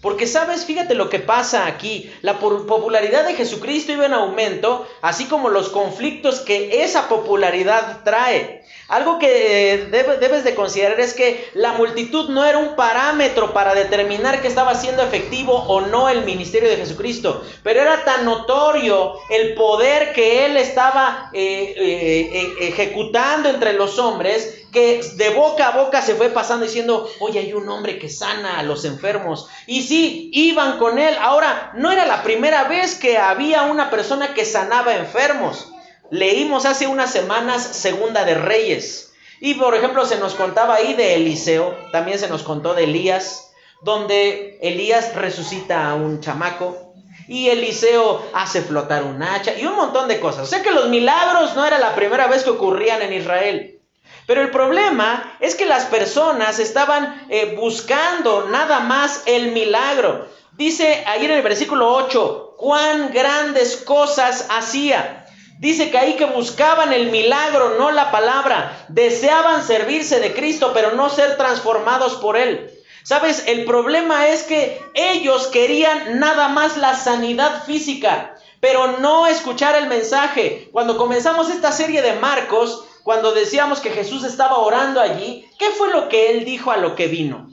Porque 0.00 0.26
sabes, 0.26 0.64
fíjate 0.64 0.94
lo 0.94 1.10
que 1.10 1.18
pasa 1.18 1.66
aquí. 1.66 2.10
La 2.22 2.38
popularidad 2.38 3.26
de 3.26 3.34
Jesucristo 3.34 3.92
iba 3.92 4.06
en 4.06 4.14
aumento, 4.14 4.88
así 5.02 5.26
como 5.26 5.50
los 5.50 5.68
conflictos 5.68 6.40
que 6.40 6.82
esa 6.82 7.10
popularidad 7.10 8.04
trae. 8.04 8.64
Algo 8.88 9.18
que 9.18 9.74
eh, 9.74 9.86
debes 9.86 10.44
de 10.44 10.54
considerar 10.54 10.98
es 10.98 11.12
que 11.12 11.50
la 11.52 11.72
multitud 11.72 12.30
no 12.30 12.46
era 12.46 12.56
un 12.56 12.74
parámetro 12.74 13.52
para 13.52 13.74
determinar 13.74 14.40
que 14.40 14.48
estaba 14.48 14.74
siendo 14.74 15.02
efectivo 15.02 15.52
o 15.52 15.82
no 15.82 16.08
el 16.08 16.24
ministerio 16.24 16.70
de 16.70 16.76
Jesucristo, 16.76 17.44
pero 17.62 17.82
era 17.82 18.02
tan 18.04 18.24
notorio 18.24 19.12
el 19.28 19.54
poder 19.54 20.14
que 20.14 20.46
él 20.46 20.56
estaba 20.56 21.28
eh, 21.34 21.74
eh, 21.76 22.54
ejecutando 22.60 23.50
entre 23.50 23.74
los 23.74 23.98
hombres 23.98 24.64
que 24.72 25.02
de 25.16 25.30
boca 25.30 25.68
a 25.68 25.82
boca 25.82 26.00
se 26.00 26.14
fue 26.14 26.30
pasando 26.30 26.64
diciendo, 26.64 27.10
oye, 27.20 27.40
hay 27.40 27.52
un 27.52 27.68
hombre 27.68 27.98
que 27.98 28.08
sana 28.08 28.58
a 28.58 28.62
los 28.62 28.84
enfermos. 28.84 29.48
Y 29.66 29.82
sí, 29.82 30.30
iban 30.32 30.78
con 30.78 30.98
él. 30.98 31.14
Ahora, 31.20 31.72
no 31.74 31.90
era 31.90 32.06
la 32.06 32.22
primera 32.22 32.64
vez 32.64 32.94
que 32.94 33.18
había 33.18 33.62
una 33.62 33.90
persona 33.90 34.34
que 34.34 34.44
sanaba 34.44 34.94
enfermos. 34.94 35.72
Leímos 36.10 36.64
hace 36.64 36.86
unas 36.86 37.12
semanas 37.12 37.62
Segunda 37.62 38.24
de 38.24 38.34
Reyes. 38.34 39.12
Y 39.40 39.54
por 39.54 39.74
ejemplo 39.74 40.06
se 40.06 40.18
nos 40.18 40.34
contaba 40.34 40.76
ahí 40.76 40.94
de 40.94 41.14
Eliseo, 41.14 41.76
también 41.92 42.18
se 42.18 42.28
nos 42.28 42.42
contó 42.42 42.74
de 42.74 42.84
Elías, 42.84 43.52
donde 43.82 44.58
Elías 44.62 45.14
resucita 45.14 45.88
a 45.88 45.94
un 45.94 46.20
chamaco 46.20 46.88
y 47.28 47.50
Eliseo 47.50 48.26
hace 48.32 48.62
flotar 48.62 49.04
un 49.04 49.22
hacha 49.22 49.52
y 49.56 49.66
un 49.66 49.76
montón 49.76 50.08
de 50.08 50.18
cosas. 50.18 50.44
O 50.44 50.46
sea 50.46 50.62
que 50.62 50.72
los 50.72 50.88
milagros 50.88 51.54
no 51.54 51.64
era 51.64 51.78
la 51.78 51.94
primera 51.94 52.26
vez 52.26 52.42
que 52.42 52.50
ocurrían 52.50 53.02
en 53.02 53.12
Israel. 53.12 53.80
Pero 54.26 54.42
el 54.42 54.50
problema 54.50 55.36
es 55.40 55.54
que 55.54 55.66
las 55.66 55.84
personas 55.84 56.58
estaban 56.58 57.26
eh, 57.28 57.54
buscando 57.56 58.48
nada 58.50 58.80
más 58.80 59.22
el 59.26 59.52
milagro. 59.52 60.26
Dice 60.52 61.04
ahí 61.06 61.24
en 61.26 61.30
el 61.30 61.42
versículo 61.42 61.94
8, 61.94 62.54
cuán 62.58 63.12
grandes 63.12 63.76
cosas 63.76 64.46
hacía. 64.50 65.26
Dice 65.58 65.90
que 65.90 65.98
ahí 65.98 66.14
que 66.14 66.26
buscaban 66.26 66.92
el 66.92 67.10
milagro, 67.10 67.76
no 67.78 67.90
la 67.90 68.10
palabra. 68.12 68.86
Deseaban 68.88 69.64
servirse 69.64 70.20
de 70.20 70.32
Cristo, 70.32 70.70
pero 70.72 70.92
no 70.92 71.10
ser 71.10 71.36
transformados 71.36 72.14
por 72.14 72.36
Él. 72.36 72.70
Sabes, 73.02 73.44
el 73.46 73.64
problema 73.64 74.28
es 74.28 74.42
que 74.42 74.80
ellos 74.94 75.48
querían 75.48 76.20
nada 76.20 76.48
más 76.48 76.76
la 76.76 76.94
sanidad 76.94 77.64
física, 77.64 78.36
pero 78.60 78.98
no 78.98 79.26
escuchar 79.26 79.74
el 79.76 79.88
mensaje. 79.88 80.68
Cuando 80.72 80.96
comenzamos 80.96 81.48
esta 81.50 81.72
serie 81.72 82.02
de 82.02 82.14
Marcos, 82.14 82.84
cuando 83.02 83.32
decíamos 83.32 83.80
que 83.80 83.90
Jesús 83.90 84.24
estaba 84.24 84.58
orando 84.58 85.00
allí, 85.00 85.48
¿qué 85.58 85.70
fue 85.70 85.90
lo 85.90 86.08
que 86.08 86.30
él 86.30 86.44
dijo 86.44 86.70
a 86.70 86.76
lo 86.76 86.94
que 86.94 87.08
vino? 87.08 87.48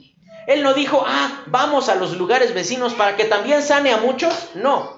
Él 0.46 0.62
no 0.62 0.74
dijo, 0.74 1.02
ah, 1.06 1.42
vamos 1.46 1.88
a 1.88 1.96
los 1.96 2.16
lugares 2.16 2.54
vecinos 2.54 2.94
para 2.94 3.16
que 3.16 3.24
también 3.24 3.62
sane 3.62 3.92
a 3.92 3.96
muchos. 3.96 4.50
No. 4.54 4.95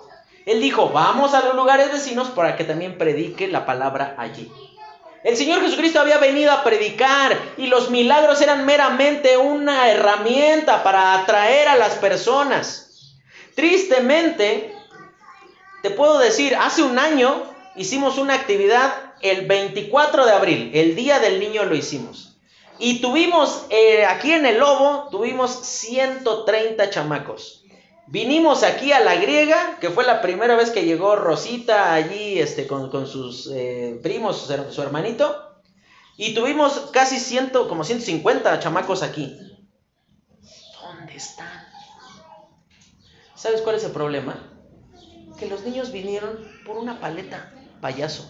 Él 0.49 0.62
dijo, 0.62 0.88
vamos 0.88 1.34
a 1.34 1.42
los 1.42 1.55
lugares 1.55 1.92
vecinos 1.92 2.28
para 2.28 2.57
que 2.57 2.64
también 2.64 2.96
predique 2.96 3.49
la 3.49 3.66
palabra 3.66 4.14
allí. 4.16 4.51
El 5.22 5.36
Señor 5.36 5.61
Jesucristo 5.61 6.01
había 6.01 6.16
venido 6.16 6.51
a 6.51 6.64
predicar 6.64 7.38
y 7.59 7.66
los 7.66 7.90
milagros 7.90 8.40
eran 8.40 8.64
meramente 8.64 9.36
una 9.36 9.90
herramienta 9.90 10.82
para 10.82 11.12
atraer 11.12 11.68
a 11.68 11.76
las 11.76 11.96
personas. 11.96 13.12
Tristemente, 13.55 14.74
te 15.82 15.90
puedo 15.90 16.18
decir, 16.18 16.57
hace 16.57 16.82
un 16.82 16.99
año 16.99 17.42
hicimos 17.76 18.16
una 18.16 18.32
actividad 18.32 18.94
el 19.20 19.46
24 19.46 20.24
de 20.24 20.32
abril, 20.32 20.70
el 20.72 20.96
día 20.96 21.18
del 21.18 21.40
niño 21.40 21.66
lo 21.66 21.74
hicimos. 21.74 22.38
Y 22.78 23.03
tuvimos, 23.03 23.66
eh, 23.68 24.07
aquí 24.07 24.32
en 24.32 24.46
el 24.46 24.59
Lobo, 24.59 25.09
tuvimos 25.11 25.66
130 25.66 26.88
chamacos. 26.88 27.64
Vinimos 28.11 28.62
aquí 28.62 28.90
a 28.92 29.00
la 29.00 29.16
griega, 29.16 29.76
que 29.80 29.90
fue 29.90 30.02
la 30.02 30.22
primera 30.22 30.56
vez 30.56 30.70
que 30.70 30.86
llegó 30.86 31.14
Rosita 31.14 31.92
allí 31.92 32.38
este, 32.38 32.66
con, 32.66 33.06
sus 33.06 33.50
eh, 33.52 34.00
primos, 34.02 34.50
su, 34.70 34.82
hermanito. 34.82 35.61
Y 36.16 36.32
tuvimos 36.32 36.88
casi 36.90 37.20
ciento, 37.20 37.68
como 37.68 37.84
150 37.84 38.61
chamacos 38.61 39.02
aquí. 39.02 39.38
¿Dónde 40.80 41.16
están? 41.16 41.68
¿Sabes 43.34 43.61
cuál 43.61 43.76
es 43.76 43.84
el 43.84 43.92
problema? 43.92 44.42
Que 45.38 45.46
los 45.46 45.62
niños 45.62 45.92
vinieron 45.92 46.38
por 46.64 46.78
una 46.78 47.00
paleta 47.00 47.52
payaso. 47.82 48.26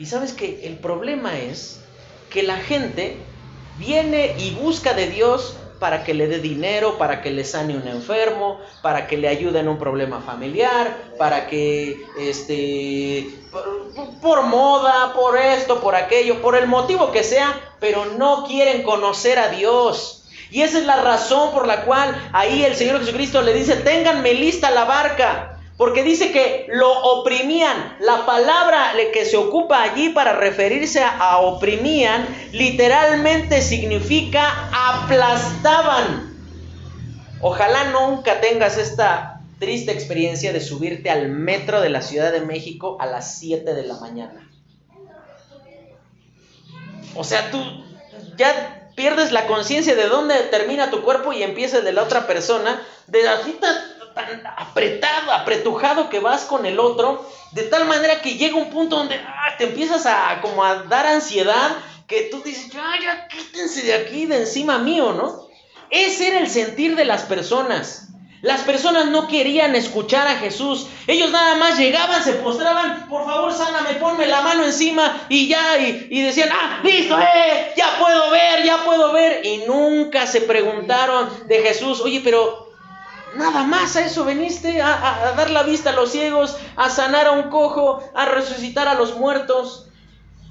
Y 0.00 0.06
sabes 0.06 0.32
que 0.32 0.66
el 0.66 0.78
problema 0.78 1.38
es 1.38 1.80
que 2.28 2.42
la 2.42 2.56
gente 2.56 3.18
viene 3.78 4.34
y 4.36 4.50
busca 4.50 4.94
de 4.94 5.08
Dios 5.08 5.54
para 5.80 6.04
que 6.04 6.14
le 6.14 6.28
dé 6.28 6.38
dinero, 6.38 6.98
para 6.98 7.22
que 7.22 7.30
le 7.30 7.42
sane 7.44 7.74
un 7.74 7.88
enfermo, 7.88 8.60
para 8.82 9.06
que 9.06 9.16
le 9.16 9.26
ayude 9.26 9.58
en 9.58 9.68
un 9.68 9.78
problema 9.78 10.20
familiar, 10.20 10.94
para 11.18 11.48
que, 11.48 12.04
este, 12.18 13.28
por, 14.20 14.42
moda, 14.42 15.14
por 15.14 15.36
esto, 15.38 15.80
por 15.80 15.96
aquello, 15.96 16.42
por 16.42 16.54
el 16.54 16.68
motivo 16.68 17.10
que 17.10 17.24
sea, 17.24 17.58
pero 17.80 18.04
no 18.04 18.44
quieren 18.46 18.82
conocer 18.82 19.38
a 19.38 19.48
Dios. 19.48 20.24
Y 20.50 20.62
esa 20.62 20.78
es 20.78 20.84
la 20.84 21.00
razón 21.00 21.52
por 21.52 21.66
la 21.66 21.84
cual 21.84 22.14
ahí 22.32 22.64
el 22.64 22.76
Señor 22.76 23.00
Jesucristo 23.00 23.40
le 23.40 23.54
dice, 23.54 23.76
ténganme 23.76 24.34
lista 24.34 24.70
la 24.70 24.84
barca, 24.84 25.59
Porque 25.80 26.02
dice 26.02 26.30
que 26.30 26.66
lo 26.68 26.92
oprimían. 26.92 27.96
La 28.00 28.26
palabra 28.26 28.92
que 29.14 29.24
se 29.24 29.38
ocupa 29.38 29.82
allí 29.82 30.10
para 30.10 30.34
referirse 30.34 31.02
a 31.02 31.38
oprimían 31.38 32.28
literalmente 32.52 33.62
significa 33.62 34.68
aplastaban. 34.74 36.36
Ojalá 37.40 37.84
nunca 37.92 38.42
tengas 38.42 38.76
esta 38.76 39.40
triste 39.58 39.90
experiencia 39.90 40.52
de 40.52 40.60
subirte 40.60 41.08
al 41.08 41.30
metro 41.30 41.80
de 41.80 41.88
la 41.88 42.02
Ciudad 42.02 42.30
de 42.30 42.42
México 42.42 42.98
a 43.00 43.06
las 43.06 43.38
7 43.38 43.72
de 43.72 43.82
la 43.82 43.94
mañana. 44.00 44.50
O 47.14 47.24
sea, 47.24 47.50
tú 47.50 47.58
ya 48.36 48.90
pierdes 48.96 49.32
la 49.32 49.46
conciencia 49.46 49.94
de 49.94 50.08
dónde 50.08 50.34
termina 50.50 50.90
tu 50.90 51.00
cuerpo 51.00 51.32
y 51.32 51.42
empieza 51.42 51.78
el 51.78 51.84
de 51.84 51.92
la 51.92 52.02
otra 52.02 52.26
persona, 52.26 52.82
de 53.06 53.26
así 53.26 53.58
tan 54.14 54.46
apretado, 54.56 55.32
apretujado 55.32 56.08
que 56.08 56.20
vas 56.20 56.44
con 56.44 56.66
el 56.66 56.78
otro, 56.78 57.26
de 57.52 57.64
tal 57.64 57.86
manera 57.86 58.20
que 58.20 58.36
llega 58.36 58.56
un 58.56 58.70
punto 58.70 58.96
donde 58.96 59.16
ah, 59.16 59.56
te 59.58 59.64
empiezas 59.64 60.06
a 60.06 60.40
como 60.40 60.64
a 60.64 60.82
dar 60.84 61.06
ansiedad, 61.06 61.76
que 62.06 62.22
tú 62.30 62.42
dices, 62.42 62.70
ya, 62.70 62.92
ya, 63.00 63.28
quítense 63.28 63.82
de 63.82 63.94
aquí, 63.94 64.26
de 64.26 64.38
encima 64.38 64.78
mío, 64.78 65.12
¿no? 65.12 65.48
Ese 65.90 66.28
era 66.28 66.38
el 66.40 66.48
sentir 66.48 66.96
de 66.96 67.04
las 67.04 67.22
personas. 67.22 68.08
Las 68.42 68.62
personas 68.62 69.06
no 69.08 69.28
querían 69.28 69.76
escuchar 69.76 70.26
a 70.26 70.36
Jesús. 70.36 70.86
Ellos 71.06 71.30
nada 71.30 71.56
más 71.56 71.78
llegaban, 71.78 72.24
se 72.24 72.32
postraban, 72.34 73.06
por 73.08 73.26
favor, 73.26 73.52
sáname, 73.52 73.94
ponme 73.94 74.26
la 74.26 74.40
mano 74.40 74.64
encima 74.64 75.26
y 75.28 75.46
ya, 75.48 75.78
y, 75.78 76.08
y, 76.10 76.22
decían, 76.22 76.48
ah, 76.50 76.80
listo, 76.82 77.18
eh, 77.18 77.72
ya 77.76 77.98
puedo 77.98 78.30
ver, 78.30 78.64
ya 78.64 78.82
puedo 78.84 79.12
ver. 79.12 79.44
Y 79.44 79.58
nunca 79.66 80.26
se 80.26 80.40
preguntaron 80.40 81.28
de 81.48 81.58
Jesús, 81.58 82.00
oye, 82.00 82.22
pero 82.24 82.69
Nada 83.34 83.62
más 83.62 83.94
a 83.96 84.04
eso 84.04 84.24
veniste, 84.24 84.82
a, 84.82 85.34
dar 85.36 85.50
la 85.50 85.62
vista 85.62 85.90
a 85.90 85.94
los 85.94 86.10
ciegos, 86.10 86.56
a 86.76 86.90
sanar 86.90 87.26
a 87.26 87.32
un 87.32 87.44
cojo, 87.44 88.02
a 88.14 88.24
resucitar 88.26 88.88
a 88.88 88.94
los 88.94 89.16
muertos. 89.16 89.86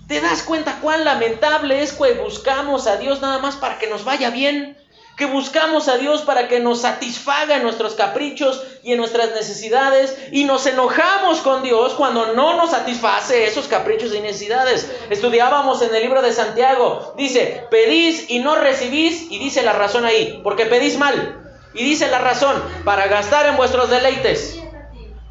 ¿Te 0.07 0.21
das 0.21 0.43
cuenta 0.43 0.79
cuán 0.81 1.03
lamentable 1.03 1.83
es 1.83 1.91
que 1.93 2.13
buscamos 2.13 2.87
a 2.87 2.97
Dios 2.97 3.21
nada 3.21 3.39
más 3.39 3.57
para 3.57 3.77
que 3.77 3.87
nos 3.87 4.05
vaya 4.05 4.29
bien? 4.29 4.77
Que 5.17 5.25
buscamos 5.25 5.89
a 5.89 5.97
Dios 5.97 6.21
para 6.21 6.47
que 6.47 6.61
nos 6.61 6.81
satisfaga 6.81 7.57
en 7.57 7.63
nuestros 7.63 7.95
caprichos 7.95 8.63
y 8.81 8.93
en 8.93 8.97
nuestras 8.99 9.31
necesidades 9.31 10.17
y 10.31 10.45
nos 10.45 10.65
enojamos 10.65 11.39
con 11.41 11.61
Dios 11.61 11.93
cuando 11.95 12.33
no 12.33 12.55
nos 12.55 12.71
satisface 12.71 13.45
esos 13.45 13.67
caprichos 13.67 14.15
y 14.15 14.21
necesidades. 14.21 14.89
Estudiábamos 15.09 15.81
en 15.81 15.93
el 15.93 16.01
libro 16.01 16.21
de 16.21 16.31
Santiago, 16.31 17.13
dice, 17.17 17.67
pedís 17.69 18.29
y 18.29 18.39
no 18.39 18.55
recibís 18.55 19.29
y 19.29 19.37
dice 19.37 19.61
la 19.63 19.73
razón 19.73 20.05
ahí, 20.05 20.39
porque 20.41 20.65
pedís 20.65 20.97
mal. 20.97 21.48
Y 21.73 21.83
dice 21.83 22.07
la 22.07 22.19
razón, 22.19 22.61
para 22.83 23.07
gastar 23.07 23.45
en 23.47 23.57
vuestros 23.57 23.89
deleites. 23.89 24.59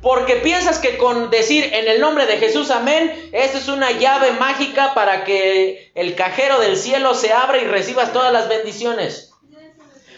Porque 0.00 0.36
piensas 0.36 0.78
que 0.78 0.96
con 0.96 1.28
decir 1.30 1.70
en 1.74 1.88
el 1.88 2.00
nombre 2.00 2.26
de 2.26 2.36
Jesús 2.36 2.70
amén, 2.70 3.30
esta 3.32 3.58
es 3.58 3.66
una 3.66 3.90
llave 3.90 4.30
mágica 4.32 4.94
para 4.94 5.24
que 5.24 5.90
el 5.96 6.14
cajero 6.14 6.60
del 6.60 6.76
cielo 6.76 7.14
se 7.14 7.32
abra 7.32 7.58
y 7.58 7.64
recibas 7.64 8.12
todas 8.12 8.32
las 8.32 8.48
bendiciones. 8.48 9.32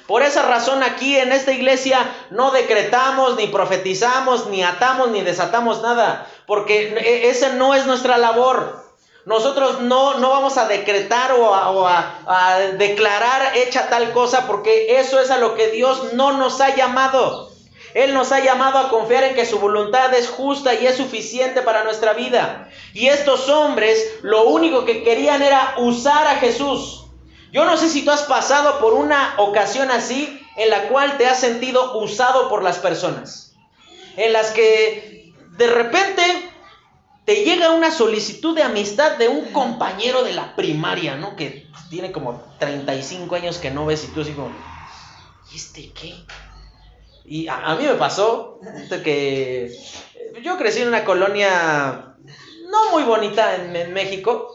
Por 0.07 0.23
esa 0.23 0.43
razón 0.43 0.83
aquí 0.83 1.17
en 1.17 1.31
esta 1.31 1.53
iglesia 1.53 1.99
no 2.31 2.51
decretamos, 2.51 3.37
ni 3.37 3.47
profetizamos, 3.47 4.49
ni 4.49 4.63
atamos, 4.63 5.13
ni 5.13 5.23
desatamos 5.23 5.83
nada, 5.83 6.27
porque 6.47 6.93
e, 6.99 7.31
esa 7.31 7.51
no 7.51 7.75
es 7.75 7.87
nuestra 7.87 8.19
labor. 8.19 8.90
Nosotros 9.31 9.83
no, 9.83 10.19
no 10.19 10.31
vamos 10.31 10.59
a 10.59 10.67
decretar 10.67 11.31
o, 11.31 11.55
a, 11.55 12.59
declarar 12.77 13.57
hecha 13.57 13.89
tal 13.89 14.11
cosa 14.11 14.49
porque 14.49 14.99
eso 14.99 15.21
es 15.21 15.31
a 15.31 15.39
lo 15.39 15.55
que 15.55 15.69
Dios 15.69 16.15
no 16.15 16.33
nos 16.33 16.61
ha 16.61 16.75
llamado. 16.75 17.49
Él 17.95 18.13
nos 18.13 18.33
ha 18.33 18.41
llamado 18.41 18.81
a 18.81 18.89
confiar 18.89 19.23
en 19.23 19.37
que 19.37 19.47
su 19.47 19.61
voluntad 19.61 20.13
es 20.15 20.29
justa 20.29 20.75
y 20.75 20.85
es 20.85 20.97
suficiente 20.97 21.63
para 21.63 21.85
nuestra 21.85 22.15
vida. 22.15 22.69
Y 22.93 23.07
estos 23.07 23.49
hombres 23.49 24.19
lo 24.23 24.49
único 24.49 24.85
que 24.85 25.05
querían 25.05 25.43
era 25.43 25.75
usar 25.79 26.27
a 26.27 26.35
Jesús. 26.41 27.05
Yo 27.53 27.65
no 27.65 27.77
sé 27.77 27.89
si 27.89 28.05
tú 28.05 28.11
has 28.11 28.23
pasado 28.23 28.81
por 28.81 28.95
una 28.95 29.35
ocasión 29.39 29.93
así 29.93 30.45
en 30.57 30.71
la 30.71 30.89
cual 30.89 31.19
te 31.19 31.29
has 31.29 31.39
sentido 31.39 31.97
usado 32.01 32.49
por 32.49 32.65
las 32.65 32.79
personas. 32.79 33.55
En 34.17 34.33
las 34.33 34.51
que 34.51 35.33
de 35.57 35.69
repente 35.69 36.50
te 37.31 37.45
llega 37.45 37.71
una 37.71 37.93
solicitud 37.93 38.57
de 38.57 38.65
amistad 38.65 39.17
de 39.17 39.29
un 39.29 39.53
compañero 39.53 40.25
de 40.25 40.33
la 40.33 40.57
primaria, 40.57 41.15
¿no? 41.15 41.37
Que 41.37 41.69
tiene 41.89 42.11
como 42.11 42.43
35 42.59 43.33
años 43.37 43.59
que 43.59 43.71
no 43.71 43.87
ves 43.87 44.03
y 44.03 44.09
tú 44.09 44.23
así 44.23 44.33
como, 44.33 44.51
¿y 45.53 45.57
este 45.57 45.93
qué? 45.93 46.13
Y 47.25 47.47
a, 47.47 47.77
mí 47.79 47.85
me 47.85 47.95
pasó 47.95 48.59
que 49.05 49.73
yo 50.43 50.59
crecí 50.59 50.81
en 50.81 50.89
una 50.89 51.05
colonia 51.05 52.17
no 52.69 52.91
muy 52.91 53.05
bonita 53.05 53.55
en, 53.55 53.93
México 53.93 54.53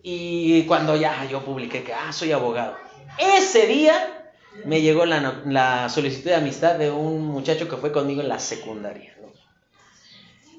y 0.00 0.62
cuando 0.66 0.94
ya 0.94 1.24
yo 1.28 1.44
publiqué 1.44 1.82
que, 1.82 1.94
ah, 1.94 2.12
soy 2.12 2.30
abogado, 2.30 2.76
ese 3.18 3.66
día 3.66 4.30
me 4.64 4.82
llegó 4.82 5.04
la 5.04 5.88
solicitud 5.88 6.30
de 6.30 6.36
amistad 6.36 6.76
de 6.76 6.92
un 6.92 7.26
muchacho 7.26 7.68
que 7.68 7.76
fue 7.76 7.90
conmigo 7.90 8.20
en 8.20 8.28
la 8.28 8.38
secundaria 8.38 9.17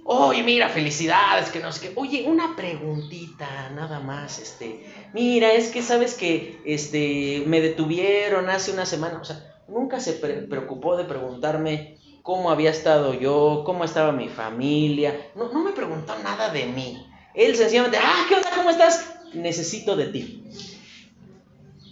oye, 0.10 0.42
mira, 0.44 0.70
felicidades, 0.70 1.50
que 1.52 1.60
no 1.60 1.72
sé. 1.72 1.92
Oye, 1.96 2.26
una 2.28 2.56
preguntita, 2.56 3.70
nada 3.76 4.00
más, 4.00 4.40
este, 4.40 4.84
mira, 5.14 5.54
es 5.54 5.70
que 5.70 5.84
sabes 5.84 6.16
que, 6.16 6.60
este, 6.66 7.44
me 7.46 7.62
detuvieron 7.62 8.50
hace 8.50 8.72
una 8.72 8.88
semana, 8.88 9.20
o 9.22 9.24
sea, 9.24 9.62
nunca 9.68 10.00
se 10.00 10.14
preocupó 10.14 10.98
de 10.98 11.04
preguntarme 11.04 11.98
cómo 12.24 12.50
había 12.50 12.72
estado 12.72 13.14
yo, 13.14 13.62
cómo 13.66 13.84
estaba 13.84 14.12
mi 14.12 14.30
familia, 14.30 15.30
no, 15.36 15.54
no 15.54 15.64
me 15.64 15.72
preguntó 15.72 16.18
nada 16.24 16.50
de 16.50 16.66
mí. 16.66 17.06
Él 17.36 17.56
sencillamente, 17.56 18.00
ah, 18.02 18.26
¿qué 18.28 18.36
onda? 18.36 18.50
¿Cómo 18.56 18.72
estás? 18.72 19.14
Necesito 19.34 19.96
de 19.96 20.08
ti. 20.08 20.44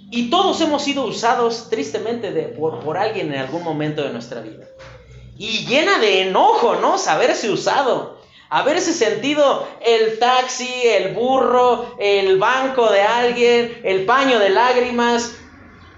Y 0.10 0.32
todos 0.32 0.60
hemos 0.62 0.84
sido 0.84 1.06
usados 1.06 1.70
tristemente 1.70 2.32
por, 2.58 2.80
por 2.80 2.98
alguien 2.98 3.32
en 3.32 3.40
algún 3.40 3.64
momento 3.64 4.04
de 4.04 4.12
nuestra 4.12 4.42
vida 4.42 4.68
y 5.38 5.66
llena 5.66 6.00
de 6.00 6.24
enojo, 6.24 6.76
¿no? 6.76 6.98
Saberse 6.98 7.50
usado, 7.50 8.20
haberse 8.50 8.94
sentido 8.94 9.68
el 9.86 10.20
taxi, 10.20 10.70
el 10.84 11.14
burro, 11.14 11.96
el 12.00 12.38
banco 12.38 12.90
de 12.92 13.02
alguien, 13.02 13.82
el 13.84 14.06
paño 14.06 14.40
de 14.40 14.50
lágrimas. 14.50 15.36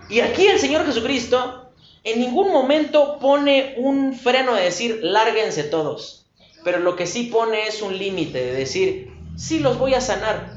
Y 0.10 0.22
aquí 0.22 0.48
el 0.48 0.60
Señor 0.60 0.86
Jesucristo 0.86 1.72
en 2.04 2.20
ningún 2.20 2.52
momento 2.52 3.20
pone 3.20 3.76
un 3.78 4.14
freno 4.14 4.56
de 4.56 4.64
decir, 4.64 5.00
lárguense 5.02 5.64
todos. 5.64 6.26
Pero 6.64 6.80
lo 6.80 6.96
que 6.96 7.08
sí 7.08 7.24
pone 7.24 7.68
es 7.68 7.82
un 7.82 7.98
límite 7.98 8.44
de 8.44 8.54
decir, 8.54 9.14
sí 9.38 9.60
los 9.60 9.78
voy 9.78 9.94
a 9.94 10.02
sanar, 10.02 10.52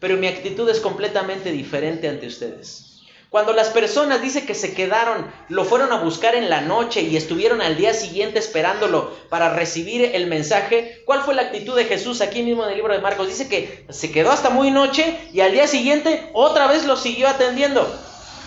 pero 0.00 0.16
mi 0.16 0.26
actitud 0.26 0.68
es 0.68 0.80
completamente 0.80 1.52
diferente 1.52 2.08
ante 2.08 2.26
ustedes. 2.26 2.89
Cuando 3.30 3.52
las 3.52 3.68
personas 3.68 4.20
dice 4.20 4.44
que 4.44 4.56
se 4.56 4.74
quedaron, 4.74 5.24
lo 5.48 5.64
fueron 5.64 5.92
a 5.92 6.02
buscar 6.02 6.34
en 6.34 6.50
la 6.50 6.62
noche 6.62 7.02
y 7.02 7.16
estuvieron 7.16 7.62
al 7.62 7.76
día 7.76 7.94
siguiente 7.94 8.40
esperándolo 8.40 9.12
para 9.28 9.54
recibir 9.54 10.10
el 10.16 10.26
mensaje, 10.26 11.00
¿cuál 11.06 11.20
fue 11.20 11.36
la 11.36 11.42
actitud 11.42 11.76
de 11.76 11.84
Jesús 11.84 12.22
aquí 12.22 12.42
mismo 12.42 12.64
en 12.64 12.70
el 12.70 12.76
libro 12.76 12.92
de 12.92 12.98
Marcos? 12.98 13.28
Dice 13.28 13.48
que 13.48 13.84
se 13.88 14.10
quedó 14.10 14.32
hasta 14.32 14.50
muy 14.50 14.72
noche 14.72 15.16
y 15.32 15.42
al 15.42 15.52
día 15.52 15.68
siguiente 15.68 16.28
otra 16.32 16.66
vez 16.66 16.84
lo 16.86 16.96
siguió 16.96 17.28
atendiendo. 17.28 17.88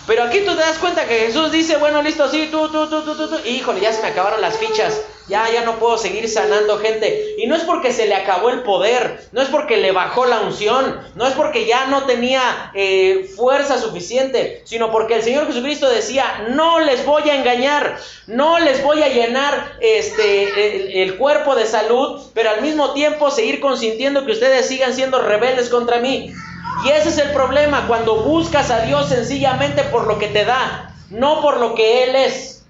Pero 0.06 0.24
aquí 0.24 0.40
tú 0.40 0.54
te 0.54 0.60
das 0.60 0.78
cuenta 0.78 1.06
que 1.06 1.20
Jesús 1.20 1.50
dice, 1.50 1.78
bueno, 1.78 2.02
listo, 2.02 2.28
sí, 2.28 2.48
tú, 2.50 2.68
tú, 2.68 2.88
tú, 2.88 3.02
tú, 3.02 3.16
tú, 3.16 3.28
tú. 3.28 3.48
híjole, 3.48 3.80
ya 3.80 3.92
se 3.92 4.02
me 4.02 4.08
acabaron 4.08 4.40
las 4.40 4.58
fichas. 4.58 5.00
Ya, 5.26 5.50
ya 5.50 5.64
no 5.64 5.78
puedo 5.78 5.96
seguir 5.96 6.28
sanando 6.28 6.78
gente. 6.78 7.36
Y 7.38 7.46
no 7.46 7.56
es 7.56 7.62
porque 7.62 7.94
se 7.94 8.06
le 8.06 8.14
acabó 8.14 8.50
el 8.50 8.60
poder, 8.62 9.26
no 9.32 9.40
es 9.40 9.48
porque 9.48 9.78
le 9.78 9.90
bajó 9.90 10.26
la 10.26 10.40
unción, 10.40 11.00
no 11.14 11.26
es 11.26 11.32
porque 11.32 11.64
ya 11.64 11.86
no 11.86 12.04
tenía 12.04 12.70
eh, 12.74 13.30
fuerza 13.34 13.80
suficiente, 13.80 14.60
sino 14.66 14.92
porque 14.92 15.14
el 15.14 15.22
Señor 15.22 15.46
Jesucristo 15.46 15.88
decía, 15.88 16.44
no 16.50 16.78
les 16.80 17.06
voy 17.06 17.30
a 17.30 17.36
engañar, 17.36 17.96
no 18.26 18.58
les 18.58 18.82
voy 18.82 19.02
a 19.02 19.08
llenar 19.08 19.78
este, 19.80 20.76
el, 20.76 20.92
el 21.08 21.16
cuerpo 21.16 21.54
de 21.54 21.64
salud, 21.64 22.20
pero 22.34 22.50
al 22.50 22.60
mismo 22.60 22.92
tiempo 22.92 23.30
seguir 23.30 23.60
consintiendo 23.60 24.26
que 24.26 24.32
ustedes 24.32 24.66
sigan 24.68 24.92
siendo 24.92 25.22
rebeldes 25.22 25.70
contra 25.70 26.00
mí. 26.00 26.34
Y 26.82 26.90
ese 26.90 27.10
es 27.10 27.18
el 27.18 27.30
problema 27.32 27.86
cuando 27.86 28.16
buscas 28.16 28.70
a 28.70 28.80
Dios 28.80 29.08
sencillamente 29.08 29.84
por 29.84 30.06
lo 30.06 30.18
que 30.18 30.28
te 30.28 30.44
da, 30.44 30.94
no 31.10 31.40
por 31.40 31.58
lo 31.58 31.74
que 31.74 32.04
Él 32.04 32.16
es. 32.16 32.64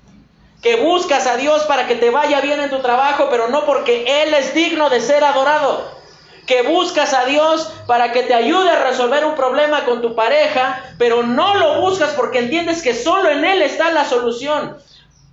Que 0.62 0.76
buscas 0.76 1.26
a 1.26 1.36
Dios 1.36 1.64
para 1.64 1.86
que 1.86 1.94
te 1.94 2.10
vaya 2.10 2.40
bien 2.40 2.60
en 2.60 2.70
tu 2.70 2.80
trabajo, 2.80 3.28
pero 3.30 3.48
no 3.48 3.64
porque 3.64 4.22
Él 4.22 4.34
es 4.34 4.54
digno 4.54 4.90
de 4.90 5.00
ser 5.00 5.24
adorado. 5.24 5.92
Que 6.46 6.62
buscas 6.62 7.14
a 7.14 7.24
Dios 7.24 7.72
para 7.86 8.12
que 8.12 8.22
te 8.22 8.34
ayude 8.34 8.70
a 8.70 8.84
resolver 8.84 9.24
un 9.24 9.34
problema 9.34 9.84
con 9.84 10.02
tu 10.02 10.14
pareja, 10.14 10.84
pero 10.98 11.22
no 11.22 11.54
lo 11.54 11.80
buscas 11.80 12.10
porque 12.10 12.38
entiendes 12.38 12.82
que 12.82 12.94
solo 12.94 13.30
en 13.30 13.44
Él 13.44 13.62
está 13.62 13.90
la 13.90 14.04
solución. 14.04 14.76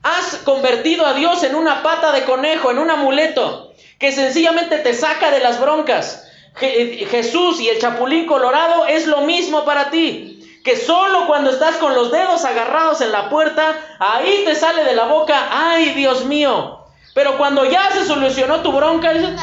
Has 0.04 0.38
convertido 0.38 1.06
a 1.06 1.14
Dios 1.14 1.44
en 1.44 1.56
una 1.56 1.84
pata 1.84 2.12
de 2.12 2.24
conejo, 2.24 2.72
en 2.72 2.80
un 2.80 2.90
amuleto, 2.90 3.74
que 4.00 4.12
sencillamente 4.12 4.80
te 4.80 4.94
saca 4.94 5.30
de 5.32 5.42
las 5.42 5.60
broncas. 5.60 6.28
Eh, 6.60 7.08
Jesús 7.10 7.62
y 7.62 7.70
el 7.70 7.80
chapulín 7.80 8.26
colorado 8.26 8.86
es 8.86 9.08
lo 9.08 9.22
mismo 9.22 9.64
para 9.64 9.90
ti. 9.90 10.60
Que 10.64 10.76
solo 10.76 11.26
cuando 11.28 11.50
estás 11.50 11.78
con 11.78 11.96
los 11.96 12.12
dedos 12.12 12.46
agarrados 12.46 13.02
en 13.02 13.12
la 13.12 13.30
puerta, 13.30 13.76
ahí 14.00 14.44
te 14.46 14.56
sale 14.56 14.84
de 14.84 14.94
la 14.94 15.06
boca, 15.06 15.48
ay 15.50 15.94
Dios 15.96 16.26
mío, 16.26 16.86
Pero 17.16 17.38
cuando 17.38 17.66
ya 17.66 17.90
se 17.92 18.06
solucionó 18.06 18.62
tu 18.62 18.72
bronca, 18.72 19.12
dices, 19.12 19.40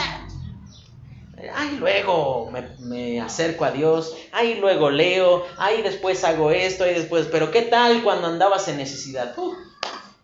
ay, 1.55 1.77
luego 1.79 2.49
me, 2.53 2.63
me, 2.79 3.21
acerco 3.21 3.65
a 3.65 3.73
Dios, 3.73 4.15
ay, 4.33 4.59
luego 4.61 4.91
leo, 4.91 5.45
ay, 5.57 5.83
después 5.83 6.23
hago 6.23 6.53
esto, 6.53 6.85
ay, 6.85 6.95
después, 6.95 7.27
pero 7.31 7.51
¿qué 7.51 7.63
tal 7.63 8.03
cuando 8.05 8.29
andabas 8.29 8.69
en 8.69 8.77
necesidad? 8.77 9.35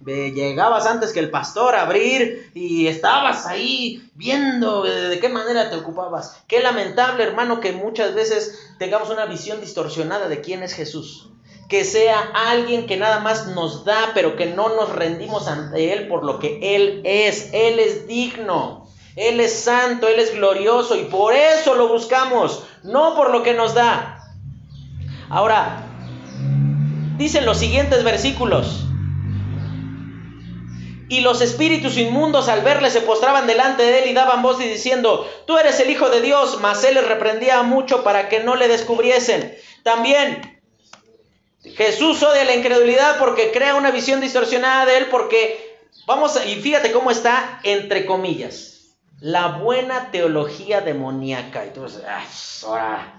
Llegabas 0.04 0.86
antes 0.86 1.12
que 1.12 1.20
el 1.20 1.30
pastor 1.30 1.74
a 1.74 1.82
abrir 1.82 2.50
y 2.54 2.86
estabas 2.86 3.46
ahí 3.46 4.10
viendo 4.14 4.82
de 4.82 5.18
qué 5.18 5.28
manera 5.28 5.70
te 5.70 5.76
ocupabas. 5.76 6.42
Qué 6.46 6.60
lamentable, 6.60 7.24
hermano, 7.24 7.60
que 7.60 7.72
muchas 7.72 8.14
veces 8.14 8.74
tengamos 8.78 9.10
una 9.10 9.26
visión 9.26 9.60
distorsionada 9.60 10.28
de 10.28 10.40
quién 10.40 10.62
es 10.62 10.74
Jesús 10.74 11.30
que 11.68 11.84
sea 11.84 12.20
alguien 12.34 12.86
que 12.86 12.96
nada 12.96 13.20
más 13.20 13.46
nos 13.48 13.84
da, 13.84 14.12
pero 14.14 14.36
que 14.36 14.46
no 14.46 14.68
nos 14.76 14.90
rendimos 14.90 15.48
ante 15.48 15.92
Él 15.92 16.08
por 16.08 16.24
lo 16.24 16.38
que 16.38 16.76
Él 16.76 17.00
es. 17.04 17.50
Él 17.52 17.78
es 17.78 18.06
digno, 18.06 18.86
Él 19.16 19.40
es 19.40 19.60
santo, 19.60 20.08
Él 20.08 20.20
es 20.20 20.34
glorioso 20.34 20.96
y 20.96 21.04
por 21.04 21.34
eso 21.34 21.74
lo 21.74 21.88
buscamos, 21.88 22.64
no 22.82 23.14
por 23.14 23.30
lo 23.30 23.42
que 23.42 23.54
nos 23.54 23.74
da. 23.74 24.20
Ahora, 25.28 25.82
dicen 27.16 27.46
los 27.46 27.58
siguientes 27.58 28.04
versículos. 28.04 28.86
Y 31.08 31.20
los 31.20 31.40
espíritus 31.42 31.98
inmundos 31.98 32.48
al 32.48 32.62
verle 32.62 32.90
se 32.90 33.02
postraban 33.02 33.46
delante 33.46 33.82
de 33.82 34.02
él 34.02 34.10
y 34.10 34.14
daban 34.14 34.42
voz 34.42 34.60
y 34.60 34.68
diciendo, 34.68 35.28
tú 35.46 35.58
eres 35.58 35.78
el 35.80 35.90
Hijo 35.90 36.08
de 36.08 36.20
Dios, 36.20 36.58
mas 36.60 36.82
él 36.84 36.94
les 36.94 37.06
reprendía 37.06 37.62
mucho 37.62 38.02
para 38.02 38.28
que 38.28 38.40
no 38.40 38.56
le 38.56 38.68
descubriesen. 38.68 39.54
También 39.82 40.62
Jesús 41.62 42.22
odia 42.22 42.44
la 42.44 42.54
incredulidad 42.54 43.18
porque 43.18 43.50
crea 43.52 43.74
una 43.74 43.90
visión 43.90 44.20
distorsionada 44.20 44.86
de 44.86 44.98
él, 44.98 45.06
porque, 45.10 45.78
vamos, 46.06 46.38
y 46.46 46.56
fíjate 46.56 46.92
cómo 46.92 47.10
está, 47.10 47.60
entre 47.64 48.06
comillas, 48.06 48.96
la 49.20 49.48
buena 49.48 50.10
teología 50.10 50.80
demoníaca. 50.80 51.64
Y 51.66 51.70
tú 51.70 51.84
dices, 51.84 52.02
ahora, 52.64 53.14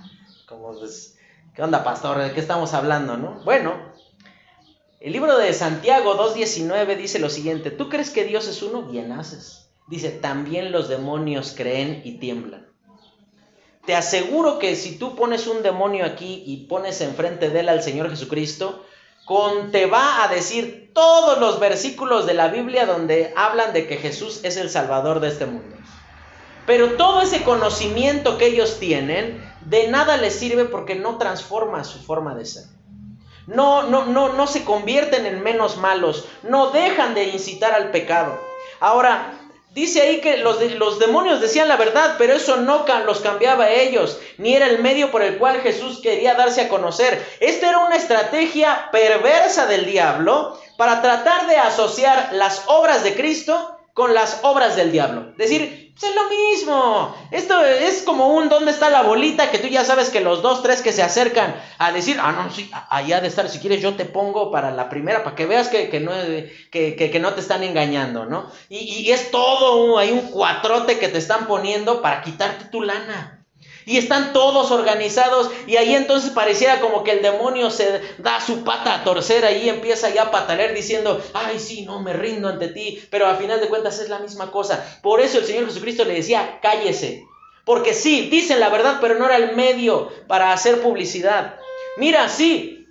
¿qué 1.56 1.64
onda, 1.64 1.84
pastor? 1.84 2.20
¿De 2.20 2.34
qué 2.34 2.40
estamos 2.40 2.74
hablando, 2.74 3.18
no? 3.18 3.42
Bueno, 3.44 3.95
el 5.00 5.12
libro 5.12 5.38
de 5.38 5.54
Santiago 5.54 6.18
2.19 6.18 6.98
dice 6.98 7.20
lo 7.20 7.30
siguiente, 7.30 7.72
¿tú 7.72 7.90
crees 7.90 8.10
que 8.10 8.24
Dios 8.24 8.48
es 8.48 8.62
uno? 8.62 8.84
Bien 8.84 9.12
haces. 9.12 9.70
Dice, 9.88 10.10
también 10.10 10.72
los 10.72 10.90
demonios 10.90 11.54
creen 11.56 12.02
y 12.04 12.18
tiemblan. 12.18 12.66
Te 13.86 13.96
aseguro 13.96 14.58
que 14.58 14.76
si 14.76 14.98
tú 14.98 15.16
pones 15.16 15.46
un 15.46 15.62
demonio 15.62 16.06
aquí 16.06 16.44
y 16.46 16.66
pones 16.66 17.02
enfrente 17.02 17.50
de 17.52 17.60
él 17.60 17.70
al 17.70 17.84
Señor 17.84 18.10
Jesucristo, 18.10 18.84
con 19.26 19.72
te 19.72 19.86
va 19.86 20.24
a 20.24 20.28
decir 20.28 20.92
todos 20.94 21.40
los 21.40 21.60
versículos 21.60 22.26
de 22.26 22.34
la 22.34 22.48
Biblia 22.48 22.88
donde 22.88 23.32
hablan 23.36 23.74
de 23.74 23.88
que 23.88 23.98
Jesús 23.98 24.40
es 24.44 24.58
el 24.58 24.70
Salvador 24.70 25.20
de 25.20 25.28
este 25.28 25.46
mundo. 25.46 25.76
Pero 26.66 26.94
todo 26.94 27.22
ese 27.22 27.44
conocimiento 27.44 28.40
que 28.40 28.48
ellos 28.48 28.80
tienen, 28.80 29.40
de 29.66 29.88
nada 29.88 30.18
les 30.18 30.34
sirve 30.34 30.66
porque 30.66 30.96
no 30.96 31.18
transforma 31.18 31.84
su 31.84 32.00
forma 32.00 32.34
de 32.34 32.46
ser. 32.46 32.64
No, 33.48 33.84
no, 33.84 34.06
no, 34.06 34.34
no 34.34 34.48
se 34.48 34.64
convierten 34.64 35.26
en 35.26 35.44
menos 35.44 35.78
malos, 35.78 36.26
no 36.44 36.72
dejan 36.72 37.14
de 37.14 37.26
incitar 37.26 37.74
al 37.74 37.92
pecado. 37.92 38.40
Ahora, 38.80 39.40
Dice 39.76 40.02
ahí 40.02 40.22
que 40.22 40.38
los, 40.38 40.62
los, 40.76 41.00
demonios 41.00 41.42
decían 41.42 41.68
la 41.68 41.76
verdad, 41.76 42.16
pero 42.18 42.32
eso 42.32 42.56
no 42.56 42.86
los 43.06 43.20
cambiaba 43.20 43.66
a 43.66 43.72
ellos, 43.74 44.18
ni 44.38 44.56
era 44.56 44.68
el 44.68 44.82
medio 44.82 45.12
por 45.12 45.22
el 45.22 45.38
cual 45.38 45.60
Jesús 45.60 46.00
quería 46.02 46.34
darse 46.34 46.62
a 46.62 46.70
conocer. 46.70 47.22
Esta 47.42 47.68
era 47.68 47.80
una 47.80 47.98
estrategia 47.98 48.88
perversa 48.94 49.66
del 49.66 49.86
diablo 49.86 50.58
para 50.78 51.02
tratar 51.02 51.48
de 51.48 51.58
asociar 51.58 52.30
las 52.32 52.64
obras 52.68 53.04
de 53.04 53.16
Cristo 53.16 53.78
con 53.94 54.14
las 54.14 54.40
obras 54.44 54.78
del 54.78 54.94
diablo. 54.94 55.34
Decir, 55.36 55.85
es 56.04 56.16
lo 56.16 56.30
mismo. 56.30 57.16
Esto 57.32 57.64
es 57.64 58.02
como 58.02 58.36
un 58.36 58.50
¿dónde 58.50 58.72
está 58.72 58.90
la 58.90 59.04
bolita? 59.04 59.50
Que 59.50 59.60
tú 59.60 59.68
ya 59.68 59.86
sabes 59.86 60.10
que 60.10 60.20
los 60.20 60.42
dos, 60.42 60.62
tres 60.62 60.82
que 60.82 60.92
se 60.92 61.02
acercan 61.02 61.56
a 61.78 61.92
decir, 61.92 62.18
ah, 62.22 62.34
no, 62.34 62.54
sí, 62.54 62.70
allá 62.90 63.22
de 63.22 63.28
estar, 63.28 63.48
si 63.50 63.60
quieres 63.60 63.82
yo 63.82 63.96
te 63.96 64.06
pongo 64.06 64.52
para 64.52 64.72
la 64.72 64.90
primera, 64.90 65.24
para 65.24 65.36
que 65.36 65.46
veas 65.46 65.70
que, 65.70 66.00
no, 66.00 66.12
que, 66.70 66.96
que, 66.96 67.20
no 67.20 67.34
te 67.34 67.40
están 67.40 67.64
engañando, 67.64 68.26
¿no? 68.26 68.50
Y, 68.70 68.78
y 68.80 69.12
es 69.12 69.32
todo, 69.32 69.98
hay 69.98 70.12
un 70.12 70.32
cuatrote 70.32 71.00
que 71.00 71.08
te 71.08 71.18
están 71.18 71.48
poniendo 71.48 72.02
para 72.02 72.22
quitarte 72.22 72.66
tu 72.66 72.82
lana. 72.82 73.35
Y 73.86 73.98
están 73.98 74.34
todos 74.34 74.72
organizados 74.72 75.52
y 75.68 75.78
ahí 75.78 75.96
entonces 75.96 76.32
pareciera 76.32 76.80
como 76.80 77.04
que 77.04 77.12
el 77.12 77.22
demonio 77.22 77.70
se 77.70 78.02
da 78.18 78.42
su 78.42 78.64
pata 78.64 78.96
a 78.96 79.04
torcer 79.04 79.46
ahí 79.46 79.70
empieza 79.70 80.10
ya 80.10 80.24
a 80.24 80.32
patalear 80.32 80.74
diciendo, 80.74 81.22
ay 81.34 81.60
sí, 81.60 81.84
no 81.84 82.02
me 82.02 82.14
rindo 82.14 82.48
ante 82.48 82.70
ti, 82.70 83.06
pero 83.10 83.28
a 83.28 83.36
final 83.36 83.60
de 83.60 83.68
cuentas 83.68 84.00
es 84.00 84.10
la 84.10 84.20
misma 84.20 84.52
cosa. 84.52 84.84
Por 85.02 85.22
eso 85.22 85.38
el 85.38 85.46
Señor 85.46 85.66
Jesucristo 85.66 86.04
le 86.04 86.16
decía, 86.16 86.60
cállese, 86.62 87.26
porque 87.64 87.94
sí, 87.94 88.30
dicen 88.30 88.60
la 88.60 88.70
verdad, 88.70 88.98
pero 89.02 89.16
no 89.16 89.26
era 89.26 89.38
el 89.38 89.56
medio 89.56 90.12
para 90.28 90.52
hacer 90.54 90.82
publicidad. 90.82 91.56
Mira, 91.98 92.30
sí, 92.30 92.88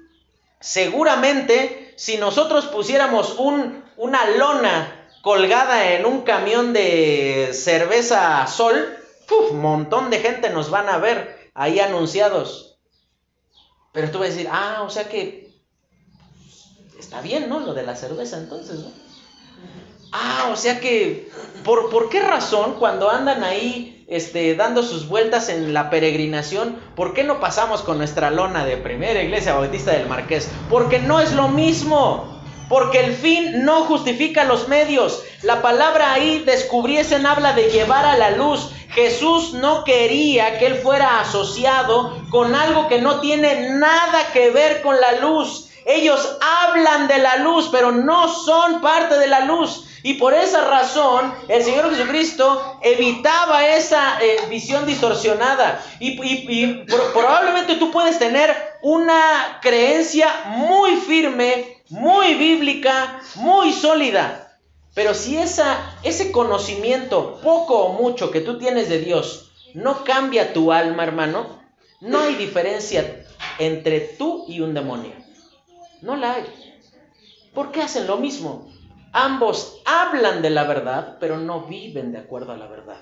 seguramente 0.60 1.92
si 1.96 2.16
nosotros 2.16 2.66
pusiéramos 2.66 3.36
un, 3.38 3.84
una 3.96 4.28
lona 4.30 5.08
colgada 5.22 5.92
en 5.92 6.04
un 6.04 6.22
camión 6.22 6.72
de 6.72 7.50
cerveza 7.52 8.46
sol, 8.46 8.98
un 9.50 9.60
montón 9.60 10.10
de 10.10 10.18
gente 10.18 10.50
nos 10.50 10.70
van 10.70 10.88
a 10.88 10.98
ver 10.98 11.50
ahí 11.54 11.80
anunciados. 11.80 12.78
Pero 13.92 14.10
tú 14.10 14.18
vas 14.18 14.28
a 14.28 14.30
decir, 14.32 14.48
ah, 14.50 14.82
o 14.84 14.90
sea 14.90 15.08
que 15.08 15.52
está 16.98 17.20
bien, 17.20 17.48
¿no? 17.48 17.60
Lo 17.60 17.74
de 17.74 17.84
la 17.84 17.96
cerveza 17.96 18.38
entonces, 18.38 18.80
¿no? 18.80 18.90
Ah, 20.12 20.50
o 20.52 20.56
sea 20.56 20.80
que, 20.80 21.30
¿por, 21.64 21.90
¿por 21.90 22.08
qué 22.08 22.20
razón 22.20 22.74
cuando 22.78 23.10
andan 23.10 23.42
ahí 23.42 23.94
este, 24.06 24.54
dando 24.54 24.82
sus 24.82 25.08
vueltas 25.08 25.48
en 25.48 25.72
la 25.72 25.88
peregrinación, 25.90 26.78
¿por 26.94 27.14
qué 27.14 27.24
no 27.24 27.40
pasamos 27.40 27.82
con 27.82 27.98
nuestra 27.98 28.30
lona 28.30 28.64
de 28.64 28.76
primera 28.76 29.22
iglesia 29.22 29.54
bautista 29.54 29.92
del 29.92 30.08
Marqués? 30.08 30.48
Porque 30.68 30.98
no 30.98 31.20
es 31.20 31.32
lo 31.32 31.48
mismo. 31.48 32.32
Porque 32.68 33.00
el 33.00 33.14
fin 33.14 33.64
no 33.64 33.84
justifica 33.84 34.44
los 34.44 34.68
medios. 34.68 35.22
La 35.42 35.60
palabra 35.60 36.12
ahí 36.12 36.42
descubriesen 36.46 37.26
habla 37.26 37.52
de 37.52 37.70
llevar 37.70 38.06
a 38.06 38.16
la 38.16 38.30
luz. 38.30 38.70
Jesús 38.94 39.52
no 39.54 39.84
quería 39.84 40.58
que 40.58 40.66
él 40.66 40.76
fuera 40.76 41.20
asociado 41.20 42.16
con 42.30 42.54
algo 42.54 42.88
que 42.88 43.00
no 43.00 43.20
tiene 43.20 43.70
nada 43.70 44.32
que 44.32 44.50
ver 44.50 44.82
con 44.82 45.00
la 45.00 45.20
luz. 45.20 45.68
Ellos 45.86 46.38
hablan 46.40 47.08
de 47.08 47.18
la 47.18 47.36
luz, 47.36 47.68
pero 47.70 47.92
no 47.92 48.28
son 48.28 48.80
parte 48.80 49.18
de 49.18 49.26
la 49.26 49.40
luz. 49.40 49.86
Y 50.02 50.14
por 50.14 50.34
esa 50.34 50.64
razón 50.66 51.34
el 51.48 51.62
Señor 51.62 51.90
Jesucristo 51.90 52.78
evitaba 52.82 53.66
esa 53.66 54.18
eh, 54.20 54.36
visión 54.48 54.86
distorsionada. 54.86 55.82
Y, 55.98 56.20
y 56.22 56.84
probablemente 57.12 57.76
tú 57.76 57.90
puedes 57.90 58.18
tener 58.18 58.54
una 58.82 59.58
creencia 59.60 60.28
muy 60.46 60.96
firme 60.96 61.74
muy 61.90 62.34
bíblica, 62.34 63.20
muy 63.36 63.72
sólida. 63.72 64.43
Pero 64.94 65.12
si 65.14 65.36
esa, 65.36 65.98
ese 66.02 66.30
conocimiento, 66.30 67.40
poco 67.42 67.84
o 67.84 67.92
mucho 67.94 68.30
que 68.30 68.40
tú 68.40 68.58
tienes 68.58 68.88
de 68.88 69.00
Dios, 69.00 69.50
no 69.74 70.04
cambia 70.04 70.52
tu 70.52 70.72
alma, 70.72 71.02
hermano, 71.02 71.60
no 72.00 72.20
hay 72.20 72.36
diferencia 72.36 73.26
entre 73.58 74.00
tú 74.00 74.44
y 74.46 74.60
un 74.60 74.72
demonio. 74.72 75.12
No 76.00 76.16
la 76.16 76.34
hay. 76.34 76.44
¿Por 77.52 77.72
qué 77.72 77.82
hacen 77.82 78.06
lo 78.06 78.18
mismo? 78.18 78.72
Ambos 79.12 79.80
hablan 79.84 80.42
de 80.42 80.50
la 80.50 80.64
verdad, 80.64 81.16
pero 81.18 81.38
no 81.38 81.62
viven 81.62 82.12
de 82.12 82.18
acuerdo 82.18 82.52
a 82.52 82.56
la 82.56 82.66
verdad. 82.66 83.00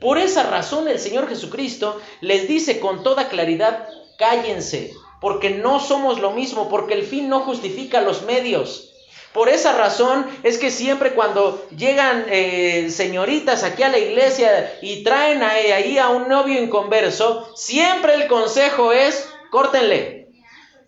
Por 0.00 0.18
esa 0.18 0.42
razón 0.42 0.88
el 0.88 0.98
Señor 0.98 1.28
Jesucristo 1.28 2.00
les 2.20 2.48
dice 2.48 2.80
con 2.80 3.04
toda 3.04 3.28
claridad, 3.28 3.88
cállense, 4.18 4.92
porque 5.20 5.50
no 5.50 5.78
somos 5.78 6.20
lo 6.20 6.32
mismo, 6.32 6.68
porque 6.68 6.94
el 6.94 7.04
fin 7.04 7.28
no 7.28 7.40
justifica 7.40 8.00
los 8.00 8.22
medios. 8.22 8.91
Por 9.32 9.48
esa 9.48 9.72
razón 9.72 10.26
es 10.42 10.58
que 10.58 10.70
siempre 10.70 11.12
cuando 11.12 11.66
llegan 11.76 12.26
eh, 12.28 12.90
señoritas 12.90 13.64
aquí 13.64 13.82
a 13.82 13.88
la 13.88 13.98
iglesia 13.98 14.78
y 14.82 15.02
traen 15.02 15.42
ahí 15.42 15.98
a 15.98 16.08
un 16.08 16.28
novio 16.28 16.62
inconverso, 16.62 17.48
siempre 17.56 18.14
el 18.14 18.28
consejo 18.28 18.92
es, 18.92 19.28
córtenle. 19.50 20.28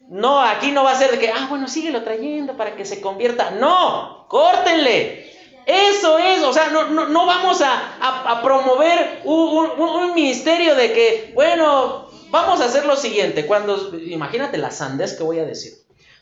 No, 0.08 0.40
aquí 0.40 0.72
no 0.72 0.84
va 0.84 0.92
a 0.92 0.98
ser 0.98 1.10
de 1.12 1.18
que, 1.18 1.30
ah, 1.30 1.46
bueno, 1.48 1.66
síguelo 1.68 2.02
trayendo 2.02 2.56
para 2.56 2.76
que 2.76 2.84
se 2.84 3.00
convierta. 3.00 3.52
No, 3.52 4.26
córtenle. 4.28 5.32
Eso 5.64 6.18
es, 6.18 6.42
o 6.42 6.52
sea, 6.52 6.68
no, 6.68 6.90
no, 6.90 7.26
vamos 7.26 7.62
a, 7.62 8.40
promover 8.42 9.20
un, 9.24 9.70
un, 9.78 10.14
ministerio 10.14 10.74
de 10.74 10.92
que, 10.92 11.32
bueno, 11.34 12.04
Vamos 12.34 12.60
a 12.60 12.64
hacer 12.64 12.84
lo 12.84 12.96
siguiente, 12.96 13.46
cuando, 13.46 13.96
imagínate 13.96 14.58
la 14.58 14.72
sandez 14.72 15.16
que 15.16 15.22
voy 15.22 15.38
a 15.38 15.44
decir. 15.44 15.74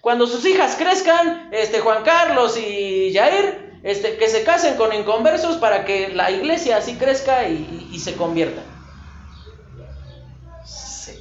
Cuando 0.03 0.27
sus 0.27 0.45
hijas 0.47 0.75
crezcan, 0.75 1.49
este, 1.53 1.79
Juan 1.79 2.03
Carlos 2.03 2.59
y 2.59 3.15
Jair, 3.15 3.79
este, 3.85 4.17
que 4.17 4.29
se 4.29 4.43
casen 4.43 4.75
con 4.75 4.93
inconversos 4.93 5.59
para 5.59 5.85
que 5.85 6.09
la 6.09 6.29
iglesia 6.33 6.79
así 6.79 6.97
crezca 6.97 7.49
y, 7.49 7.97
se 8.01 8.17
convierta. 8.17 8.63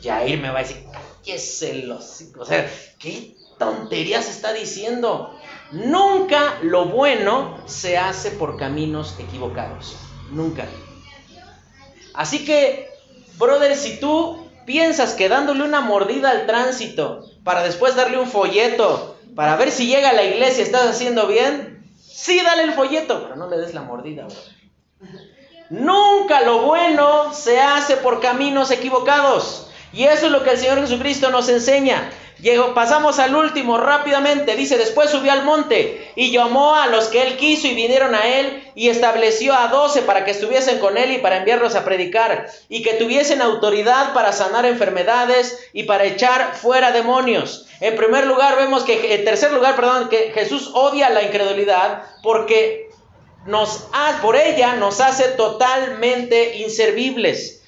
Jair 0.04 0.42
me 0.42 0.50
va 0.50 0.60
a 0.60 0.64
decir, 0.64 0.84
qué 1.24 1.38
celos, 1.38 2.24
o 2.36 2.44
sea, 2.44 2.68
qué 2.98 3.36
tonterías 3.60 4.28
está 4.28 4.52
diciendo. 4.52 5.40
Nunca 5.72 6.58
lo 6.64 6.86
bueno 6.86 7.62
se 7.68 8.00
hace 8.00 8.32
por 8.32 8.58
caminos 8.58 9.16
equivocados. 9.20 9.96
Nunca. 10.32 10.66
Así 12.16 12.44
que, 12.44 12.90
brother, 13.38 13.78
si 13.78 14.00
tú 14.00 14.41
piensas 14.66 15.14
que 15.14 15.30
dándole 15.30 15.64
una 15.64 15.82
mordida 15.82 16.30
al 16.32 16.46
tránsito 16.46 17.26
para 17.44 17.64
después 17.64 17.96
darle 17.96 18.18
un 18.18 18.28
folleto 18.28 19.18
para 19.36 19.56
ver 19.56 19.72
si 19.72 19.88
llega 19.88 20.10
a 20.10 20.14
la 20.14 20.24
iglesia 20.24 20.64
estás 20.64 20.88
haciendo 20.88 21.28
bien, 21.28 21.84
sí, 22.00 22.42
dale 22.44 22.64
el 22.64 22.74
folleto, 22.74 23.24
pero 23.24 23.36
no 23.36 23.50
le 23.50 23.58
des 23.58 23.74
la 23.74 23.82
mordida, 23.82 24.28
Nunca 25.70 26.42
lo 26.42 26.64
bueno 26.64 27.34
se 27.34 27.62
hace 27.62 27.96
por 27.96 28.20
caminos 28.20 28.72
equivocados. 28.72 29.70
Y 29.94 30.04
eso 30.04 30.26
es 30.26 30.32
lo 30.34 30.44
que 30.44 30.52
el 30.52 30.58
Señor 30.58 30.82
Jesucristo 30.82 31.32
nos 31.32 31.48
enseña. 31.48 32.12
Llegó, 32.42 32.74
pasamos 32.74 33.20
al 33.20 33.34
último 33.36 33.78
rápidamente. 33.78 34.58
Dice, 34.58 34.78
después 34.78 35.10
subió 35.10 35.32
al 35.32 35.46
monte 35.46 36.01
y 36.16 36.32
llamó 36.32 36.76
a 36.76 36.88
los 36.88 37.08
que 37.08 37.22
él 37.24 37.38
quiso 37.38 37.68
y 37.68 37.74
vinieron 37.74 38.16
a 38.16 38.28
él 38.28 38.64
y 38.76 38.90
estableció 38.90 39.54
a 39.54 39.68
doce 39.68 40.02
para 40.02 40.26
que 40.26 40.32
estuviesen 40.32 40.80
con 40.80 40.98
él 40.98 41.12
y 41.12 41.18
para 41.20 41.38
enviarlos 41.38 41.76
a 41.76 41.86
predicar 41.86 42.48
y 42.70 42.82
que 42.82 42.94
tuviesen 42.94 43.42
autoridad 43.42 44.14
para 44.14 44.32
sanar 44.34 44.66
enfermedades 44.66 45.70
y 45.74 45.84
para 45.84 46.06
echar 46.06 46.56
fuera 46.56 46.92
demonios. 46.92 47.68
En 47.80 47.96
primer 47.96 48.28
lugar 48.28 48.58
vemos 48.58 48.84
que, 48.84 49.16
en 49.16 49.26
tercer 49.26 49.52
lugar, 49.52 49.76
perdón, 49.76 50.10
que 50.10 50.32
Jesús 50.34 50.72
odia 50.74 51.10
la 51.10 51.24
incredulidad 51.24 52.04
porque 52.22 52.90
nos, 53.46 53.88
por 54.22 54.36
ella 54.36 54.76
nos 54.76 55.02
hace 55.02 55.30
totalmente 55.30 56.58
inservibles. 56.58 57.61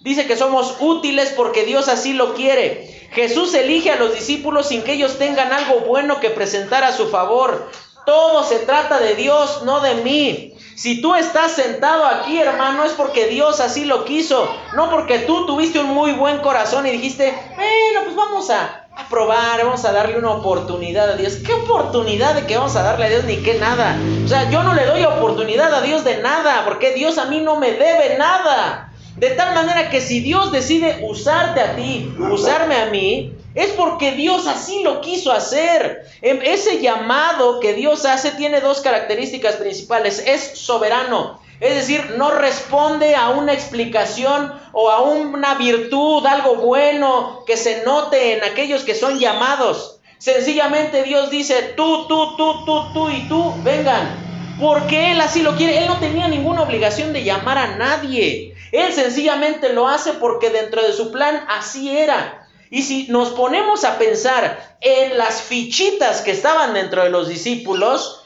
Dice 0.00 0.26
que 0.26 0.36
somos 0.36 0.76
útiles 0.80 1.34
porque 1.36 1.64
Dios 1.64 1.88
así 1.88 2.14
lo 2.14 2.32
quiere. 2.32 3.08
Jesús 3.12 3.52
elige 3.52 3.90
a 3.90 3.96
los 3.96 4.14
discípulos 4.14 4.68
sin 4.68 4.82
que 4.82 4.94
ellos 4.94 5.18
tengan 5.18 5.52
algo 5.52 5.80
bueno 5.80 6.20
que 6.20 6.30
presentar 6.30 6.84
a 6.84 6.92
su 6.96 7.08
favor. 7.08 7.70
Todo 8.06 8.42
se 8.44 8.60
trata 8.60 8.98
de 8.98 9.14
Dios, 9.14 9.62
no 9.64 9.80
de 9.80 9.96
mí. 9.96 10.54
Si 10.74 11.02
tú 11.02 11.14
estás 11.14 11.52
sentado 11.52 12.06
aquí, 12.06 12.40
hermano, 12.40 12.84
es 12.84 12.92
porque 12.92 13.26
Dios 13.26 13.60
así 13.60 13.84
lo 13.84 14.06
quiso. 14.06 14.48
No 14.74 14.88
porque 14.88 15.18
tú 15.18 15.44
tuviste 15.44 15.78
un 15.78 15.88
muy 15.88 16.12
buen 16.12 16.38
corazón 16.38 16.86
y 16.86 16.92
dijiste, 16.92 17.34
bueno, 17.54 18.00
pues 18.04 18.16
vamos 18.16 18.48
a, 18.48 18.86
probar, 19.10 19.62
vamos 19.62 19.84
a 19.84 19.92
darle 19.92 20.16
una 20.16 20.30
oportunidad 20.30 21.10
a 21.10 21.16
Dios. 21.16 21.34
¿Qué 21.44 21.52
oportunidad 21.52 22.34
de 22.34 22.46
que 22.46 22.56
vamos 22.56 22.74
a 22.76 22.82
darle 22.82 23.04
a 23.04 23.08
Dios 23.10 23.24
ni 23.24 23.36
qué 23.42 23.58
nada? 23.58 23.98
O 24.24 24.28
sea, 24.28 24.48
yo 24.50 24.62
no 24.62 24.72
le 24.72 24.86
doy 24.86 25.04
oportunidad 25.04 25.74
a 25.74 25.82
Dios 25.82 26.04
de 26.04 26.22
nada, 26.22 26.64
porque 26.64 26.94
Dios 26.94 27.18
a 27.18 27.26
mí 27.26 27.40
no 27.40 27.56
me 27.56 27.72
debe 27.72 28.16
nada. 28.16 28.89
De 29.20 29.32
tal 29.32 29.54
manera 29.54 29.90
que 29.90 30.00
si 30.00 30.20
Dios 30.20 30.50
decide 30.50 31.00
usarte 31.02 31.60
a 31.60 31.76
ti, 31.76 32.10
usarme 32.32 32.74
a 32.76 32.86
mí, 32.86 33.34
es 33.54 33.68
porque 33.72 34.12
Dios 34.12 34.46
así 34.46 34.82
lo 34.82 35.02
quiso 35.02 35.30
hacer. 35.30 36.06
Em, 36.22 36.40
ese 36.42 36.80
llamado 36.80 37.60
que 37.60 37.74
Dios 37.74 38.06
hace 38.06 38.30
tiene 38.30 38.62
dos 38.62 38.80
características 38.80 39.56
principales. 39.56 40.24
Es 40.26 40.58
soberano. 40.58 41.38
Es 41.60 41.74
decir, 41.74 42.14
no 42.16 42.30
responde 42.30 43.14
a 43.14 43.28
una 43.28 43.52
explicación 43.52 44.54
o 44.72 44.88
a 44.88 45.02
una 45.02 45.56
virtud, 45.56 46.24
algo 46.24 46.54
bueno 46.54 47.44
que 47.46 47.58
se 47.58 47.84
note 47.84 48.38
en 48.38 48.44
aquellos 48.44 48.84
que 48.84 48.94
son 48.94 49.18
llamados. 49.18 50.00
Sencillamente 50.16 51.02
Dios 51.02 51.28
dice, 51.28 51.74
tú, 51.76 52.06
tú, 52.08 52.38
tú, 52.38 52.64
tú, 52.64 52.92
tú 52.94 53.10
y 53.10 53.28
tú, 53.28 53.52
vengan. 53.62 54.29
Porque 54.60 55.12
Él 55.12 55.20
así 55.20 55.42
lo 55.42 55.56
quiere. 55.56 55.78
Él 55.78 55.88
no 55.88 55.98
tenía 55.98 56.28
ninguna 56.28 56.62
obligación 56.62 57.12
de 57.12 57.24
llamar 57.24 57.58
a 57.58 57.76
nadie. 57.76 58.54
Él 58.72 58.92
sencillamente 58.92 59.72
lo 59.72 59.88
hace 59.88 60.12
porque 60.14 60.50
dentro 60.50 60.82
de 60.82 60.92
su 60.92 61.10
plan 61.10 61.44
así 61.48 61.96
era. 61.96 62.46
Y 62.70 62.82
si 62.82 63.08
nos 63.08 63.30
ponemos 63.30 63.84
a 63.84 63.98
pensar 63.98 64.76
en 64.80 65.18
las 65.18 65.42
fichitas 65.42 66.20
que 66.20 66.30
estaban 66.30 66.72
dentro 66.72 67.02
de 67.02 67.10
los 67.10 67.28
discípulos, 67.28 68.24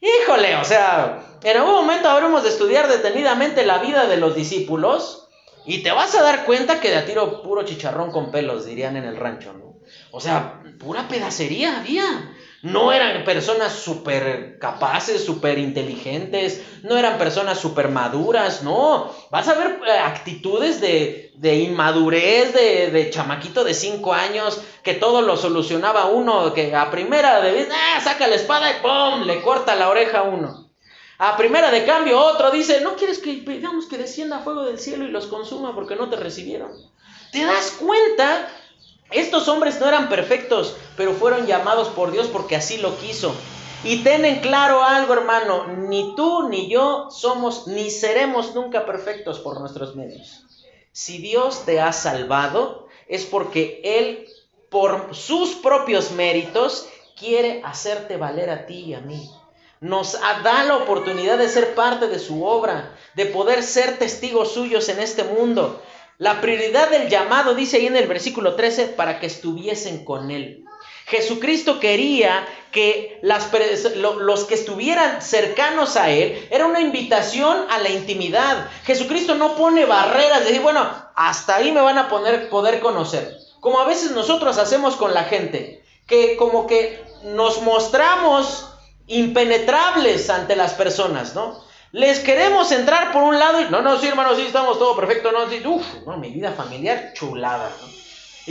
híjole, 0.00 0.56
o 0.56 0.64
sea, 0.64 1.38
en 1.44 1.56
algún 1.56 1.74
momento 1.74 2.08
habremos 2.08 2.42
de 2.42 2.48
estudiar 2.48 2.88
detenidamente 2.88 3.64
la 3.64 3.78
vida 3.78 4.06
de 4.06 4.16
los 4.16 4.34
discípulos 4.34 5.28
y 5.64 5.82
te 5.82 5.92
vas 5.92 6.14
a 6.14 6.22
dar 6.22 6.44
cuenta 6.44 6.80
que 6.80 6.90
de 6.90 6.96
a 6.96 7.06
tiro 7.06 7.42
puro 7.42 7.64
chicharrón 7.64 8.10
con 8.10 8.32
pelos, 8.32 8.66
dirían 8.66 8.96
en 8.96 9.04
el 9.04 9.16
rancho, 9.16 9.52
¿no? 9.52 9.76
O 10.10 10.20
sea, 10.20 10.60
pura 10.78 11.06
pedacería 11.08 11.78
había. 11.78 12.33
No 12.64 12.92
eran 12.92 13.24
personas 13.24 13.74
súper 13.74 14.58
capaces, 14.58 15.22
súper 15.22 15.58
inteligentes, 15.58 16.62
no 16.82 16.96
eran 16.96 17.18
personas 17.18 17.58
súper 17.60 17.90
maduras, 17.90 18.62
no. 18.62 19.14
Vas 19.30 19.48
a 19.48 19.54
ver 19.54 19.80
eh, 19.86 19.90
actitudes 19.90 20.80
de, 20.80 21.30
inmadurez, 21.56 22.54
de, 22.54 23.10
chamaquito 23.12 23.64
de 23.64 23.74
cinco 23.74 24.14
años, 24.14 24.62
que 24.82 24.94
todo 24.94 25.20
lo 25.20 25.36
solucionaba 25.36 26.06
uno, 26.06 26.54
que 26.54 26.74
a 26.74 26.90
primera 26.90 27.42
de 27.42 27.52
vez, 27.52 27.68
ah, 27.70 28.00
saca 28.00 28.26
la 28.28 28.36
espada 28.36 28.70
y 28.70 28.80
¡pum! 28.80 29.26
le 29.26 29.42
corta 29.42 29.74
la 29.74 29.90
oreja 29.90 30.20
a 30.20 30.22
uno. 30.22 30.70
A 31.18 31.36
primera 31.36 31.70
de 31.70 31.84
cambio 31.84 32.18
otro 32.18 32.50
dice, 32.50 32.80
¿no 32.80 32.96
quieres 32.96 33.18
que 33.18 33.32
digamos 33.32 33.84
que 33.84 33.98
descienda 33.98 34.38
fuego 34.38 34.64
del 34.64 34.78
cielo 34.78 35.04
y 35.04 35.10
los 35.10 35.26
consuma 35.26 35.74
porque 35.74 35.96
no 35.96 36.08
te 36.08 36.16
recibieron? 36.16 36.70
¿Te 37.30 37.44
das 37.44 37.72
cuenta 37.72 38.48
estos 39.10 39.48
hombres 39.48 39.80
no 39.80 39.88
eran 39.88 40.08
perfectos, 40.08 40.76
pero 40.96 41.12
fueron 41.12 41.46
llamados 41.46 41.88
por 41.88 42.10
Dios 42.10 42.28
porque 42.28 42.56
así 42.56 42.78
lo 42.78 42.96
quiso. 42.98 43.34
Y 43.84 43.98
ten 43.98 44.24
en 44.24 44.40
claro 44.40 44.82
algo, 44.82 45.12
hermano, 45.12 45.66
ni 45.66 46.14
tú 46.16 46.48
ni 46.48 46.70
yo 46.70 47.08
somos 47.10 47.66
ni 47.66 47.90
seremos 47.90 48.54
nunca 48.54 48.86
perfectos 48.86 49.40
por 49.40 49.60
nuestros 49.60 49.94
medios. 49.94 50.44
Si 50.92 51.18
Dios 51.18 51.64
te 51.66 51.80
ha 51.80 51.92
salvado, 51.92 52.88
es 53.08 53.24
porque 53.24 53.82
Él, 53.84 54.26
por 54.70 55.14
sus 55.14 55.50
propios 55.56 56.12
méritos, 56.12 56.88
quiere 57.18 57.60
hacerte 57.62 58.16
valer 58.16 58.48
a 58.48 58.66
ti 58.66 58.86
y 58.86 58.94
a 58.94 59.00
mí. 59.00 59.30
Nos 59.80 60.12
da 60.12 60.64
la 60.64 60.76
oportunidad 60.76 61.36
de 61.36 61.48
ser 61.48 61.74
parte 61.74 62.06
de 62.08 62.18
su 62.18 62.44
obra, 62.44 62.96
de 63.14 63.26
poder 63.26 63.62
ser 63.62 63.98
testigos 63.98 64.52
suyos 64.52 64.88
en 64.88 64.98
este 64.98 65.24
mundo. 65.24 65.82
La 66.18 66.40
prioridad 66.40 66.90
del 66.90 67.08
llamado 67.08 67.54
dice 67.54 67.78
ahí 67.78 67.86
en 67.86 67.96
el 67.96 68.06
versículo 68.06 68.54
13 68.54 68.86
para 68.88 69.18
que 69.18 69.26
estuviesen 69.26 70.04
con 70.04 70.30
él. 70.30 70.64
Jesucristo 71.06 71.80
quería 71.80 72.46
que 72.72 73.20
los 73.22 74.44
que 74.44 74.54
estuvieran 74.54 75.20
cercanos 75.20 75.96
a 75.96 76.10
Él 76.10 76.48
era 76.50 76.66
una 76.66 76.80
invitación 76.80 77.66
a 77.70 77.78
la 77.78 77.90
intimidad. 77.90 78.68
Jesucristo 78.84 79.34
no 79.34 79.54
pone 79.54 79.84
barreras 79.84 80.40
de 80.40 80.46
decir, 80.46 80.62
bueno, 80.62 80.86
hasta 81.14 81.56
ahí 81.56 81.72
me 81.72 81.82
van 81.82 81.98
a 81.98 82.08
poner, 82.08 82.48
poder 82.48 82.80
conocer. 82.80 83.36
Como 83.60 83.80
a 83.80 83.86
veces 83.86 84.12
nosotros 84.12 84.56
hacemos 84.58 84.96
con 84.96 85.12
la 85.12 85.24
gente, 85.24 85.84
que 86.06 86.36
como 86.36 86.66
que 86.66 87.04
nos 87.22 87.62
mostramos 87.62 88.68
impenetrables 89.06 90.30
ante 90.30 90.56
las 90.56 90.72
personas, 90.72 91.34
¿no? 91.34 91.62
Les 91.94 92.18
queremos 92.18 92.72
entrar 92.72 93.12
por 93.12 93.22
un 93.22 93.38
lado 93.38 93.60
y 93.60 93.66
no, 93.70 93.80
no, 93.80 93.96
sí, 94.00 94.08
hermano, 94.08 94.34
sí, 94.34 94.42
estamos 94.42 94.80
todo 94.80 94.96
perfecto, 94.96 95.30
no, 95.30 95.48
sí, 95.48 95.62
uff, 95.64 95.86
no, 96.04 96.16
mi 96.16 96.28
vida 96.30 96.50
familiar 96.50 97.12
chulada, 97.14 97.70
¿no? 97.80 97.88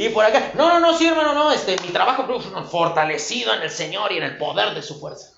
Y 0.01 0.07
por 0.07 0.23
acá, 0.23 0.53
no, 0.53 0.69
no, 0.69 0.79
no, 0.79 0.97
sí, 0.97 1.07
hermano, 1.07 1.33
no, 1.33 1.51
este, 1.51 1.75
mi 1.81 1.89
trabajo 1.89 2.25
uf, 2.33 2.45
fortalecido 2.71 3.53
en 3.53 3.63
el 3.63 3.69
Señor 3.69 4.13
y 4.13 4.17
en 4.17 4.23
el 4.23 4.37
poder 4.37 4.73
de 4.73 4.81
su 4.81 4.97
fuerza. 4.97 5.33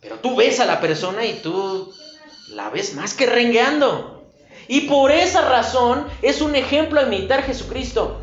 Pero 0.00 0.16
tú 0.16 0.34
ves 0.34 0.58
a 0.58 0.64
la 0.64 0.80
persona 0.80 1.24
y 1.24 1.34
tú 1.34 1.94
la 2.48 2.70
ves 2.70 2.94
más 2.94 3.14
que 3.14 3.26
rengueando. 3.26 4.24
Y 4.66 4.88
por 4.88 5.12
esa 5.12 5.42
razón 5.42 6.08
es 6.22 6.40
un 6.40 6.56
ejemplo 6.56 6.98
a 6.98 7.04
imitar 7.04 7.44
Jesucristo. 7.44 8.18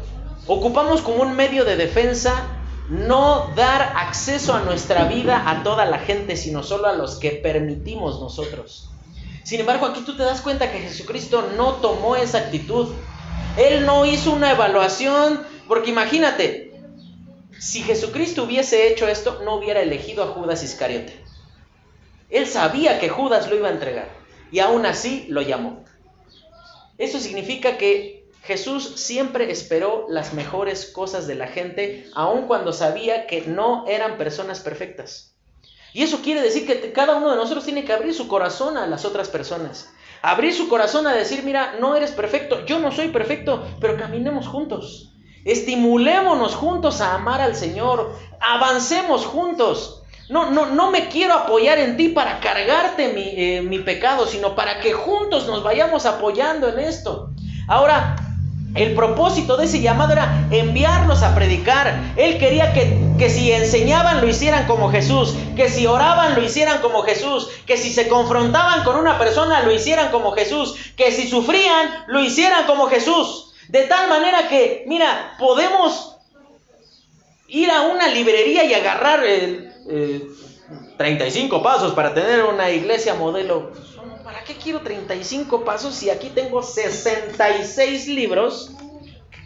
Ocupamos 0.45 1.01
como 1.01 1.23
un 1.23 1.38
medio 1.38 1.63
de 1.63 1.77
defensa 1.77 2.62
no 2.89 3.53
dar 3.55 3.93
acceso 3.97 4.53
a 4.53 4.61
nuestra 4.61 5.05
vida 5.05 5.49
a 5.49 5.63
toda 5.63 5.86
la 5.86 5.99
gente, 5.99 6.36
sino 6.36 6.63
solo 6.63 6.88
a 6.88 6.93
los 6.93 7.17
que 7.17 7.31
permitimos 7.31 8.19
nosotros. 8.19 8.89
Sin 9.43 9.59
embargo, 9.59 9.86
aquí 9.86 10.01
tú 10.05 10.15
te 10.15 10.23
das 10.23 10.41
cuenta 10.41 10.71
que 10.71 10.79
Jesucristo 10.79 11.49
no 11.57 11.75
tomó 11.75 12.15
esa 12.15 12.39
actitud. 12.39 12.93
Él 13.57 13.86
no 13.86 14.05
hizo 14.05 14.31
una 14.31 14.51
evaluación, 14.51 15.41
porque 15.67 15.91
imagínate, 15.91 16.73
si 17.59 17.81
Jesucristo 17.84 18.43
hubiese 18.43 18.88
hecho 18.88 19.07
esto, 19.07 19.41
no 19.43 19.55
hubiera 19.55 19.81
elegido 19.81 20.23
a 20.23 20.27
Judas 20.27 20.63
Iscariote. 20.63 21.23
Él 22.29 22.47
sabía 22.47 22.99
que 22.99 23.09
Judas 23.09 23.49
lo 23.49 23.55
iba 23.55 23.69
a 23.69 23.73
entregar 23.73 24.09
y 24.51 24.59
aún 24.59 24.86
así 24.86 25.25
lo 25.29 25.41
llamó. 25.41 25.84
Eso 26.97 27.19
significa 27.19 27.77
que 27.77 28.22
Jesús 28.43 28.95
siempre 28.97 29.51
esperó 29.51 30.05
las 30.09 30.33
mejores 30.33 30.85
cosas 30.85 31.27
de 31.27 31.35
la 31.35 31.47
gente, 31.47 32.09
aun 32.13 32.45
cuando 32.45 32.73
sabía 32.73 33.25
que 33.25 33.43
no 33.47 33.85
eran 33.87 34.17
personas 34.17 34.59
perfectas. 34.59 35.33
Y 35.93 36.03
eso 36.03 36.19
quiere 36.21 36.41
decir 36.41 36.67
que 36.67 36.91
cada 36.91 37.15
uno 37.15 37.31
de 37.31 37.37
nosotros 37.37 37.63
tiene 37.63 37.85
que 37.85 37.93
abrir 37.93 38.13
su 38.13 38.27
corazón 38.27 38.77
a 38.77 38.85
las 38.85 39.05
otras 39.05 39.29
personas. 39.29 39.93
Abrir 40.21 40.53
su 40.53 40.67
corazón 40.67 41.07
a 41.07 41.13
decir, 41.13 41.43
mira, 41.43 41.75
no 41.79 41.95
eres 41.95 42.11
perfecto, 42.11 42.65
yo 42.65 42.79
no 42.79 42.91
soy 42.91 43.09
perfecto, 43.09 43.65
pero 43.79 43.95
caminemos 43.97 44.47
juntos. 44.47 45.13
Estimulémonos 45.45 46.55
juntos 46.55 46.99
a 46.99 47.13
amar 47.13 47.39
al 47.39 47.55
Señor. 47.55 48.13
Avancemos 48.41 49.25
juntos. 49.25 50.03
No, 50.27 50.51
no, 50.51 50.65
no 50.65 50.91
me 50.91 51.07
quiero 51.07 51.33
apoyar 51.33 51.77
en 51.79 51.95
ti 51.95 52.09
para 52.09 52.41
cargarte 52.41 53.13
mi, 53.13 53.33
eh, 53.37 53.61
mi 53.61 53.79
pecado, 53.79 54.25
sino 54.25 54.53
para 54.53 54.81
que 54.81 54.91
juntos 54.91 55.47
nos 55.47 55.63
vayamos 55.63 56.05
apoyando 56.05 56.67
en 56.67 56.79
esto. 56.79 57.29
Ahora, 57.67 58.15
El 58.76 58.95
propósito 58.95 59.55
de 59.55 59.65
ese 59.65 59.82
llamado 59.82 60.13
era 60.13 60.47
enviarlos 60.49 61.21
a 61.21 61.36
predicar. 61.36 62.13
Él 62.17 62.39
quería 62.39 62.74
que, 62.74 62.97
que, 63.19 63.30
si 63.30 63.51
enseñaban 63.51 64.21
lo 64.21 64.28
hicieran 64.28 64.65
como 64.65 64.89
Jesús, 64.89 65.36
que 65.55 65.69
si 65.69 65.86
oraban 65.86 66.36
lo 66.36 66.43
hicieran 66.43 66.82
como 66.82 67.03
Jesús, 67.03 67.49
que 67.67 67.78
si 67.78 67.93
se 67.93 68.07
confrontaban 68.07 68.84
con 68.84 68.95
una 68.95 69.19
persona 69.19 69.61
lo 69.61 69.71
hicieran 69.71 70.09
como 70.09 70.32
Jesús, 70.32 70.76
que 70.97 71.11
si 71.11 71.28
sufrían 71.28 72.05
lo 72.07 72.21
hicieran 72.21 72.65
como 72.65 72.88
Jesús. 72.88 73.53
De 73.69 73.84
tal 73.84 74.09
manera 74.09 74.49
que, 74.49 74.84
mira, 74.88 75.36
podemos 75.39 76.17
ir 77.47 77.69
a 77.69 77.84
una 77.84 78.07
librería 78.07 78.65
y 78.65 78.74
agarrar 78.74 79.24
el, 79.24 79.69
35 80.97 81.61
pasos 81.61 81.93
para 81.93 82.13
tener 82.13 82.43
una 82.43 82.71
iglesia 82.71 83.15
modelo. 83.15 83.71
¿Para 84.43 84.55
qué 84.55 84.61
quiero 84.61 84.81
35 84.81 85.63
pasos 85.63 85.95
si 85.95 86.09
aquí 86.09 86.29
tengo 86.29 86.61
66 86.61 88.09
libros 88.09 88.71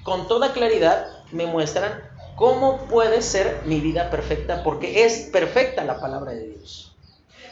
con 0.01 0.27
toda 0.27 0.53
claridad 0.53 1.23
me 1.31 1.45
muestran 1.45 2.01
cómo 2.35 2.79
puede 2.87 3.21
ser 3.21 3.61
mi 3.65 3.79
vida 3.79 4.09
perfecta? 4.09 4.63
Porque 4.63 5.05
es 5.05 5.29
perfecta 5.31 5.83
la 5.83 5.99
palabra 5.99 6.31
de 6.31 6.47
Dios. 6.47 6.95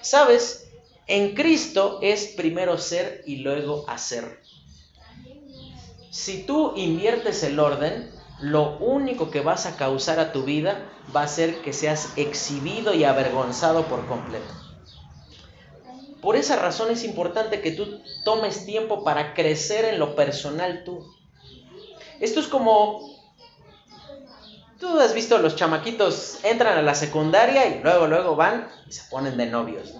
¿Sabes? 0.01 0.71
En 1.05 1.35
Cristo 1.35 1.99
es 2.01 2.29
primero 2.35 2.79
ser 2.79 3.21
y 3.27 3.35
luego 3.35 3.85
hacer. 3.87 4.41
Si 6.09 6.47
tú 6.47 6.73
inviertes 6.75 7.43
el 7.43 7.59
orden, 7.59 8.09
lo 8.39 8.75
único 8.79 9.29
que 9.29 9.41
vas 9.41 9.67
a 9.67 9.77
causar 9.77 10.19
a 10.19 10.31
tu 10.31 10.45
vida 10.45 10.83
va 11.15 11.21
a 11.21 11.27
ser 11.27 11.61
que 11.61 11.73
seas 11.73 12.09
exhibido 12.15 12.95
y 12.95 13.03
avergonzado 13.03 13.85
por 13.85 14.07
completo. 14.07 14.64
Por 16.25 16.37
esa 16.37 16.55
razón 16.55 16.89
es 16.89 17.03
importante 17.03 17.61
que 17.61 17.69
tú 17.69 18.01
tomes 18.23 18.65
tiempo 18.65 19.03
para 19.03 19.35
crecer 19.35 19.85
en 19.85 19.99
lo 19.99 20.15
personal 20.15 20.83
tú. 20.83 21.05
Esto 22.19 22.39
es 22.39 22.47
como... 22.47 23.13
Tú 24.79 24.99
has 24.99 25.13
visto 25.13 25.37
los 25.37 25.55
chamaquitos 25.55 26.39
entran 26.41 26.79
a 26.79 26.81
la 26.81 26.95
secundaria 26.95 27.67
y 27.67 27.79
luego, 27.83 28.07
luego 28.07 28.35
van 28.35 28.67
y 28.89 28.91
se 28.91 29.03
ponen 29.11 29.37
de 29.37 29.45
novios. 29.45 29.93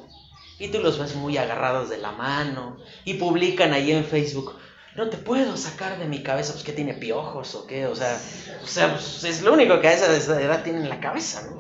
Y 0.58 0.70
tú 0.70 0.80
los 0.80 0.98
ves 0.98 1.14
muy 1.14 1.38
agarrados 1.38 1.92
de 1.92 2.00
la 2.00 2.12
mano 2.12 2.78
y 3.04 3.14
publican 3.14 3.74
ahí 3.74 3.92
en 3.92 4.04
Facebook, 4.04 4.56
no 4.96 5.10
te 5.10 5.18
puedo 5.18 5.56
sacar 5.58 6.00
de 6.00 6.06
mi 6.06 6.24
cabeza, 6.24 6.54
pues 6.54 6.64
que 6.64 6.74
tiene 6.74 6.96
piojos 6.96 7.54
o 7.54 7.68
qué, 7.68 7.86
o 7.86 7.96
sea, 7.96 8.20
o 8.64 8.68
sea 8.68 8.94
pues, 8.94 9.24
es 9.26 9.44
lo 9.44 9.54
único 9.54 9.80
que 9.80 9.90
a 9.90 9.94
esa 9.94 10.42
edad 10.42 10.64
tienen 10.64 10.84
en 10.84 10.90
la 10.90 11.00
cabeza, 11.00 11.44
¿no? 11.44 11.60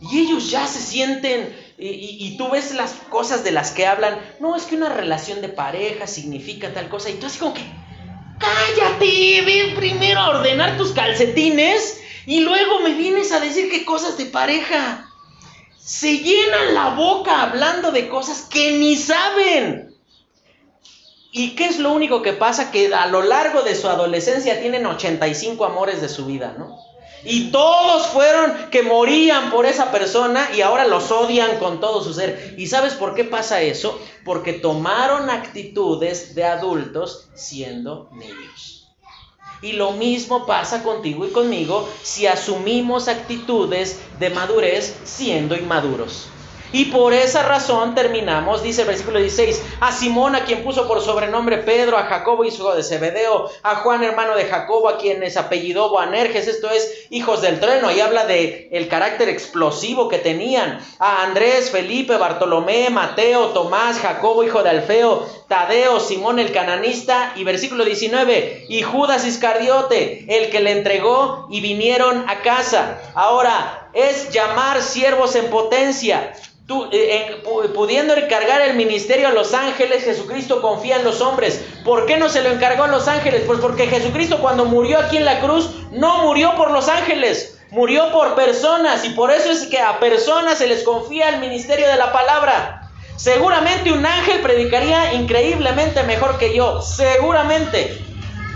y 0.00 0.20
ellos 0.20 0.50
ya 0.50 0.66
se 0.66 0.80
sienten, 0.80 1.54
y, 1.80 2.36
tú 2.36 2.50
ves 2.50 2.74
las 2.74 2.92
cosas 3.08 3.42
de 3.42 3.52
las 3.52 3.70
que 3.70 3.86
hablan, 3.86 4.18
no, 4.38 4.54
es 4.56 4.64
que 4.64 4.76
una 4.76 4.90
relación 4.90 5.40
de 5.40 5.48
pareja 5.48 6.06
significa 6.06 6.72
tal 6.74 6.88
cosa, 6.88 7.10
y 7.10 7.14
tú 7.14 7.26
así 7.26 7.38
como 7.38 7.54
que, 7.54 7.64
cállate, 8.38 9.42
ven 9.42 9.74
primero 9.74 10.20
a 10.20 10.28
ordenar 10.30 10.76
tus 10.76 10.92
calcetines, 10.92 12.00
y 12.26 12.40
luego 12.40 12.80
me 12.80 12.94
vienes 12.94 13.32
a 13.32 13.40
decir 13.40 13.70
qué 13.70 13.84
cosas 13.84 14.18
de 14.18 14.26
pareja. 14.26 15.06
Se 15.78 16.18
llenan 16.18 16.74
la 16.74 16.90
boca 16.90 17.42
hablando 17.42 17.90
de 17.90 18.08
cosas 18.08 18.42
que 18.42 18.72
ni 18.72 18.96
saben. 18.96 19.96
¿Y 21.32 21.54
qué 21.54 21.66
es 21.66 21.78
lo 21.78 21.92
único 21.92 22.22
que 22.22 22.32
pasa? 22.32 22.70
Que 22.70 22.92
a 22.94 23.06
lo 23.06 23.22
largo 23.22 23.62
de 23.62 23.74
su 23.74 23.88
adolescencia 23.88 24.60
tienen 24.60 24.84
85 24.84 25.64
amores 25.64 26.00
de 26.00 26.08
su 26.08 26.26
vida, 26.26 26.54
¿no? 26.58 26.89
Y 27.24 27.50
todos 27.50 28.06
fueron 28.08 28.70
que 28.70 28.82
morían 28.82 29.50
por 29.50 29.66
esa 29.66 29.90
persona 29.92 30.48
y 30.54 30.62
ahora 30.62 30.86
los 30.86 31.10
odian 31.10 31.58
con 31.58 31.80
todo 31.80 32.02
su 32.02 32.14
ser. 32.14 32.54
¿Y 32.56 32.66
sabes 32.66 32.94
por 32.94 33.14
qué 33.14 33.24
pasa 33.24 33.60
eso? 33.62 34.00
Porque 34.24 34.54
tomaron 34.54 35.28
actitudes 35.30 36.34
de 36.34 36.44
adultos 36.44 37.28
siendo 37.34 38.08
niños. 38.12 38.88
Y 39.62 39.72
lo 39.72 39.92
mismo 39.92 40.46
pasa 40.46 40.82
contigo 40.82 41.26
y 41.26 41.30
conmigo 41.30 41.86
si 42.02 42.26
asumimos 42.26 43.08
actitudes 43.08 44.00
de 44.18 44.30
madurez 44.30 44.96
siendo 45.04 45.54
inmaduros. 45.54 46.28
Y 46.72 46.86
por 46.86 47.12
esa 47.12 47.42
razón 47.42 47.96
terminamos, 47.96 48.62
dice 48.62 48.82
el 48.82 48.88
versículo 48.88 49.18
16, 49.18 49.62
a 49.80 49.90
Simón 49.90 50.36
a 50.36 50.44
quien 50.44 50.62
puso 50.62 50.86
por 50.86 51.00
sobrenombre 51.00 51.58
Pedro, 51.58 51.96
a 51.96 52.04
Jacobo 52.04 52.44
hijo 52.44 52.74
de 52.74 52.84
Zebedeo, 52.84 53.50
a 53.64 53.76
Juan 53.76 54.04
hermano 54.04 54.36
de 54.36 54.44
Jacobo 54.44 54.88
a 54.88 54.96
quien 54.96 55.22
es 55.24 55.36
apellidó 55.36 55.90
Boanerges, 55.90 56.46
esto 56.46 56.70
es 56.70 57.06
hijos 57.10 57.42
del 57.42 57.58
trueno, 57.58 57.90
y 57.90 58.00
habla 58.00 58.24
de 58.24 58.68
el 58.70 58.86
carácter 58.86 59.28
explosivo 59.28 60.08
que 60.08 60.18
tenían, 60.18 60.80
a 61.00 61.24
Andrés, 61.24 61.70
Felipe, 61.70 62.16
Bartolomé, 62.16 62.88
Mateo, 62.90 63.48
Tomás, 63.48 63.98
Jacobo 63.98 64.44
hijo 64.44 64.62
de 64.62 64.70
Alfeo, 64.70 65.26
Tadeo, 65.48 65.98
Simón 65.98 66.38
el 66.38 66.52
cananista, 66.52 67.32
y 67.34 67.42
versículo 67.42 67.84
19, 67.84 68.66
y 68.68 68.82
Judas 68.82 69.26
Iscariote, 69.26 70.24
el 70.28 70.50
que 70.50 70.60
le 70.60 70.70
entregó 70.70 71.48
y 71.50 71.60
vinieron 71.60 72.28
a 72.28 72.42
casa. 72.42 73.00
Ahora, 73.14 73.88
es 73.92 74.30
llamar 74.30 74.82
siervos 74.82 75.34
en 75.34 75.50
potencia. 75.50 76.32
Eh, 76.92 77.42
pudiendo 77.74 78.14
encargar 78.14 78.60
el 78.60 78.76
ministerio 78.76 79.28
a 79.28 79.32
los 79.32 79.54
ángeles, 79.54 80.04
Jesucristo 80.04 80.62
confía 80.62 80.96
en 80.96 81.04
los 81.04 81.20
hombres. 81.20 81.64
¿Por 81.84 82.06
qué 82.06 82.16
no 82.16 82.28
se 82.28 82.42
lo 82.42 82.50
encargó 82.50 82.84
a 82.84 82.88
los 82.88 83.08
ángeles? 83.08 83.42
Pues 83.44 83.58
porque 83.58 83.88
Jesucristo 83.88 84.38
cuando 84.40 84.64
murió 84.66 85.00
aquí 85.00 85.16
en 85.16 85.24
la 85.24 85.40
cruz 85.40 85.70
no 85.90 86.22
murió 86.22 86.54
por 86.54 86.70
los 86.70 86.88
ángeles, 86.88 87.58
murió 87.70 88.12
por 88.12 88.36
personas 88.36 89.04
y 89.04 89.10
por 89.10 89.32
eso 89.32 89.50
es 89.50 89.66
que 89.66 89.80
a 89.80 89.98
personas 89.98 90.58
se 90.58 90.68
les 90.68 90.84
confía 90.84 91.30
el 91.30 91.40
ministerio 91.40 91.88
de 91.88 91.96
la 91.96 92.12
palabra. 92.12 92.88
Seguramente 93.16 93.90
un 93.92 94.06
ángel 94.06 94.40
predicaría 94.40 95.14
increíblemente 95.14 96.04
mejor 96.04 96.38
que 96.38 96.54
yo, 96.54 96.80
seguramente. 96.82 98.00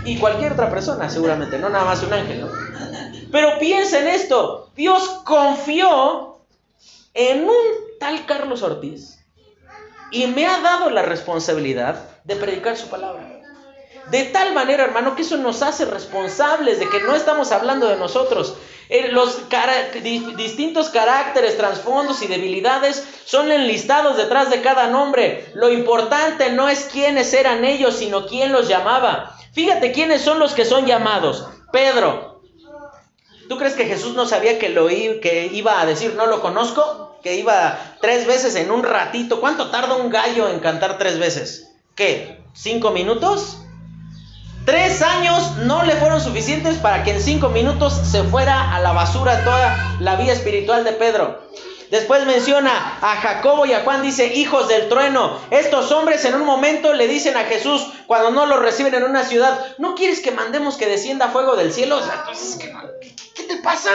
Y 0.05 0.17
cualquier 0.17 0.53
otra 0.53 0.69
persona, 0.69 1.09
seguramente, 1.09 1.57
no 1.57 1.69
nada 1.69 1.83
más 1.83 2.01
un 2.01 2.13
ángel. 2.13 2.47
Pero 3.29 3.59
piensa 3.59 3.99
en 3.99 4.07
esto, 4.07 4.69
Dios 4.75 5.21
confió 5.25 6.34
en 7.15 7.45
un 7.45 7.65
tal 7.99 8.25
Carlos 8.25 8.61
Ortiz 8.61 9.17
y 10.11 10.27
me 10.27 10.45
ha 10.45 10.59
dado 10.59 10.89
la 10.89 11.01
responsabilidad 11.01 12.07
de 12.23 12.35
predicar 12.35 12.77
su 12.77 12.87
palabra. 12.89 13.41
De 14.11 14.23
tal 14.25 14.53
manera, 14.53 14.83
hermano, 14.83 15.15
que 15.15 15.23
eso 15.23 15.37
nos 15.37 15.63
hace 15.63 15.85
responsables 15.85 16.79
de 16.79 16.87
que 16.89 16.99
no 16.99 17.15
estamos 17.15 17.51
hablando 17.51 17.87
de 17.87 17.95
nosotros. 17.95 18.55
Eh, 18.87 19.09
los 19.11 19.41
distintos 20.37 20.89
caracteres, 20.89 21.57
trasfondos 21.57 22.21
y 22.21 22.27
debilidades 22.27 23.03
son 23.25 23.51
enlistados 23.51 24.15
detrás 24.15 24.51
de 24.51 24.61
cada 24.61 24.87
nombre. 24.87 25.49
Lo 25.55 25.71
importante 25.71 26.51
no 26.51 26.69
es 26.69 26.87
quiénes 26.91 27.33
eran 27.33 27.65
ellos, 27.65 27.95
sino 27.95 28.27
quién 28.27 28.51
los 28.51 28.67
llamaba. 28.67 29.35
Fíjate 29.53 29.91
quiénes 29.91 30.21
son 30.21 30.37
los 30.37 30.53
que 30.53 30.65
son 30.65 30.85
llamados. 30.85 31.47
Pedro. 31.71 32.41
¿Tú 33.49 33.57
crees 33.57 33.73
que 33.73 33.85
Jesús 33.85 34.15
no 34.15 34.25
sabía 34.27 34.59
que, 34.59 34.69
lo, 34.69 34.87
que 34.87 35.49
iba 35.51 35.79
a 35.79 35.85
decir 35.85 36.13
no 36.15 36.27
lo 36.27 36.41
conozco? 36.41 37.04
Que 37.25 37.33
iba 37.33 37.79
tres 38.01 38.27
veces 38.27 38.55
en 38.55 38.69
un 38.69 38.83
ratito. 38.83 39.41
¿Cuánto 39.41 39.71
tarda 39.71 39.95
un 39.95 40.11
gallo 40.11 40.47
en 40.47 40.59
cantar 40.59 40.99
tres 40.99 41.17
veces? 41.17 41.71
¿Qué? 41.95 42.39
¿Cinco 42.53 42.91
minutos? 42.91 43.57
Tres 44.63 45.01
años 45.01 45.57
no 45.63 45.81
le 45.81 45.95
fueron 45.95 46.21
suficientes 46.21 46.77
para 46.77 47.03
que 47.03 47.15
en 47.15 47.21
cinco 47.23 47.49
minutos 47.49 47.93
se 47.93 48.21
fuera 48.25 48.75
a 48.75 48.79
la 48.79 48.91
basura 48.91 49.43
toda 49.43 49.97
la 49.99 50.17
vida 50.17 50.33
espiritual 50.33 50.83
de 50.83 50.91
Pedro. 50.91 51.41
Después 51.89 52.27
menciona 52.27 52.99
a 53.01 53.15
Jacobo 53.15 53.65
y 53.65 53.73
a 53.73 53.81
Juan, 53.81 54.03
dice, 54.03 54.35
hijos 54.35 54.67
del 54.67 54.87
trueno. 54.87 55.39
Estos 55.49 55.91
hombres 55.91 56.25
en 56.25 56.35
un 56.35 56.45
momento 56.45 56.93
le 56.93 57.07
dicen 57.07 57.35
a 57.37 57.45
Jesús, 57.45 57.87
cuando 58.05 58.29
no 58.29 58.45
lo 58.45 58.57
reciben 58.57 58.93
en 58.93 59.03
una 59.03 59.23
ciudad, 59.23 59.75
¿no 59.79 59.95
quieres 59.95 60.19
que 60.19 60.29
mandemos 60.29 60.77
que 60.77 60.85
descienda 60.85 61.29
fuego 61.29 61.55
del 61.55 61.73
cielo? 61.73 61.99
¿qué, 63.01 63.15
¿qué, 63.33 63.43
te 63.45 63.57
pasa? 63.63 63.89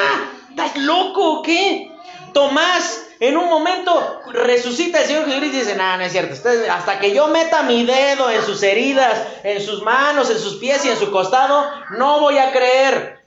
¿Estás 0.48 0.76
loco 0.78 1.34
o 1.34 1.42
qué? 1.42 1.92
Tomás, 2.32 3.02
en 3.20 3.36
un 3.36 3.50
momento 3.50 4.22
resucita 4.32 5.00
el 5.00 5.06
Señor 5.06 5.26
Jesús 5.26 5.44
y 5.44 5.50
dice, 5.50 5.76
no, 5.76 5.96
no 5.98 6.02
es 6.02 6.12
cierto, 6.12 6.34
hasta 6.70 6.98
que 6.98 7.14
yo 7.14 7.28
meta 7.28 7.62
mi 7.62 7.84
dedo 7.84 8.30
en 8.30 8.42
sus 8.42 8.62
heridas, 8.62 9.26
en 9.44 9.60
sus 9.60 9.82
manos, 9.82 10.30
en 10.30 10.38
sus 10.38 10.54
pies 10.56 10.84
y 10.86 10.88
en 10.88 10.96
su 10.96 11.10
costado, 11.10 11.70
no 11.90 12.20
voy 12.20 12.38
a 12.38 12.50
creer. 12.50 13.20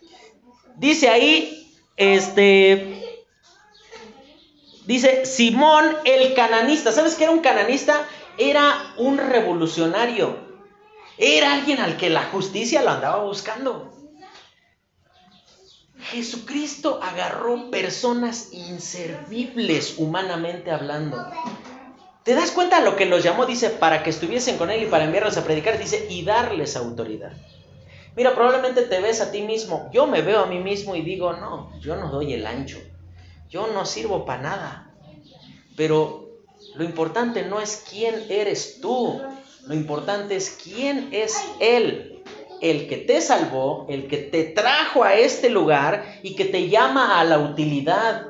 Dice 0.76 1.10
ahí, 1.10 1.72
este, 1.96 3.04
dice 4.88 5.28
Simón 5.28 5.96
el 6.06 6.34
cananista. 6.34 6.92
¿Sabes 6.92 7.14
qué 7.14 7.26
era 7.26 7.34
un 7.34 7.42
cananista? 7.42 8.08
Era 8.40 8.96
un 8.98 9.20
revolucionario. 9.20 10.36
Era 11.20 11.54
alguien 11.54 11.80
al 11.80 11.98
que 11.98 12.10
la 12.10 12.24
justicia 12.24 12.82
lo 12.82 12.90
andaba 12.90 13.24
buscando. 13.24 13.93
Jesucristo 16.04 17.00
agarró 17.02 17.72
personas 17.72 18.50
inservibles 18.52 19.96
humanamente 19.98 20.72
hablando. 20.72 21.26
¿Te 22.24 22.36
das 22.36 22.52
cuenta 22.52 22.82
lo 22.82 22.96
que 22.96 23.06
los 23.06 23.24
llamó? 23.24 23.46
Dice, 23.46 23.70
para 23.70 24.04
que 24.04 24.10
estuviesen 24.10 24.58
con 24.58 24.70
Él 24.70 24.84
y 24.84 24.88
para 24.88 25.06
enviarlos 25.06 25.38
a 25.38 25.44
predicar, 25.44 25.78
dice, 25.78 26.08
y 26.10 26.24
darles 26.24 26.76
autoridad. 26.76 27.34
Mira, 28.16 28.36
probablemente 28.36 28.84
te 28.84 29.02
ves 29.02 29.22
a 29.22 29.32
ti 29.32 29.42
mismo. 29.42 29.90
Yo 29.92 30.08
me 30.08 30.22
veo 30.22 30.42
a 30.42 30.46
mí 30.46 30.60
mismo 30.60 30.96
y 30.96 31.02
digo, 31.02 31.34
no, 31.34 31.72
yo 31.80 31.96
no 31.96 32.10
doy 32.10 32.34
el 32.34 32.46
ancho. 32.46 32.78
Yo 33.50 33.68
no 33.68 33.86
sirvo 33.86 34.26
para 34.26 34.42
nada. 34.42 34.94
Pero 35.76 36.30
lo 36.76 36.84
importante 36.84 37.44
no 37.44 37.60
es 37.60 37.84
quién 37.90 38.26
eres 38.30 38.80
tú. 38.82 39.22
Lo 39.66 39.74
importante 39.74 40.36
es 40.36 40.60
quién 40.64 41.10
es 41.12 41.44
Él. 41.60 42.13
El 42.62 42.88
que 42.88 42.98
te 42.98 43.22
salvó, 43.22 43.86
el 43.90 44.08
que 44.08 44.18
te 44.18 44.44
trajo 44.44 45.04
a 45.04 45.16
este 45.16 45.50
lugar 45.50 46.20
y 46.24 46.36
que 46.36 46.46
te 46.46 46.70
llama 46.70 47.20
a 47.20 47.24
la 47.24 47.40
utilidad. 47.40 48.28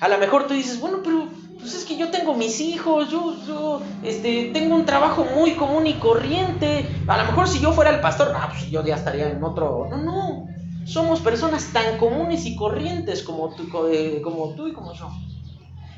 A 0.00 0.08
lo 0.08 0.18
mejor 0.18 0.46
tú 0.46 0.54
dices, 0.54 0.80
bueno, 0.80 1.00
pero 1.02 1.28
pues 1.58 1.74
es 1.74 1.84
que 1.84 1.96
yo 1.96 2.10
tengo 2.10 2.34
mis 2.34 2.60
hijos, 2.60 3.08
yo, 3.08 3.36
yo 3.46 3.80
este, 4.02 4.50
tengo 4.52 4.74
un 4.74 4.84
trabajo 4.84 5.24
muy 5.36 5.52
común 5.52 5.86
y 5.86 5.94
corriente. 5.94 6.86
A 7.06 7.16
lo 7.18 7.24
mejor 7.24 7.48
si 7.48 7.60
yo 7.60 7.72
fuera 7.72 7.90
el 7.90 8.00
pastor, 8.00 8.32
ah, 8.34 8.48
pues 8.50 8.68
yo 8.68 8.84
ya 8.84 8.96
estaría 8.96 9.30
en 9.30 9.42
otro. 9.44 9.86
No, 9.88 9.96
no. 9.96 10.46
Somos 10.84 11.20
personas 11.20 11.72
tan 11.72 11.98
comunes 11.98 12.44
y 12.46 12.56
corrientes 12.56 13.22
como 13.22 13.54
tú, 13.54 13.86
eh, 13.86 14.20
como 14.22 14.54
tú 14.54 14.66
y 14.66 14.72
como 14.72 14.92
yo. 14.92 15.08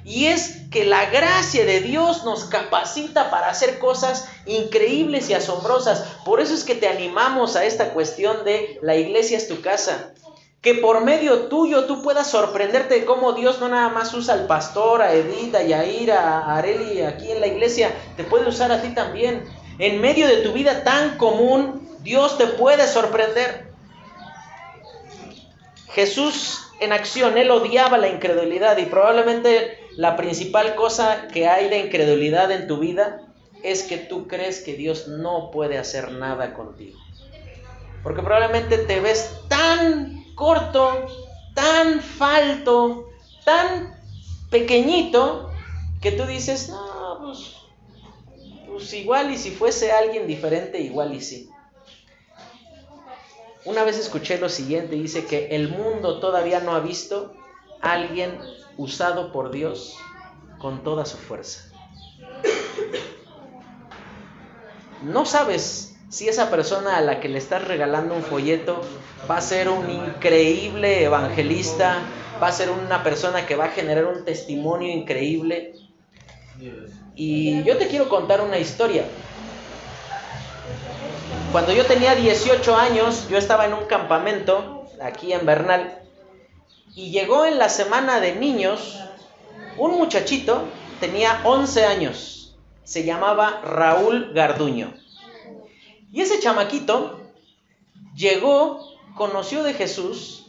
Y 0.05 0.27
es 0.27 0.69
que 0.71 0.85
la 0.85 1.07
gracia 1.07 1.65
de 1.65 1.81
Dios 1.81 2.25
nos 2.25 2.45
capacita 2.45 3.31
para 3.31 3.49
hacer 3.49 3.79
cosas 3.79 4.29
increíbles 4.45 5.31
y 5.31 5.35
asombrosas. 5.35 6.01
Por 6.25 6.41
eso 6.41 6.55
es 6.55 6.65
que 6.65 6.75
te 6.75 6.89
animamos 6.89 7.57
a 7.57 7.65
esta 7.65 7.95
cuestión 7.95 8.45
de 8.45 8.79
la 8.83 8.97
iglesia 8.97 9.39
es 9.39 9.49
tu 9.49 9.63
casa 9.63 10.15
que 10.65 10.75
por 10.75 11.05
medio 11.05 11.49
tuyo 11.49 11.85
tú 11.85 12.03
puedas 12.03 12.27
sorprenderte 12.27 12.95
de 12.95 13.05
cómo 13.05 13.35
Dios 13.35 13.61
no 13.61 13.69
nada 13.69 13.91
más 13.91 14.15
usa 14.15 14.33
al 14.33 14.47
pastor, 14.47 15.03
a 15.03 15.13
Edith, 15.13 15.55
a 15.55 15.63
Yair, 15.63 16.11
a 16.11 16.57
Areli 16.57 17.03
aquí 17.03 17.31
en 17.31 17.41
la 17.41 17.49
iglesia, 17.49 17.93
te 18.17 18.25
puede 18.25 18.49
usar 18.49 18.73
a 18.73 18.81
ti 18.81 18.95
también. 18.95 19.45
En 19.79 20.01
medio 20.01 20.27
de 20.27 20.39
tu 20.39 20.55
vida 20.55 20.83
tan 20.83 21.19
común, 21.19 21.87
Dios 22.01 22.39
te 22.39 22.47
puede 22.47 22.89
sorprender. 22.89 23.75
Jesús 25.89 26.64
en 26.81 26.93
acción, 26.93 27.39
él 27.39 27.51
odiaba 27.51 27.99
la 27.99 28.09
incredulidad 28.09 28.77
y 28.79 28.87
probablemente 28.87 29.79
la 29.97 30.17
principal 30.17 30.75
cosa 30.75 31.29
que 31.29 31.49
hay 31.49 31.69
de 31.69 31.79
incredulidad 31.79 32.51
en 32.51 32.67
tu 32.67 32.79
vida 32.79 33.23
es 33.63 33.83
que 33.83 33.97
tú 33.97 34.27
crees 34.27 34.61
que 34.61 34.75
Dios 34.75 35.09
no 35.09 35.51
puede 35.51 35.79
hacer 35.79 36.11
nada 36.13 36.53
contigo. 36.55 36.99
Porque 38.03 38.23
probablemente 38.23 38.79
te 38.79 39.01
ves 39.01 39.41
tan 39.49 40.35
corto, 40.35 41.07
tan 41.55 42.01
falto, 42.01 43.09
tan 43.45 43.99
pequeñito, 44.51 45.51
que 46.03 46.13
tú 46.13 46.27
dices, 46.27 46.69
no, 46.69 47.19
pues, 47.23 47.57
pues 48.69 48.93
igual 48.93 49.33
y 49.33 49.39
si 49.39 49.51
fuese 49.51 49.91
alguien 49.91 50.27
diferente, 50.27 50.79
igual 50.81 51.15
y 51.15 51.23
sí. 51.23 51.49
Una 53.65 53.83
vez 53.83 53.99
escuché 53.99 54.39
lo 54.39 54.49
siguiente, 54.49 54.97
dice 54.97 55.25
que 55.25 55.49
el 55.49 55.71
mundo 55.71 56.21
todavía 56.21 56.61
no 56.61 56.75
ha 56.75 56.81
visto 56.81 57.35
a 57.81 57.93
alguien 57.93 58.39
usado 58.77 59.33
por 59.33 59.51
Dios 59.51 59.97
con 60.59 60.83
toda 60.85 61.07
su 61.07 61.17
fuerza. 61.17 61.71
No 65.03 65.25
sabes 65.25 65.97
si 66.11 66.29
esa 66.29 66.51
persona 66.51 66.99
a 66.99 67.01
la 67.01 67.21
que 67.21 67.29
le 67.29 67.39
estás 67.39 67.67
regalando 67.67 68.15
un 68.15 68.23
folleto 68.23 68.83
va 69.29 69.39
a 69.39 69.41
ser 69.41 69.69
un 69.69 69.91
increíble 69.91 71.03
evangelista, 71.05 72.03
va 72.43 72.49
a 72.49 72.53
ser 72.53 72.71
una 72.71 73.03
persona 73.03 73.47
que 73.47 73.57
va 73.57 73.67
a 73.67 73.71
generar 73.71 74.05
un 74.05 74.25
testimonio 74.25 74.93
increíble. 74.93 75.75
Y 77.15 77.63
yo 77.65 77.79
te 77.79 77.89
quiero 77.89 78.09
contar 78.09 78.43
una 78.43 78.59
historia. 78.59 79.05
Cuando 81.55 81.73
yo 81.73 81.87
tenía 81.87 82.17
18 82.17 82.75
años, 82.75 83.29
yo 83.29 83.39
estaba 83.39 83.65
en 83.67 83.75
un 83.75 83.85
campamento 83.85 84.89
aquí 85.01 85.33
en 85.33 85.47
Bernal 85.47 86.03
y 86.97 87.13
llegó 87.13 87.45
en 87.45 87.59
la 87.59 87.69
semana 87.69 88.19
de 88.19 88.35
niños 88.35 88.99
un 89.77 89.93
muchachito, 89.93 90.65
tenía 90.99 91.43
11 91.45 91.85
años, 91.85 92.57
se 92.83 93.05
llamaba 93.05 93.61
Raúl 93.63 94.33
Garduño. 94.35 94.95
Y 96.11 96.23
ese 96.23 96.41
chamaquito 96.41 97.21
llegó, 98.17 98.81
conoció 99.15 99.63
de 99.63 99.75
Jesús, 99.75 100.47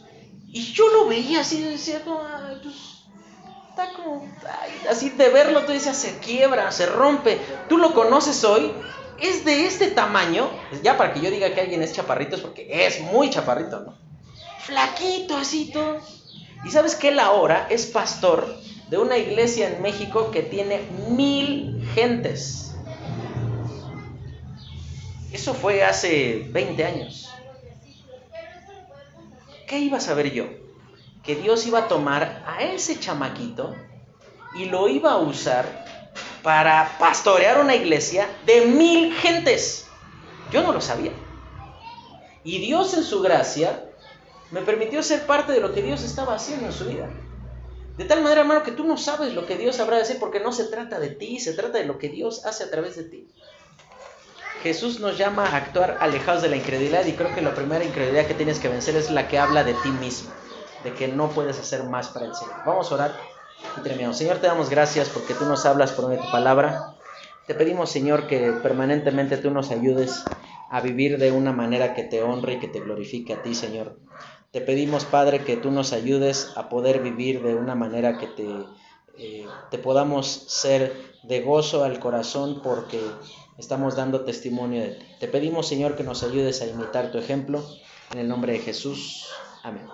y 0.48 0.72
yo 0.72 0.88
lo 0.88 1.06
veía 1.06 1.42
así, 1.42 1.62
decía, 1.62 2.02
pues, 2.04 2.96
está 3.70 3.92
como, 3.92 4.28
así 4.90 5.10
de 5.10 5.28
verlo, 5.28 5.66
tú 5.66 5.70
decías, 5.70 5.96
se 5.96 6.18
quiebra, 6.18 6.72
se 6.72 6.86
rompe. 6.86 7.40
Tú 7.68 7.78
lo 7.78 7.94
conoces 7.94 8.42
hoy, 8.42 8.72
es 9.20 9.44
de 9.44 9.66
este 9.66 9.90
tamaño, 9.90 10.50
ya 10.82 10.96
para 10.96 11.12
que 11.12 11.20
yo 11.20 11.30
diga 11.30 11.54
que 11.54 11.60
alguien 11.60 11.82
es 11.82 11.92
chaparrito, 11.92 12.36
es 12.36 12.42
porque 12.42 12.86
es 12.86 13.00
muy 13.00 13.30
chaparrito, 13.30 13.80
¿no? 13.80 13.94
Flaquito, 14.60 15.36
así. 15.36 15.72
Y 16.64 16.70
sabes 16.70 16.96
que 16.96 17.08
él 17.08 17.20
ahora 17.20 17.66
es 17.70 17.86
pastor 17.86 18.56
de 18.88 18.98
una 18.98 19.16
iglesia 19.16 19.68
en 19.68 19.82
México 19.82 20.30
que 20.30 20.42
tiene 20.42 20.80
mil 21.08 21.88
gentes. 21.94 22.74
Eso 25.32 25.54
fue 25.54 25.84
hace 25.84 26.48
20 26.50 26.84
años. 26.84 27.30
¿Qué 29.66 29.78
iba 29.78 29.98
a 29.98 30.00
saber 30.00 30.32
yo? 30.32 30.46
Que 31.22 31.34
Dios 31.34 31.66
iba 31.66 31.80
a 31.80 31.88
tomar 31.88 32.44
a 32.46 32.62
ese 32.62 32.98
chamaquito 33.00 33.74
y 34.54 34.66
lo 34.66 34.88
iba 34.88 35.12
a 35.12 35.18
usar 35.18 35.85
para 36.46 36.96
pastorear 37.00 37.60
una 37.60 37.74
iglesia 37.74 38.28
de 38.46 38.66
mil 38.66 39.12
gentes. 39.14 39.88
Yo 40.52 40.62
no 40.62 40.70
lo 40.70 40.80
sabía. 40.80 41.10
Y 42.44 42.58
Dios 42.58 42.94
en 42.94 43.02
su 43.02 43.20
gracia 43.20 43.90
me 44.52 44.60
permitió 44.60 45.02
ser 45.02 45.26
parte 45.26 45.50
de 45.50 45.58
lo 45.58 45.74
que 45.74 45.82
Dios 45.82 46.04
estaba 46.04 46.36
haciendo 46.36 46.66
en 46.66 46.72
su 46.72 46.84
vida. 46.84 47.10
De 47.96 48.04
tal 48.04 48.22
manera, 48.22 48.42
hermano, 48.42 48.62
que 48.62 48.70
tú 48.70 48.84
no 48.84 48.96
sabes 48.96 49.34
lo 49.34 49.44
que 49.44 49.56
Dios 49.56 49.80
habrá 49.80 49.96
de 49.96 50.02
hacer 50.02 50.20
porque 50.20 50.38
no 50.38 50.52
se 50.52 50.66
trata 50.66 51.00
de 51.00 51.08
ti, 51.08 51.40
se 51.40 51.52
trata 51.52 51.78
de 51.78 51.84
lo 51.84 51.98
que 51.98 52.10
Dios 52.10 52.46
hace 52.46 52.62
a 52.62 52.70
través 52.70 52.94
de 52.94 53.02
ti. 53.02 53.28
Jesús 54.62 55.00
nos 55.00 55.18
llama 55.18 55.46
a 55.46 55.56
actuar 55.56 55.98
alejados 55.98 56.42
de 56.42 56.50
la 56.50 56.56
incredulidad 56.58 57.06
y 57.06 57.14
creo 57.14 57.34
que 57.34 57.42
la 57.42 57.56
primera 57.56 57.84
incredulidad 57.84 58.28
que 58.28 58.34
tienes 58.34 58.60
que 58.60 58.68
vencer 58.68 58.94
es 58.94 59.10
la 59.10 59.26
que 59.26 59.40
habla 59.40 59.64
de 59.64 59.74
ti 59.74 59.88
mismo, 59.88 60.30
de 60.84 60.94
que 60.94 61.08
no 61.08 61.28
puedes 61.28 61.58
hacer 61.58 61.82
más 61.82 62.06
para 62.06 62.26
el 62.26 62.36
Señor. 62.36 62.54
Vamos 62.64 62.92
a 62.92 62.94
orar 62.94 63.35
Señor, 64.16 64.38
te 64.38 64.46
damos 64.46 64.70
gracias 64.70 65.08
porque 65.10 65.34
tú 65.34 65.44
nos 65.44 65.66
hablas 65.66 65.92
por 65.92 66.08
medio 66.08 66.20
de 66.20 66.26
tu 66.26 66.32
palabra. 66.32 66.94
Te 67.46 67.54
pedimos, 67.54 67.90
Señor, 67.90 68.26
que 68.26 68.52
permanentemente 68.62 69.36
tú 69.36 69.50
nos 69.50 69.70
ayudes 69.70 70.24
a 70.70 70.80
vivir 70.80 71.18
de 71.18 71.32
una 71.32 71.52
manera 71.52 71.94
que 71.94 72.02
te 72.02 72.22
honre 72.22 72.54
y 72.54 72.58
que 72.60 72.68
te 72.68 72.80
glorifique 72.80 73.34
a 73.34 73.42
ti, 73.42 73.54
Señor. 73.54 73.98
Te 74.52 74.60
pedimos, 74.60 75.04
Padre, 75.04 75.44
que 75.44 75.56
tú 75.56 75.70
nos 75.70 75.92
ayudes 75.92 76.52
a 76.56 76.68
poder 76.68 77.02
vivir 77.02 77.42
de 77.42 77.54
una 77.54 77.74
manera 77.74 78.16
que 78.16 78.26
te, 78.26 78.48
eh, 79.18 79.46
te 79.70 79.78
podamos 79.78 80.26
ser 80.26 80.96
de 81.22 81.42
gozo 81.42 81.84
al 81.84 82.00
corazón 82.00 82.62
porque 82.62 83.00
estamos 83.58 83.96
dando 83.96 84.24
testimonio 84.24 84.82
de 84.82 84.90
ti. 84.92 85.06
Te 85.20 85.28
pedimos, 85.28 85.68
Señor, 85.68 85.94
que 85.94 86.04
nos 86.04 86.22
ayudes 86.22 86.62
a 86.62 86.66
imitar 86.66 87.10
tu 87.10 87.18
ejemplo. 87.18 87.62
En 88.12 88.18
el 88.18 88.28
nombre 88.28 88.54
de 88.54 88.60
Jesús. 88.60 89.28
Amén. 89.62 89.86